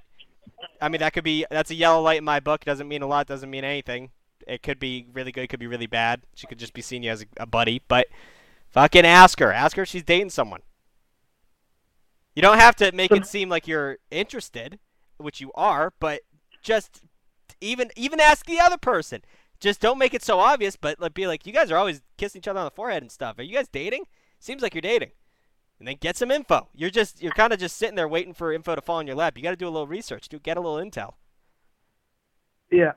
[0.80, 2.64] I mean that could be that's a yellow light in my book.
[2.64, 3.26] Doesn't mean a lot.
[3.26, 4.10] Doesn't mean anything.
[4.48, 5.44] It could be really good.
[5.44, 6.22] It could be really bad.
[6.34, 7.82] She could just be seeing you as a, a buddy.
[7.86, 8.06] But
[8.70, 9.52] fucking ask her.
[9.52, 10.60] Ask her if she's dating someone.
[12.34, 14.78] You don't have to make it seem like you're interested,
[15.16, 16.20] which you are, but
[16.62, 17.02] just
[17.60, 19.22] even even ask the other person.
[19.60, 22.38] Just don't make it so obvious, but like, be like, you guys are always kissing
[22.38, 23.38] each other on the forehead and stuff.
[23.38, 24.04] Are you guys dating?
[24.38, 25.10] Seems like you're dating.
[25.80, 26.68] And then get some info.
[26.74, 29.16] You're just you're kind of just sitting there waiting for info to fall in your
[29.16, 29.36] lap.
[29.36, 30.28] You got to do a little research.
[30.28, 31.14] Do get a little intel.
[32.70, 32.92] Yeah.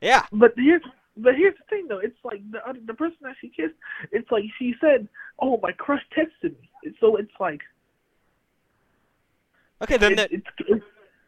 [0.00, 0.26] Yeah.
[0.32, 0.82] But here's
[1.16, 1.98] but here's the thing though.
[1.98, 3.74] It's like the the person that she kissed.
[4.12, 5.08] It's like she said,
[5.40, 7.60] "Oh, my crush texted me." So it's like
[9.82, 10.84] Okay, then it, they're, it's, it's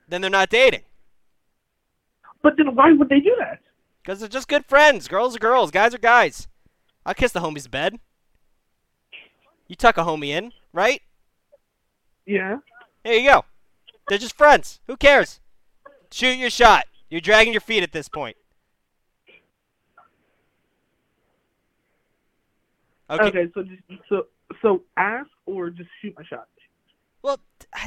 [0.08, 0.82] then they're not dating
[2.42, 3.60] but then why would they do that?
[4.02, 5.08] because they're just good friends.
[5.08, 5.70] Girls are girls.
[5.70, 6.48] Guys are guys.
[7.04, 7.98] I'll kiss the homie's bed.
[9.68, 11.02] You tuck a homie in, right?
[12.26, 12.56] Yeah.
[13.04, 13.44] There you go.
[14.08, 14.80] They're just friends.
[14.86, 15.40] Who cares?
[16.10, 16.86] Shoot your shot.
[17.08, 18.36] You're dragging your feet at this point.
[23.10, 23.24] Okay.
[23.24, 23.52] Okay.
[23.54, 24.26] so just so
[24.62, 26.46] so ask or just shoot my shot.
[27.22, 27.38] Well,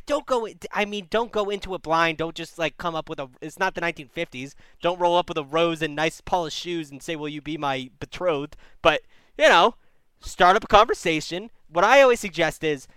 [0.05, 0.47] don't go.
[0.71, 2.19] I mean, don't go into it blind.
[2.19, 3.29] Don't just like come up with a.
[3.41, 4.53] It's not the 1950s.
[4.81, 7.57] Don't roll up with a rose and nice polished shoes and say, "Will you be
[7.57, 9.01] my betrothed?" But
[9.37, 9.75] you know,
[10.19, 11.49] start up a conversation.
[11.67, 12.87] What I always suggest is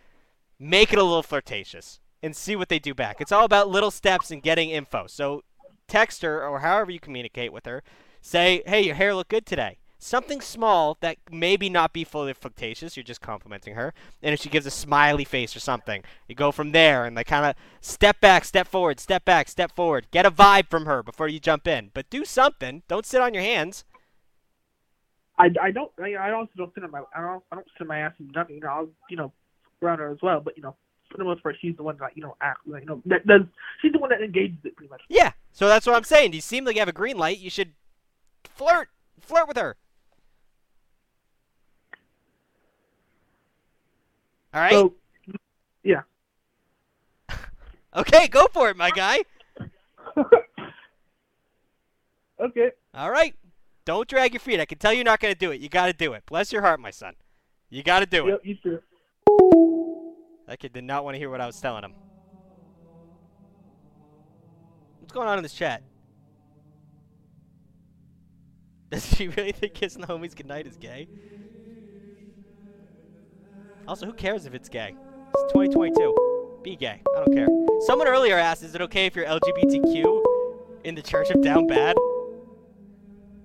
[0.58, 3.20] make it a little flirtatious and see what they do back.
[3.20, 5.06] It's all about little steps and getting info.
[5.06, 5.42] So
[5.88, 7.82] text her or however you communicate with her.
[8.20, 12.96] Say, "Hey, your hair looked good today." Something small that maybe not be fully flirtatious.
[12.96, 13.92] You're just complimenting her.
[14.22, 17.26] And if she gives a smiley face or something, you go from there and like
[17.26, 20.06] kind of step back, step forward, step back, step forward.
[20.12, 21.90] Get a vibe from her before you jump in.
[21.92, 22.84] But do something.
[22.86, 23.84] Don't sit on your hands.
[25.40, 27.80] I, I don't I, I also don't sit on my I don't I don't sit
[27.82, 28.54] on my ass and nothing.
[28.54, 29.32] You know I'll you know
[29.82, 30.76] around her as well, but you know
[31.10, 33.26] for the most part she's the one that you know act like you know that
[33.26, 33.42] does
[33.82, 35.02] she's the one that engages it pretty much.
[35.08, 35.32] Yeah.
[35.50, 36.30] So that's what I'm saying.
[36.30, 37.40] Do you seem like you have a green light.
[37.40, 37.72] You should
[38.44, 38.90] flirt.
[39.20, 39.76] Flirt with her.
[44.54, 44.72] All right.
[44.72, 44.94] So
[45.82, 46.02] yeah.
[47.96, 49.20] Okay, go for it, my guy.
[52.38, 52.70] Okay.
[52.94, 53.34] All right.
[53.84, 54.60] Don't drag your feet.
[54.60, 55.60] I can tell you're not going to do it.
[55.60, 56.24] You got to do it.
[56.26, 57.14] Bless your heart, my son.
[57.70, 58.30] You got to do it.
[58.30, 58.40] Yep.
[58.44, 58.78] You too.
[60.46, 61.94] That kid did not want to hear what I was telling him.
[65.00, 65.82] What's going on in this chat?
[68.90, 71.08] Does she really think kissing the homies goodnight is gay?
[73.88, 74.94] Also, who cares if it's gay?
[75.34, 76.60] It's 2022.
[76.62, 77.00] Be gay.
[77.16, 77.46] I don't care.
[77.86, 80.24] Someone earlier asked, is it okay if you're LGBTQ
[80.84, 81.96] in the Church of Down Bad?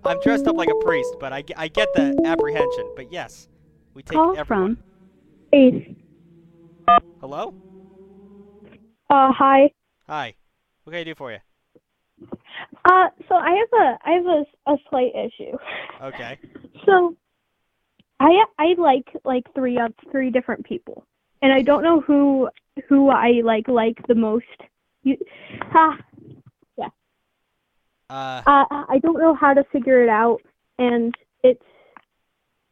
[0.04, 2.92] I'm dressed up like a priest, but I, I get the apprehension.
[2.96, 3.50] But yes,
[3.94, 4.78] we take Call everyone.
[4.78, 4.84] from
[5.54, 5.96] Ace.
[7.20, 7.54] Hello?
[9.12, 9.72] Uh, hi.
[10.08, 10.34] Hi.
[10.84, 11.38] What can I do for you?
[12.86, 15.56] Uh, so I have a I have a, a slight issue.
[16.02, 16.40] Okay.
[16.84, 17.16] So,
[18.22, 21.06] I I like like three of three different people,
[21.42, 22.50] and I don't know who
[22.88, 24.46] who I like like the most.
[25.04, 25.18] You,
[25.74, 25.98] ah,
[26.78, 26.90] yeah.
[28.10, 30.42] Uh, Uh, I don't know how to figure it out,
[30.78, 31.64] and it's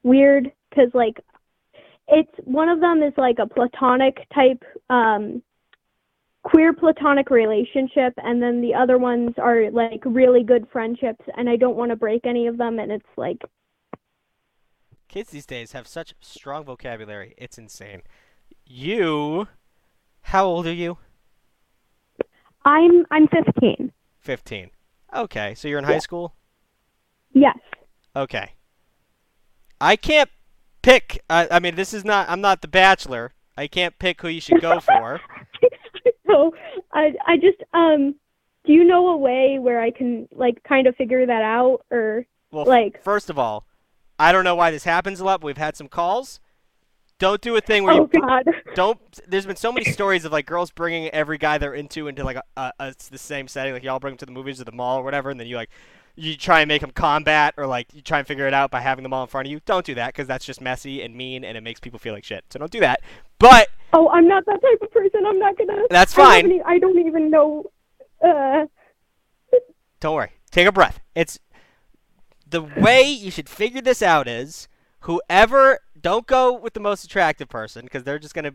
[0.03, 1.19] weird because like
[2.07, 5.41] it's one of them is like a platonic type um
[6.43, 8.13] queer platonic relationship.
[8.17, 11.23] And then the other ones are like really good friendships.
[11.37, 12.79] And I don't want to break any of them.
[12.79, 13.41] And it's like
[15.09, 17.33] kids these days have such strong vocabulary.
[17.37, 18.03] It's insane.
[18.65, 19.47] You,
[20.21, 20.97] how old are you?
[22.63, 23.91] I'm I'm 15.
[24.19, 24.69] 15.
[25.15, 26.35] Okay, so you're in high school?
[27.33, 27.57] Yes.
[28.15, 28.53] Okay.
[29.81, 30.29] I can't
[30.81, 31.23] pick.
[31.29, 32.29] Uh, I mean, this is not.
[32.29, 33.33] I'm not the Bachelor.
[33.57, 35.19] I can't pick who you should go for.
[36.27, 36.53] So
[36.93, 38.13] I I just um
[38.65, 42.25] do you know a way where I can like kind of figure that out or
[42.51, 43.65] Well, like first of all,
[44.19, 46.39] I don't know why this happens a lot, but we've had some calls.
[47.19, 48.43] Don't do a thing where Oh you god.
[48.75, 48.99] don't.
[49.27, 52.37] There's been so many stories of like girls bringing every guy they're into into like
[52.37, 53.73] a, a, a the same setting.
[53.73, 55.55] Like y'all bring them to the movies or the mall or whatever, and then you
[55.57, 55.69] like
[56.15, 58.79] you try and make them combat or like you try and figure it out by
[58.81, 59.59] having them all in front of you.
[59.65, 62.23] Don't do that because that's just messy and mean and it makes people feel like
[62.23, 62.43] shit.
[62.51, 63.01] So don't do that.
[63.37, 65.25] But Oh, I'm not that type of person.
[65.25, 65.81] I'm not gonna.
[65.89, 66.59] That's I haven't fine.
[66.59, 67.65] e- I don't even know.
[68.23, 68.65] Uh,
[69.99, 70.31] don't worry.
[70.51, 70.99] Take a breath.
[71.15, 71.39] It's
[72.49, 74.67] the way you should figure this out is
[75.01, 78.53] whoever don't go with the most attractive person because they're just gonna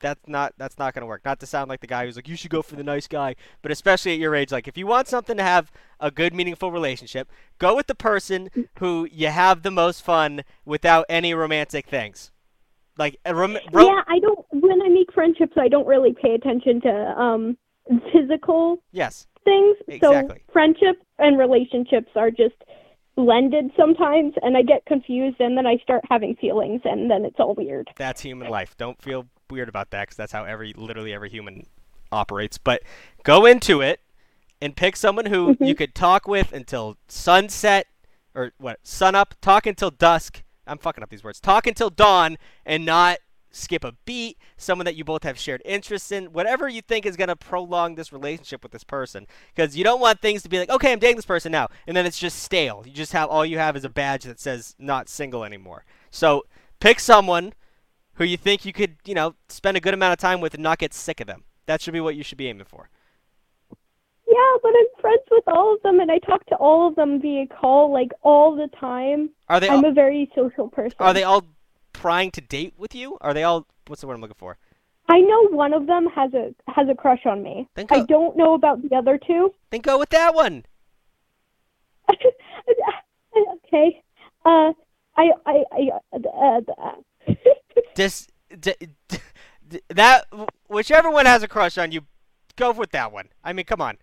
[0.00, 1.24] that's not that's not gonna work.
[1.24, 3.36] Not to sound like the guy who's like you should go for the nice guy,
[3.62, 6.70] but especially at your age, like if you want something to have a good, meaningful
[6.70, 12.32] relationship, go with the person who you have the most fun without any romantic things.
[12.98, 14.46] Like rom- ro- yeah, I don't.
[14.50, 17.56] When I make friendships, I don't really pay attention to um
[18.12, 19.76] physical yes, things.
[19.88, 20.42] Exactly.
[20.46, 22.54] So friendship and relationships are just
[23.16, 27.38] blended sometimes, and I get confused, and then I start having feelings, and then it's
[27.38, 27.90] all weird.
[27.96, 28.76] that's human life.
[28.76, 31.66] Don't feel weird about that because that's how every literally every human
[32.10, 32.58] operates.
[32.58, 32.82] But
[33.22, 34.00] go into it
[34.60, 35.64] and pick someone who mm-hmm.
[35.64, 37.86] you could talk with until sunset
[38.34, 39.34] or what sun up.
[39.40, 40.42] Talk until dusk.
[40.66, 41.40] I'm fucking up these words.
[41.40, 43.18] Talk until dawn and not
[43.54, 44.36] skip a beat.
[44.56, 46.26] Someone that you both have shared interests in.
[46.32, 50.20] Whatever you think is gonna prolong this relationship with this person, because you don't want
[50.20, 52.82] things to be like, okay, I'm dating this person now, and then it's just stale.
[52.84, 55.84] You just have all you have is a badge that says not single anymore.
[56.10, 56.44] So
[56.80, 57.52] pick someone
[58.14, 60.62] who you think you could, you know, spend a good amount of time with and
[60.62, 61.44] not get sick of them.
[61.66, 62.88] That should be what you should be aiming for.
[64.26, 67.20] Yeah, but I'm friends with all of them, and I talk to all of them
[67.20, 69.30] via call like all the time.
[69.48, 70.96] Are they I'm all- a very social person.
[70.98, 71.44] Are they all
[72.04, 73.16] trying to date with you?
[73.22, 74.58] Are they all what's the word I'm looking for?
[75.08, 77.66] I know one of them has a has a crush on me.
[77.76, 79.54] Then go, I don't know about the other two.
[79.70, 80.66] Then go with that one.
[82.12, 84.02] okay.
[84.44, 84.72] Uh,
[85.16, 86.92] I I I uh, uh,
[87.96, 88.74] Just d-
[89.08, 89.18] d-
[89.66, 90.26] d- that
[90.68, 92.02] whichever one has a crush on you,
[92.56, 93.30] go with that one.
[93.42, 93.96] I mean, come on.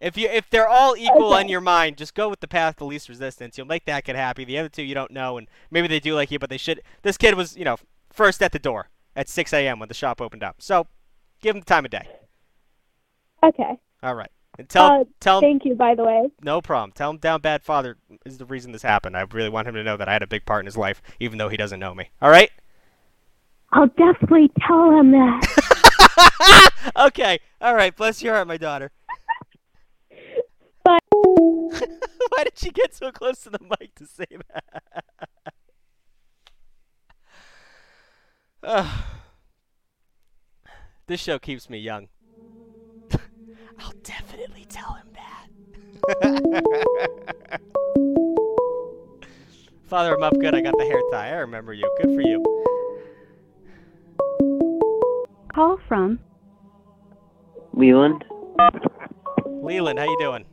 [0.00, 2.86] If you if they're all equal in your mind, just go with the path of
[2.86, 3.58] least resistance.
[3.58, 4.44] You'll make that kid happy.
[4.44, 6.80] The other two you don't know, and maybe they do like you, but they should.
[7.02, 7.76] This kid was, you know,
[8.10, 9.78] first at the door at 6 a.m.
[9.78, 10.62] when the shop opened up.
[10.62, 10.86] So,
[11.42, 12.08] give him the time of day.
[13.42, 13.78] okay.
[14.02, 14.30] All right.
[14.58, 16.30] And tell uh, tell him thank you, by the way.
[16.42, 16.92] No problem.
[16.92, 19.16] Tell him down bad father is the reason this happened.
[19.16, 21.02] I really want him to know that I had a big part in his life,
[21.18, 22.10] even though he doesn't know me.
[22.20, 22.50] All right?
[23.72, 26.70] I'll definitely tell him that.
[26.96, 27.38] okay.
[27.60, 27.94] All right.
[27.94, 28.90] Bless your heart, my daughter.
[30.84, 30.98] Bye.
[31.22, 34.84] Why did she get so close to the mic to say that?
[38.62, 38.86] Ugh.
[41.06, 42.08] this show keeps me young.
[43.78, 45.48] I'll definitely tell him that.
[49.84, 50.54] Father, I'm up good.
[50.54, 51.30] I got the hair tie.
[51.30, 51.90] I remember you.
[52.00, 52.44] Good for you.
[55.52, 56.20] Call from
[57.72, 58.24] Leland.
[59.46, 60.44] Leland, how you doing?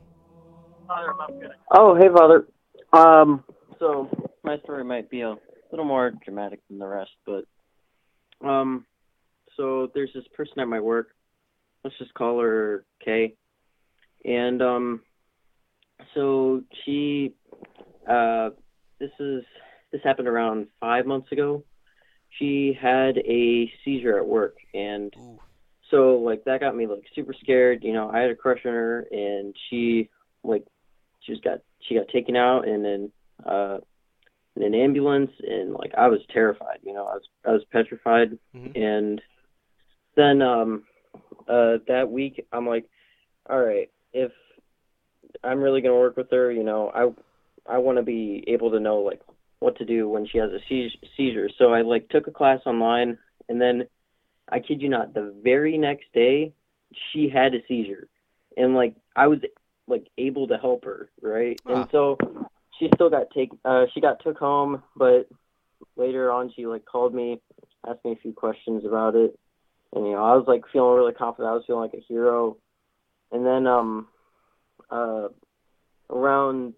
[1.75, 2.47] Oh, hey, Father.
[2.93, 3.43] Um,
[3.79, 4.09] so
[4.43, 5.35] my story might be a
[5.71, 7.45] little more dramatic than the rest, but
[8.47, 8.85] um,
[9.55, 11.09] so there's this person at my work.
[11.83, 13.35] Let's just call her Kay,
[14.25, 15.01] and um,
[16.13, 17.33] so she,
[18.09, 18.49] uh,
[18.99, 19.43] this is
[19.91, 21.63] this happened around five months ago.
[22.39, 25.13] She had a seizure at work, and
[25.91, 27.83] so like that got me like super scared.
[27.83, 30.09] You know, I had a crush on her, and she
[30.43, 30.65] like
[31.27, 33.11] she just got she got taken out and then
[33.45, 33.77] uh
[34.55, 38.37] in an ambulance and like I was terrified, you know, I was I was petrified
[38.75, 39.21] and
[40.15, 40.83] then um
[41.47, 42.89] uh that week I'm like,
[43.49, 44.31] all right, if
[45.43, 48.99] I'm really gonna work with her, you know, I I wanna be able to know
[48.99, 49.21] like
[49.59, 50.59] what to do when she has a
[51.17, 51.49] seizure.
[51.57, 53.17] So I like took a class online
[53.49, 53.87] and then
[54.49, 56.53] I kid you not, the very next day
[57.11, 58.07] she had a seizure.
[58.55, 59.39] And like I was
[59.87, 61.59] like able to help her, right?
[61.65, 62.17] And so
[62.77, 65.27] she still got take uh she got took home, but
[65.95, 67.41] later on she like called me,
[67.87, 69.37] asked me a few questions about it.
[69.93, 71.49] And you know, I was like feeling really confident.
[71.49, 72.57] I was feeling like a hero.
[73.31, 74.07] And then um
[74.91, 75.27] uh
[76.09, 76.73] around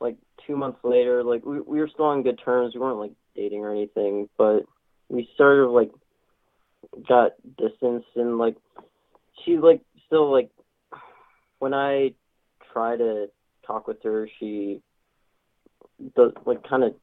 [0.00, 0.16] like
[0.46, 2.74] 2 months later, like we we were still on good terms.
[2.74, 4.64] We weren't like dating or anything, but
[5.08, 5.90] we sort of like
[7.08, 8.56] got distance and like
[9.44, 10.50] she like still like
[11.58, 12.14] when I
[12.74, 13.30] try to
[13.66, 14.82] talk with her, she
[16.14, 16.94] does like kind of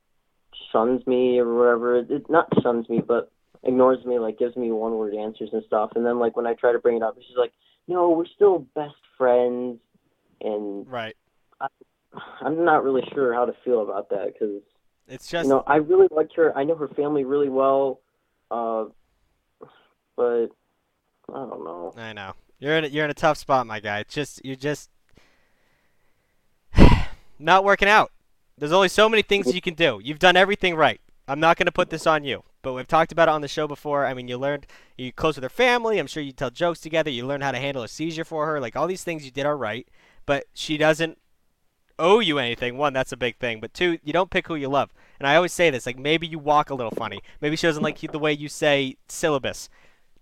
[0.72, 1.98] shuns me or whatever.
[1.98, 3.32] It not shuns me, but
[3.64, 5.92] ignores me, like gives me one word answers and stuff.
[5.96, 7.54] And then like when I try to bring it up, she's like,
[7.88, 9.80] "No, we're still best friends."
[10.42, 11.16] And right,
[11.60, 11.68] I,
[12.42, 14.62] I'm not really sure how to feel about that because
[15.08, 16.56] It's just you know I really liked her.
[16.58, 18.02] I know her family really well,
[18.50, 18.86] uh,
[20.16, 20.48] but
[21.30, 21.94] I don't know.
[21.96, 22.34] I know.
[22.60, 24.00] You're in a, you're in a tough spot, my guy.
[24.00, 24.90] It's just you're just
[27.42, 28.12] not working out.
[28.58, 30.00] There's only so many things you can do.
[30.04, 31.02] You've done everything right.
[31.28, 33.48] I'm not going to put this on you, but we've talked about it on the
[33.48, 34.06] show before.
[34.06, 35.98] I mean, you learned you're close with her family.
[35.98, 37.10] I'm sure you tell jokes together.
[37.10, 38.60] You learn how to handle a seizure for her.
[38.60, 39.88] Like all these things you did are right,
[40.26, 41.18] but she doesn't
[41.98, 42.78] owe you anything.
[42.78, 43.60] One, that's a big thing.
[43.60, 44.94] But two, you don't pick who you love.
[45.20, 47.22] And I always say this, like maybe you walk a little funny.
[47.40, 49.70] Maybe she doesn't like you, the way you say syllabus.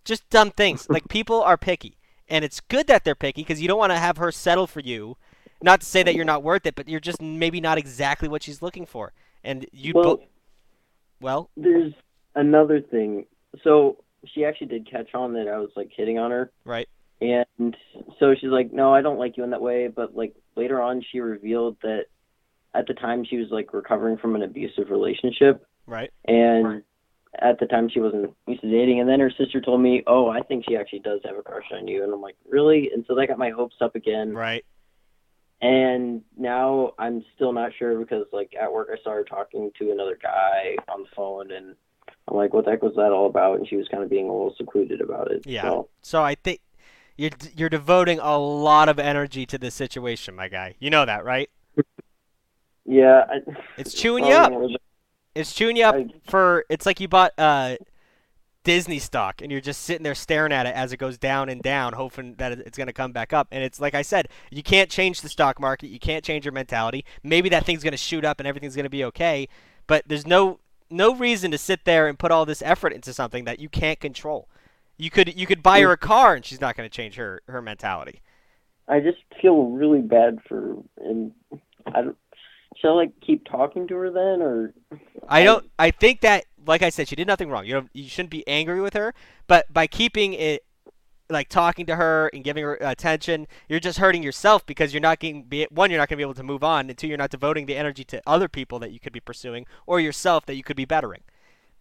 [0.05, 0.87] Just dumb things.
[0.89, 1.97] like people are picky,
[2.27, 4.81] and it's good that they're picky because you don't want to have her settle for
[4.81, 5.17] you.
[5.61, 8.44] Not to say that you're not worth it, but you're just maybe not exactly what
[8.44, 9.11] she's looking for.
[9.44, 10.23] And you Well- bo-
[11.22, 11.94] well, There's
[12.36, 13.26] another thing.
[13.64, 16.88] So she actually did catch on that I was like hitting on her, right.
[17.22, 17.76] and
[18.19, 21.02] so she's like, "No, I don't like you in that way." But like later on,
[21.02, 22.06] she revealed that
[22.73, 26.11] at the time she was like recovering from an abusive relationship, Right.
[26.26, 26.84] and
[27.40, 28.99] at the time she wasn't used to dating.
[28.99, 31.69] And then her sister told me, "Oh, I think she actually does have a crush
[31.73, 34.34] on you." And I'm like, "Really?" And so that got my hopes up again.
[34.34, 34.64] Right.
[35.61, 39.91] And now I'm still not sure because like at work I saw her talking to
[39.91, 41.76] another guy on the phone and
[42.27, 43.57] I'm like, what the heck was that all about?
[43.57, 45.45] And she was kind of being a little secluded about it.
[45.45, 45.64] Yeah.
[45.64, 46.61] So, So I think
[47.18, 50.76] you're you're devoting a lot of energy to this situation, my guy.
[50.80, 51.49] You know that, right?
[52.86, 53.26] yeah.
[53.30, 53.40] I,
[53.77, 54.53] It's chewing you up.
[55.36, 56.65] It's chewing you up for.
[56.69, 57.76] It's like you bought uh,
[58.64, 61.61] Disney stock and you're just sitting there staring at it as it goes down and
[61.61, 63.48] down, hoping that it's going to come back up.
[63.52, 65.88] And it's like I said, you can't change the stock market.
[65.88, 67.06] You can't change your mentality.
[67.23, 69.48] Maybe that thing's going to shoot up and everything's going to be okay,
[69.88, 70.60] but there's no
[70.91, 73.99] no reason to sit there and put all this effort into something that you can't
[73.99, 74.49] control.
[74.98, 77.41] You could you could buy her a car and she's not going to change her
[77.48, 78.22] her mentality.
[78.88, 81.31] I just feel really bad for and
[81.86, 82.18] I don't.
[82.81, 84.73] Shall I keep talking to her then, or
[85.27, 85.69] I don't.
[85.77, 87.65] I think that, like I said, she did nothing wrong.
[87.65, 87.89] You don't.
[87.93, 89.15] You shouldn't be angry with her.
[89.47, 90.63] But by keeping it,
[91.27, 95.17] like talking to her and giving her attention, you're just hurting yourself because you're not
[95.17, 95.43] getting.
[95.45, 97.31] Be, one, you're not going to be able to move on, and two, you're not
[97.31, 100.63] devoting the energy to other people that you could be pursuing or yourself that you
[100.63, 101.23] could be bettering.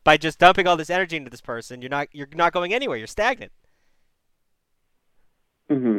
[0.04, 2.08] By just dumping all this energy into this person, you're not.
[2.12, 2.96] You're not going anywhere.
[2.96, 3.52] You're stagnant.
[5.68, 5.98] hmm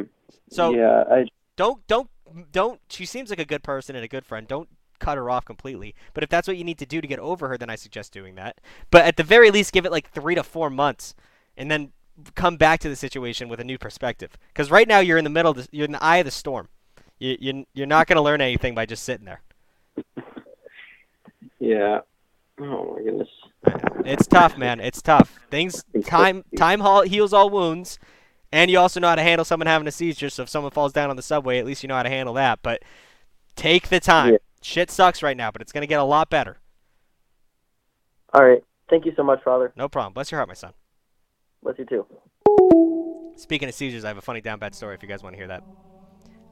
[0.50, 1.26] So yeah, I
[1.56, 2.10] don't don't
[2.50, 2.80] don't.
[2.88, 4.48] She seems like a good person and a good friend.
[4.48, 4.68] Don't
[5.00, 5.94] cut her off completely.
[6.14, 8.12] But if that's what you need to do to get over her, then I suggest
[8.12, 8.60] doing that.
[8.90, 11.14] But at the very least, give it like three to four months,
[11.56, 11.92] and then
[12.34, 14.36] come back to the situation with a new perspective.
[14.48, 15.52] Because right now you're in the middle.
[15.52, 16.68] Of the, you're in the eye of the storm.
[17.18, 19.42] You, you you're not going to learn anything by just sitting there.
[21.58, 22.00] yeah.
[22.60, 23.28] Oh my goodness.
[24.04, 24.80] It's tough, man.
[24.80, 25.38] It's tough.
[25.50, 27.98] Things time time heals all wounds,
[28.52, 30.30] and you also know how to handle someone having a seizure.
[30.30, 32.34] So if someone falls down on the subway, at least you know how to handle
[32.34, 32.60] that.
[32.62, 32.82] But
[33.56, 34.32] take the time.
[34.32, 34.38] Yeah.
[34.62, 36.58] Shit sucks right now, but it's gonna get a lot better.
[38.32, 38.62] All right.
[38.88, 39.72] Thank you so much, Father.
[39.76, 40.12] No problem.
[40.12, 40.72] Bless your heart, my son.
[41.62, 42.06] Bless you too.
[43.36, 45.38] Speaking of seizures, I have a funny down bad story if you guys want to
[45.38, 45.62] hear that.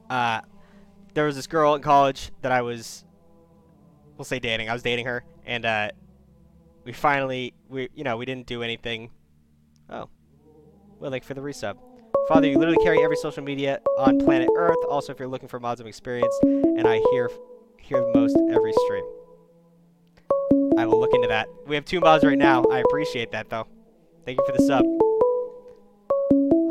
[0.09, 0.41] Uh,
[1.13, 3.05] there was this girl in college that I was,
[4.17, 4.69] we'll say dating.
[4.69, 5.89] I was dating her, and uh,
[6.83, 9.11] we finally, we you know, we didn't do anything.
[9.89, 10.09] Oh,
[10.99, 11.77] well, like for the resub.
[12.27, 14.77] Father, you literally carry every social media on planet Earth.
[14.89, 17.29] Also, if you're looking for mods of experience, and I hear
[17.89, 19.03] hear the most every stream.
[20.77, 21.47] I will look into that.
[21.67, 22.63] We have two mods right now.
[22.71, 23.67] I appreciate that though.
[24.25, 24.85] Thank you for the sub.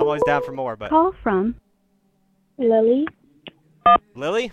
[0.00, 1.56] I'm always down for more, but Call from
[2.56, 3.04] Lily.
[4.14, 4.52] Lily,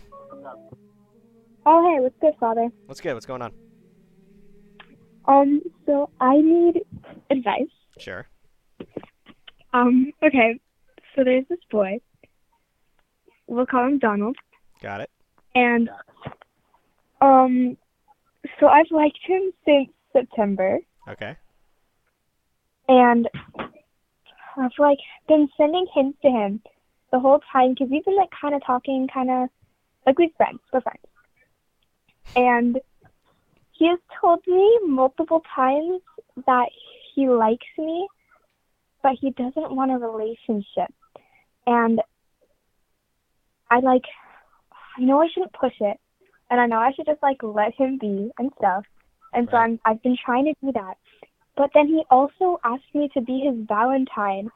[1.68, 2.70] Oh, hey, what's good, Father?
[2.86, 3.14] what's good?
[3.14, 3.52] What's going on?
[5.28, 6.82] Um, so I need
[7.32, 7.64] advice.
[7.98, 8.28] Sure.
[9.74, 10.60] Um, okay,
[11.16, 12.00] so there's this boy.
[13.48, 14.36] We'll call him Donald.
[14.82, 15.10] Got it.
[15.56, 15.90] And,
[17.26, 17.78] um,
[18.60, 20.80] so I've liked him since September.
[21.08, 21.36] Okay.
[22.88, 23.28] and
[24.58, 24.98] I've like
[25.28, 26.62] been sending hints to him
[27.12, 29.50] the whole time because we've been like kind of talking, kind of
[30.06, 31.04] like we're friends, we're friends.
[32.36, 32.80] And
[33.72, 36.02] he has told me multiple times
[36.46, 36.70] that
[37.14, 38.08] he likes me,
[39.04, 40.94] but he doesn't want a relationship.
[41.68, 42.02] And
[43.70, 44.04] I like,
[44.98, 45.98] I know I shouldn't push it,
[46.50, 48.86] and I know I should just like let him be and stuff.
[49.34, 50.98] And so I'm, I've been trying to do that.
[51.58, 54.50] But then he also asked me to be his Valentine.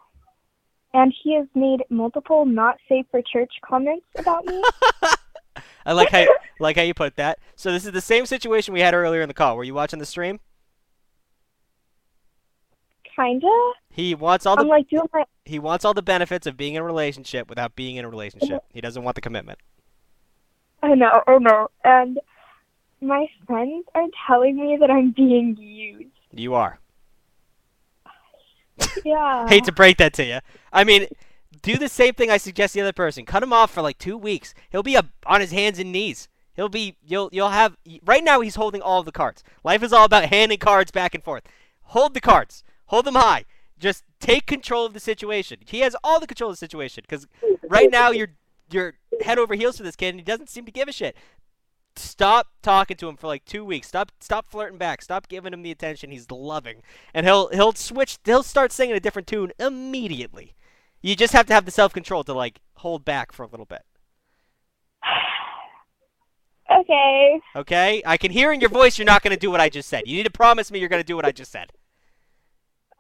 [0.94, 4.64] And he has made multiple not safe for church comments about me.
[5.86, 6.26] I like how
[6.60, 7.40] like how you put that.
[7.56, 9.56] So this is the same situation we had earlier in the call.
[9.56, 10.40] Were you watching the stream?
[13.16, 13.48] Kinda.
[13.92, 16.76] He wants all the I'm like doing my he wants all the benefits of being
[16.76, 18.64] in a relationship without being in a relationship.
[18.74, 19.60] He doesn't want the commitment.
[20.82, 21.70] I know, oh no.
[21.84, 22.20] And
[23.02, 26.10] my friends are telling me that I'm being used.
[26.32, 26.80] You are.
[29.04, 29.48] Yeah.
[29.48, 30.40] Hate to break that to you.
[30.72, 31.08] I mean,
[31.62, 33.26] do the same thing I suggest the other person.
[33.26, 34.54] Cut him off for like two weeks.
[34.70, 36.28] He'll be up on his hands and knees.
[36.54, 39.44] He'll be you'll you'll have right now he's holding all of the cards.
[39.64, 41.44] Life is all about handing cards back and forth.
[41.84, 42.64] Hold the cards.
[42.88, 43.46] Hold them high.
[43.80, 45.60] Just take control of the situation.
[45.66, 47.28] He has all the control of the situation because
[47.70, 48.34] right now you're
[48.72, 51.16] you're head over heels for this kid and he doesn't seem to give a shit.
[51.96, 53.88] stop talking to him for like two weeks.
[53.88, 55.02] Stop stop flirting back.
[55.02, 56.82] Stop giving him the attention he's loving,
[57.14, 58.18] and he'll he'll switch.
[58.26, 60.56] He'll start singing a different tune immediately.
[61.02, 63.66] You just have to have the self control to like hold back for a little
[63.66, 63.82] bit.
[66.72, 67.42] Okay.
[67.56, 68.04] Okay?
[68.06, 70.04] I can hear in your voice you're not going to do what I just said.
[70.06, 71.72] You need to promise me you're going to do what I just said.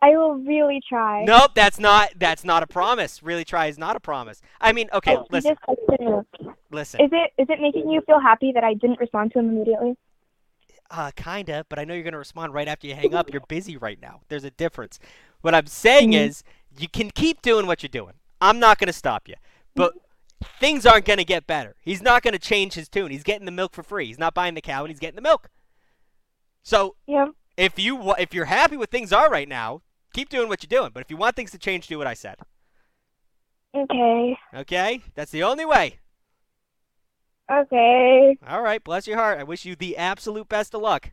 [0.01, 1.23] I will really try.
[1.25, 3.21] Nope, that's not that's not a promise.
[3.21, 4.41] Really try is not a promise.
[4.61, 5.55] I mean, okay, Oh, listen.
[6.71, 7.01] Listen.
[7.01, 9.97] Is it is it making you feel happy that I didn't respond to him immediately?
[10.91, 13.31] Uh, kinda, but I know you're gonna respond right after you hang up.
[13.31, 14.21] You're busy right now.
[14.29, 14.99] There's a difference.
[15.41, 16.27] What I'm saying Mhm.
[16.27, 16.43] is,
[16.77, 18.13] you can keep doing what you're doing.
[18.41, 19.35] I'm not gonna stop you,
[19.75, 19.93] but
[20.59, 21.75] things aren't gonna get better.
[21.81, 23.11] He's not gonna change his tune.
[23.11, 24.05] He's getting the milk for free.
[24.07, 25.49] He's not buying the cow, and he's getting the milk.
[26.63, 27.27] So, Yeah.
[27.57, 29.81] if you if you're happy with things are right now,
[30.13, 30.91] keep doing what you're doing.
[30.93, 32.35] But if you want things to change, do what I said.
[33.75, 34.37] Okay.
[34.53, 35.01] Okay?
[35.15, 35.99] That's the only way.
[37.51, 38.37] Okay.
[38.47, 38.83] All right.
[38.83, 39.39] Bless your heart.
[39.39, 41.11] I wish you the absolute best of luck.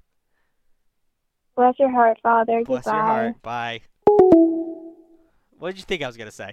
[1.56, 2.62] Bless your heart, Father.
[2.64, 2.96] Bless Goodbye.
[2.96, 3.42] your heart.
[3.42, 3.80] Bye.
[5.58, 6.52] What did you think I was gonna say?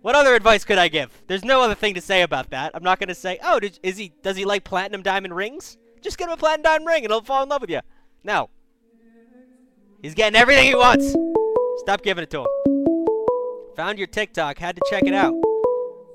[0.00, 1.10] What other advice could I give?
[1.26, 2.70] There's no other thing to say about that.
[2.74, 4.14] I'm not gonna say, oh, did, is he?
[4.22, 5.76] Does he like platinum diamond rings?
[6.00, 7.80] Just get him a platinum diamond ring, and he'll fall in love with you.
[8.24, 8.48] No.
[10.02, 11.14] He's getting everything he wants.
[11.78, 12.46] Stop giving it to him.
[13.76, 14.58] Found your TikTok.
[14.58, 15.32] Had to check it out.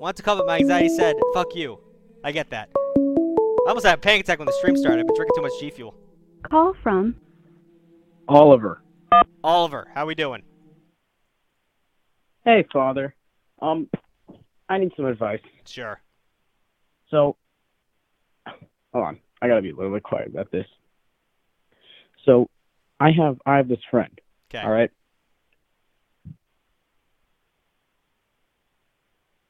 [0.00, 0.88] Want to cover my anxiety?
[0.88, 1.78] Said, fuck you.
[2.24, 2.70] I get that.
[2.76, 5.00] I almost had a panic attack when the stream started.
[5.00, 5.94] I've been drinking too much G Fuel.
[6.50, 7.16] Call from
[8.28, 8.82] Oliver.
[9.42, 10.42] Oliver, how we doing?
[12.44, 13.14] Hey, father.
[13.60, 13.88] Um,
[14.68, 15.40] I need some advice.
[15.66, 16.00] Sure.
[17.10, 17.36] So,
[18.92, 19.18] hold on.
[19.40, 20.66] I gotta be a little bit quiet about this.
[22.24, 22.48] So,
[23.00, 24.18] I have I have this friend.
[24.50, 24.62] Okay.
[24.64, 24.90] All right.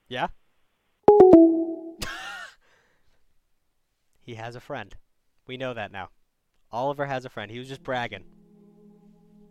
[0.08, 0.28] Yeah?
[4.22, 4.94] he has a friend.
[5.46, 6.10] We know that now.
[6.70, 7.50] Oliver has a friend.
[7.50, 8.24] He was just bragging.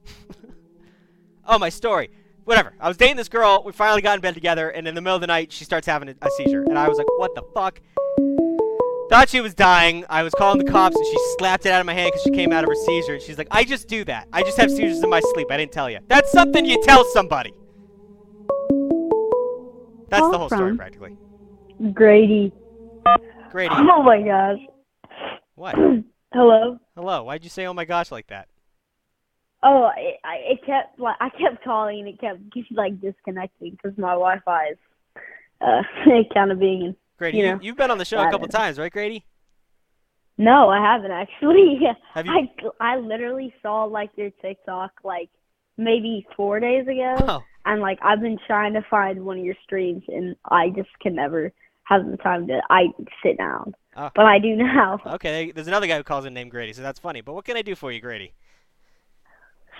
[1.46, 2.10] oh, my story.
[2.44, 2.74] Whatever.
[2.80, 3.64] I was dating this girl.
[3.66, 5.88] We finally got in bed together, and in the middle of the night, she starts
[5.88, 6.64] having a, a seizure.
[6.64, 7.80] And I was like, what the fuck?
[9.14, 10.06] Thought she was dying.
[10.10, 12.32] I was calling the cops, and she slapped it out of my hand because she
[12.32, 13.14] came out of her seizure.
[13.14, 14.28] And she's like, I just do that.
[14.34, 15.52] I just have seizures in my sleep.
[15.52, 16.00] I didn't tell you.
[16.08, 17.54] That's something you tell somebody.
[20.10, 21.16] That's the whole story, practically.
[21.94, 22.52] Grady.
[23.52, 23.76] Grady.
[23.78, 24.58] Oh my gosh.
[25.54, 25.76] What?
[26.34, 26.80] Hello.
[26.96, 27.24] Hello.
[27.26, 28.48] Why'd you say "Oh my gosh" like that?
[29.62, 32.40] Oh, it, I, it kept like I kept calling and it kept
[32.72, 34.78] like disconnecting because my Wi-Fi is
[35.62, 35.84] uh
[36.34, 36.96] kind of being.
[37.24, 39.26] Grady, you know, you've been on the show a couple times, right, Grady?
[40.38, 41.80] No, I haven't actually.
[42.14, 42.32] Have you-
[42.82, 45.30] I I literally saw like your TikTok like
[45.78, 47.44] maybe four days ago, Oh.
[47.66, 51.16] and like I've been trying to find one of your streams, and I just can
[51.16, 51.54] never
[51.86, 52.62] have the time to.
[52.70, 52.88] I
[53.24, 54.10] sit down, Oh.
[54.16, 55.00] but I do now.
[55.16, 57.22] Okay, there's another guy who calls in named Grady, so that's funny.
[57.22, 58.34] But what can I do for you, Grady?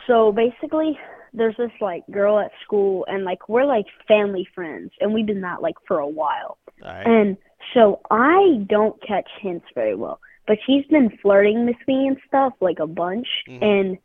[0.08, 0.98] So basically,
[1.34, 5.42] there's this like girl at school, and like we're like family friends, and we've been
[5.42, 6.58] that like for a while.
[6.82, 7.06] Right.
[7.06, 7.38] And
[7.74, 12.54] so I don't catch hints very well, but she's been flirting with me and stuff
[12.60, 13.64] like a bunch, Mhm.
[13.64, 13.98] and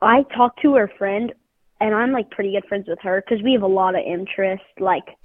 [0.00, 1.32] I talk to her friend,
[1.80, 4.64] and I'm like pretty good friends with her because we have a lot of interest.
[4.78, 5.16] Like,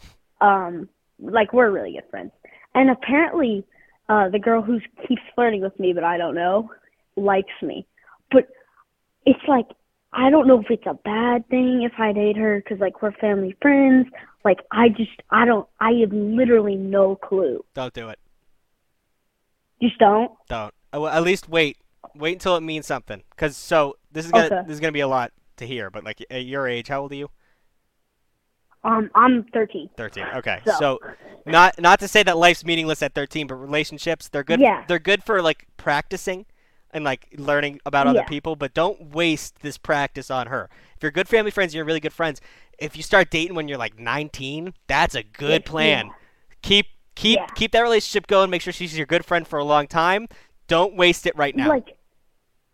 [0.41, 0.90] um,
[1.20, 2.32] like we're really good friends.
[2.76, 3.64] And apparently,
[4.10, 6.72] uh, the girl who keeps flirting with me, but I don't know,
[7.16, 7.86] likes me.
[8.32, 8.48] But
[9.26, 9.68] it's like
[10.14, 13.11] I don't know if it's a bad thing if I date her because like we're
[13.14, 14.07] family friends.
[14.45, 17.64] Like I just I don't I have literally no clue.
[17.73, 18.19] Don't do it.
[19.81, 20.31] Just don't.
[20.49, 20.73] Don't.
[20.94, 21.77] Uh, well, at least wait.
[22.15, 23.23] Wait until it means something.
[23.38, 24.61] Cause so this is gonna Okay.
[24.68, 25.90] this is gonna be a lot to hear.
[25.90, 27.30] But like at your age, how old are you?
[28.84, 29.90] Um, I'm 13.
[29.95, 30.26] Thirteen.
[30.35, 30.60] Okay.
[30.65, 30.99] So- So,
[31.45, 34.60] not not to say that life's meaningless at thirteen, but relationships they're good.
[34.60, 34.84] Yeah.
[34.88, 36.45] They're good for like practicing
[36.94, 38.26] and like learning about other Yeah.
[38.26, 38.56] people.
[38.56, 40.70] But don't waste this practice on her.
[40.95, 42.40] If you're good family friends, you're really good friends.
[42.80, 46.07] If you start dating when you're like 19, that's a good plan.
[46.07, 46.14] yeah.
[46.61, 47.45] Keep keep Yeah.
[47.56, 48.49] keep that relationship going.
[48.49, 50.28] Make sure she's your good friend for a long time.
[50.68, 51.70] Don't waste it right now.
[51.70, 51.98] Like,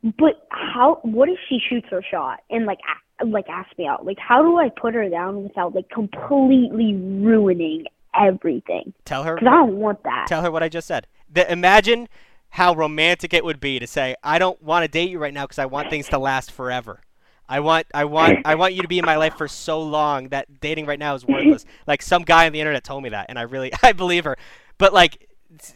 [0.04, 1.00] but how?
[1.04, 2.80] What if she shoots her shot and like
[3.26, 4.06] like ask me out?
[4.06, 7.86] Like, how do I put her down without like completely ruining
[8.18, 8.94] everything?
[9.06, 9.36] Tell her.
[9.36, 10.28] Because I don't want that.
[10.28, 11.08] Tell her what I just said.
[11.32, 12.08] The, imagine
[12.50, 15.46] how romantic it would be to say, "I don't want to date you right now
[15.46, 17.02] because I want things to last forever.
[17.48, 20.30] I want, I want, I want you to be in my life for so long
[20.30, 23.28] that dating right now is worthless." like some guy on the internet told me that,
[23.30, 24.38] and I really, I believe her.
[24.78, 25.28] But like,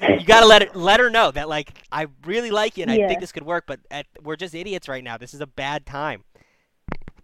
[0.02, 3.08] you gotta let it, let her know that like I really like you and I
[3.08, 5.18] think this could work, but at, we're just idiots right now.
[5.18, 6.24] This is a bad time.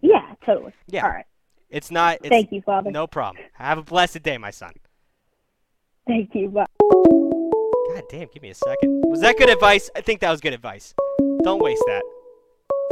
[0.00, 0.72] Yeah, totally.
[0.88, 1.04] Yeah.
[1.04, 1.26] All right.
[1.68, 2.18] It's not.
[2.20, 2.90] It's, Thank you, Father.
[2.90, 3.44] No problem.
[3.54, 4.72] Have a blessed day, my son.
[6.06, 6.48] Thank you.
[6.48, 6.66] Bye.
[8.08, 9.02] Damn, give me a second.
[9.08, 9.90] Was that good advice?
[9.94, 10.94] I think that was good advice.
[11.42, 12.02] Don't waste that.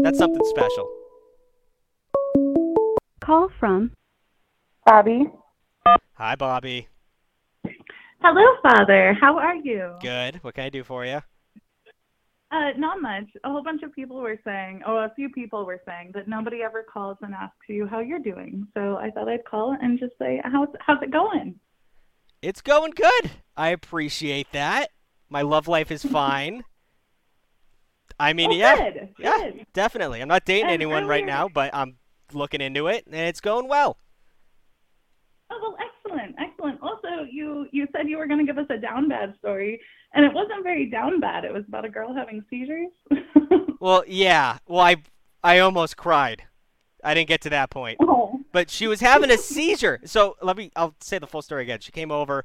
[0.01, 0.89] That's something special.
[3.21, 3.93] Call from
[4.85, 5.27] Bobby.
[6.15, 6.89] Hi, Bobby.
[8.21, 9.17] Hello, Father.
[9.21, 9.95] How are you?
[10.01, 10.37] Good.
[10.43, 11.21] What can I do for you?
[12.51, 13.27] Uh, not much.
[13.45, 16.63] A whole bunch of people were saying, oh, a few people were saying that nobody
[16.63, 18.67] ever calls and asks you how you're doing.
[18.75, 21.55] So I thought I'd call and just say, how's how's it going?
[22.41, 23.31] It's going good.
[23.57, 24.91] I appreciate that.
[25.31, 26.65] My love life is fine.
[28.19, 29.67] I mean, Oh, yeah, good, yeah, good.
[29.73, 30.21] definitely.
[30.21, 31.99] I'm not dating anyone right now, but I'm
[32.33, 33.99] looking into it, and it's going well.
[35.51, 36.81] Oh well, excellent, excellent.
[36.83, 39.81] Also, you you said you were going to give us a down bad story,
[40.15, 41.45] and it wasn't very down bad.
[41.45, 42.89] It was about a girl having seizures.
[43.81, 44.59] Well, yeah.
[44.67, 44.97] Well, I
[45.45, 46.43] I almost cried.
[47.05, 47.99] I didn't get to that point.
[48.03, 48.41] Oh.
[48.51, 50.01] But she was having a seizure.
[50.05, 50.73] So let me.
[50.75, 51.79] I'll say the full story again.
[51.79, 52.45] She came over,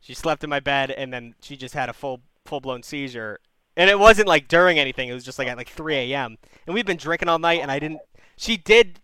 [0.00, 3.40] she slept in my bed, and then she just had a full full blown seizure.
[3.76, 5.08] And it wasn't like during anything.
[5.08, 6.38] It was just like at like 3 a.m.
[6.66, 8.00] And we've been drinking all night, and I didn't.
[8.36, 9.00] She did.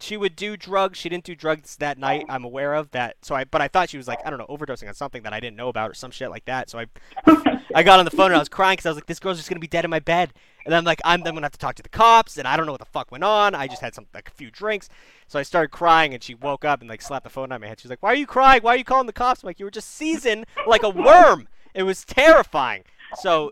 [0.00, 0.98] She would do drugs.
[0.98, 2.24] She didn't do drugs that night.
[2.28, 3.16] I'm aware of that.
[3.22, 5.32] So I, but I thought she was like I don't know overdosing on something that
[5.32, 6.70] I didn't know about or some shit like that.
[6.70, 6.86] So I,
[7.74, 9.36] I got on the phone and I was crying because I was like, this girl's
[9.36, 10.32] just gonna be dead in my bed.
[10.66, 12.66] And I'm like, I'm then gonna have to talk to the cops, and I don't
[12.66, 13.54] know what the fuck went on.
[13.54, 14.88] I just had some like a few drinks,
[15.26, 17.66] so I started crying, and she woke up and like slapped the phone on my
[17.68, 17.80] head.
[17.80, 18.62] She's like, Why are you crying?
[18.62, 19.42] Why are you calling the cops?
[19.42, 21.48] I'm like, You were just seasoned like a worm.
[21.74, 22.84] It was terrifying.
[23.16, 23.50] So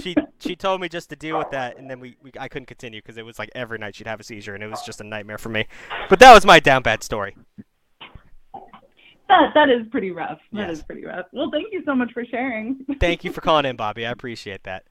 [0.00, 2.66] she she told me just to deal with that, and then we, we I couldn't
[2.66, 5.00] continue because it was like every night she'd have a seizure, and it was just
[5.00, 5.66] a nightmare for me.
[6.10, 7.36] But that was my down bad story.
[9.28, 10.38] that that is pretty rough.
[10.52, 10.86] That is Yes.
[10.86, 11.26] pretty rough.
[11.32, 12.84] Well, thank you so much for sharing.
[13.00, 14.06] Thank you for calling in, Bobby.
[14.06, 14.84] I appreciate that.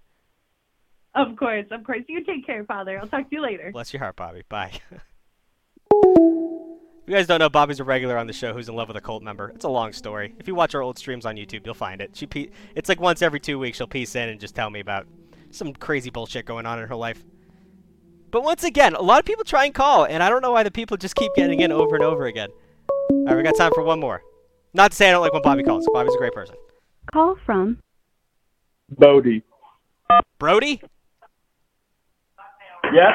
[1.16, 2.02] Of course, of course.
[2.08, 3.00] You take care, Father.
[3.00, 3.72] I'll talk to you later.
[3.72, 4.44] Bless your heart, Bobby.
[4.50, 4.72] Bye.
[7.06, 8.98] If you guys don't know, Bobby's a regular on the show who's in love with
[8.98, 9.50] a cult member.
[9.50, 10.34] It's a long story.
[10.40, 12.16] If you watch our old streams on YouTube, you'll find it.
[12.16, 14.80] She pe- it's like once every two weeks she'll piece in and just tell me
[14.80, 15.06] about
[15.52, 17.24] some crazy bullshit going on in her life.
[18.32, 20.64] But once again, a lot of people try and call, and I don't know why
[20.64, 22.50] the people just keep getting in over and over again.
[22.90, 24.24] All right, we got time for one more.
[24.74, 25.88] Not to say I don't like when Bobby calls.
[25.94, 26.56] Bobby's a great person.
[27.14, 27.78] Call from
[28.90, 29.44] Bodie.
[30.40, 30.82] Brody,
[32.96, 33.12] Yeah.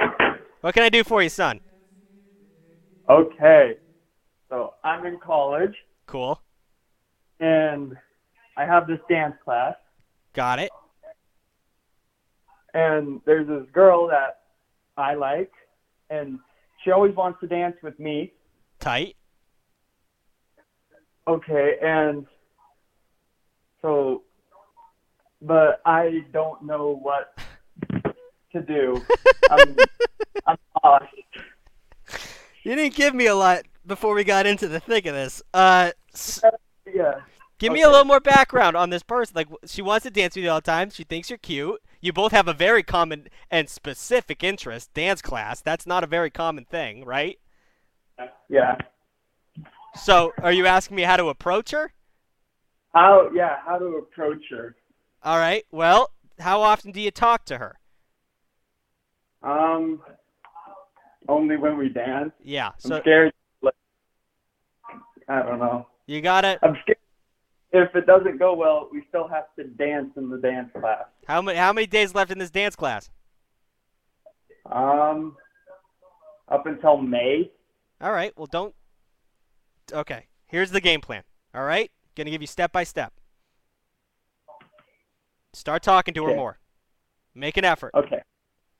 [0.60, 1.60] what can I do for you, son?
[3.08, 3.76] Okay.
[4.50, 5.74] So I'm in college
[6.06, 6.38] Cool.
[7.38, 7.96] and
[8.58, 9.74] I have this dance class
[10.34, 10.70] Got it.
[12.74, 14.40] and there's this girl that
[14.98, 15.50] I like
[16.10, 16.38] and
[16.84, 18.32] she always wants to dance with me.
[18.80, 19.16] Tight.
[21.26, 22.26] Okay, and
[23.80, 24.24] so
[25.40, 27.32] but I don't know what
[28.52, 29.02] to do.
[29.50, 29.76] I'm,
[30.46, 31.06] I'm lost.
[32.62, 35.42] You didn't give me a lot before we got into the thick of this.
[35.54, 36.40] Uh, s-
[36.92, 37.20] Yeah.
[37.58, 39.34] give me a little more background on this person.
[39.36, 40.90] Like, she wants to dance with you all the time.
[40.90, 41.80] She thinks you're cute.
[42.00, 45.60] You both have a very common and specific interest, dance class.
[45.60, 47.38] That's not a very common thing, right?
[48.48, 48.76] Yeah.
[49.94, 51.92] So, are you asking me how to approach her?
[52.92, 54.74] How yeah, how to approach her.
[55.22, 55.64] All right.
[55.70, 56.10] Well,
[56.40, 57.78] how often do you talk to her?
[59.42, 60.02] Um
[61.28, 62.32] only when we dance.
[62.42, 62.68] Yeah.
[62.68, 63.74] I'm So scared like,
[65.28, 65.86] I don't know.
[66.06, 66.58] you got it.
[66.62, 66.98] I'm scared
[67.72, 71.04] if it doesn't go well, we still have to dance in the dance class.
[71.26, 73.10] How many how many days left in this dance class?
[74.70, 75.36] Um
[76.48, 77.50] up until May.
[78.00, 78.32] All right.
[78.36, 78.74] Well, don't.
[79.92, 80.26] Okay.
[80.46, 81.22] Here's the game plan.
[81.54, 81.90] All right.
[82.16, 83.12] Gonna give you step by step.
[85.52, 86.36] Start talking to her Okay.
[86.36, 86.58] more.
[87.34, 87.92] Make an effort.
[87.94, 88.20] Okay.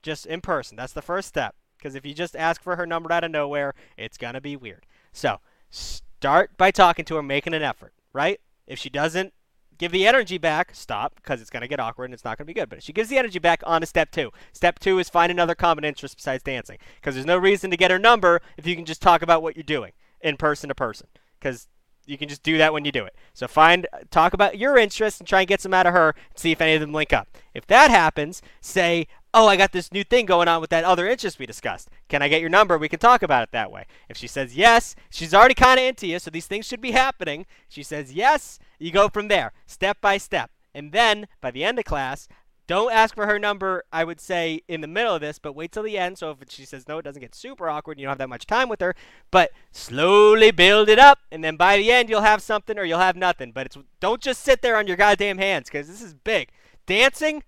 [0.02, 0.76] Just in person.
[0.76, 1.54] That's the first step.
[1.76, 4.86] Because if you just ask for her number out of nowhere, it's gonna be weird.
[5.12, 5.40] So
[5.70, 7.94] start by talking to her, making an effort.
[8.12, 8.40] Right?
[8.66, 9.32] If she doesn't
[9.78, 12.54] give the energy back, stop because it's gonna get awkward and it's not gonna be
[12.54, 12.68] good.
[12.68, 14.30] But if she gives the energy back, on to step two.
[14.52, 16.78] Step two is find another common interest besides dancing.
[16.96, 19.56] Because there's no reason to get her number if you can just talk about what
[19.56, 21.08] you're doing in person to person.
[21.38, 21.66] Because
[22.06, 23.14] you can just do that when you do it.
[23.32, 26.38] So find talk about your interests and try and get some out of her and
[26.38, 27.28] see if any of them link up.
[27.54, 31.08] If that happens, say, "Oh, I got this new thing going on with that other
[31.08, 31.88] interest we discussed.
[32.08, 32.76] Can I get your number?
[32.78, 35.86] We can talk about it that way." If she says yes, she's already kind of
[35.86, 37.46] into you, so these things should be happening.
[37.68, 40.50] She says yes, you go from there, step by step.
[40.74, 42.28] And then by the end of class,
[42.70, 45.72] don't ask for her number, I would say, in the middle of this, but wait
[45.72, 46.18] till the end.
[46.18, 47.94] So if she says no, it doesn't get super awkward.
[47.94, 48.94] And you don't have that much time with her.
[49.32, 53.00] But slowly build it up, and then by the end, you'll have something or you'll
[53.00, 53.50] have nothing.
[53.50, 56.50] But it's don't just sit there on your goddamn hands because this is big.
[56.86, 57.42] Dancing,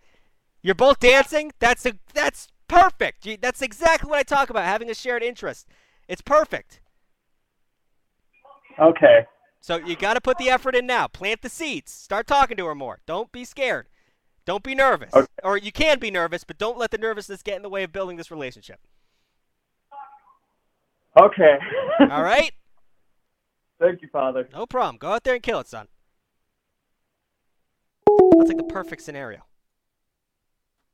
[0.62, 1.52] you're both dancing.
[1.58, 3.26] That's a that's perfect.
[3.40, 4.64] That's exactly what I talk about.
[4.64, 5.68] Having a shared interest.
[6.08, 6.80] It's perfect.
[8.78, 9.26] Okay.
[9.60, 11.06] So you got to put the effort in now.
[11.06, 11.92] Plant the seeds.
[11.92, 13.00] Start talking to her more.
[13.06, 13.86] Don't be scared.
[14.44, 15.14] Don't be nervous.
[15.14, 15.26] Okay.
[15.44, 17.92] Or you can be nervous, but don't let the nervousness get in the way of
[17.92, 18.80] building this relationship.
[21.20, 21.58] Okay.
[22.10, 22.52] All right?
[23.78, 24.48] Thank you, Father.
[24.52, 24.96] No problem.
[24.98, 25.86] Go out there and kill it, son.
[28.06, 29.44] That's like the perfect scenario.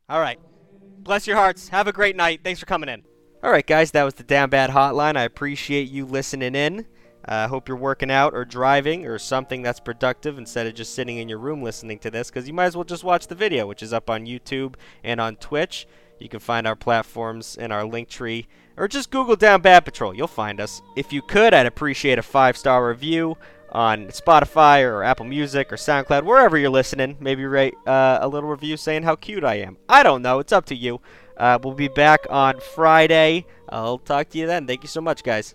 [0.08, 0.38] All right.
[1.00, 1.68] Bless your hearts.
[1.68, 2.40] Have a great night.
[2.42, 3.02] Thanks for coming in.
[3.42, 3.90] All right, guys.
[3.90, 5.16] That was the Down Bad Hotline.
[5.16, 6.86] I appreciate you listening in.
[7.24, 10.94] I uh, hope you're working out or driving or something that's productive instead of just
[10.94, 13.34] sitting in your room listening to this because you might as well just watch the
[13.34, 15.86] video, which is up on YouTube and on Twitch.
[16.18, 18.48] You can find our platforms in our link tree
[18.78, 20.14] or just Google Down Bad Patrol.
[20.14, 20.80] You'll find us.
[20.96, 23.36] If you could, I'd appreciate a five star review
[23.70, 27.16] on Spotify or Apple Music or SoundCloud, wherever you're listening.
[27.20, 29.76] Maybe write uh, a little review saying how cute I am.
[29.88, 30.38] I don't know.
[30.38, 31.00] It's up to you.
[31.36, 33.46] Uh, we'll be back on Friday.
[33.68, 34.66] I'll talk to you then.
[34.66, 35.54] Thank you so much, guys.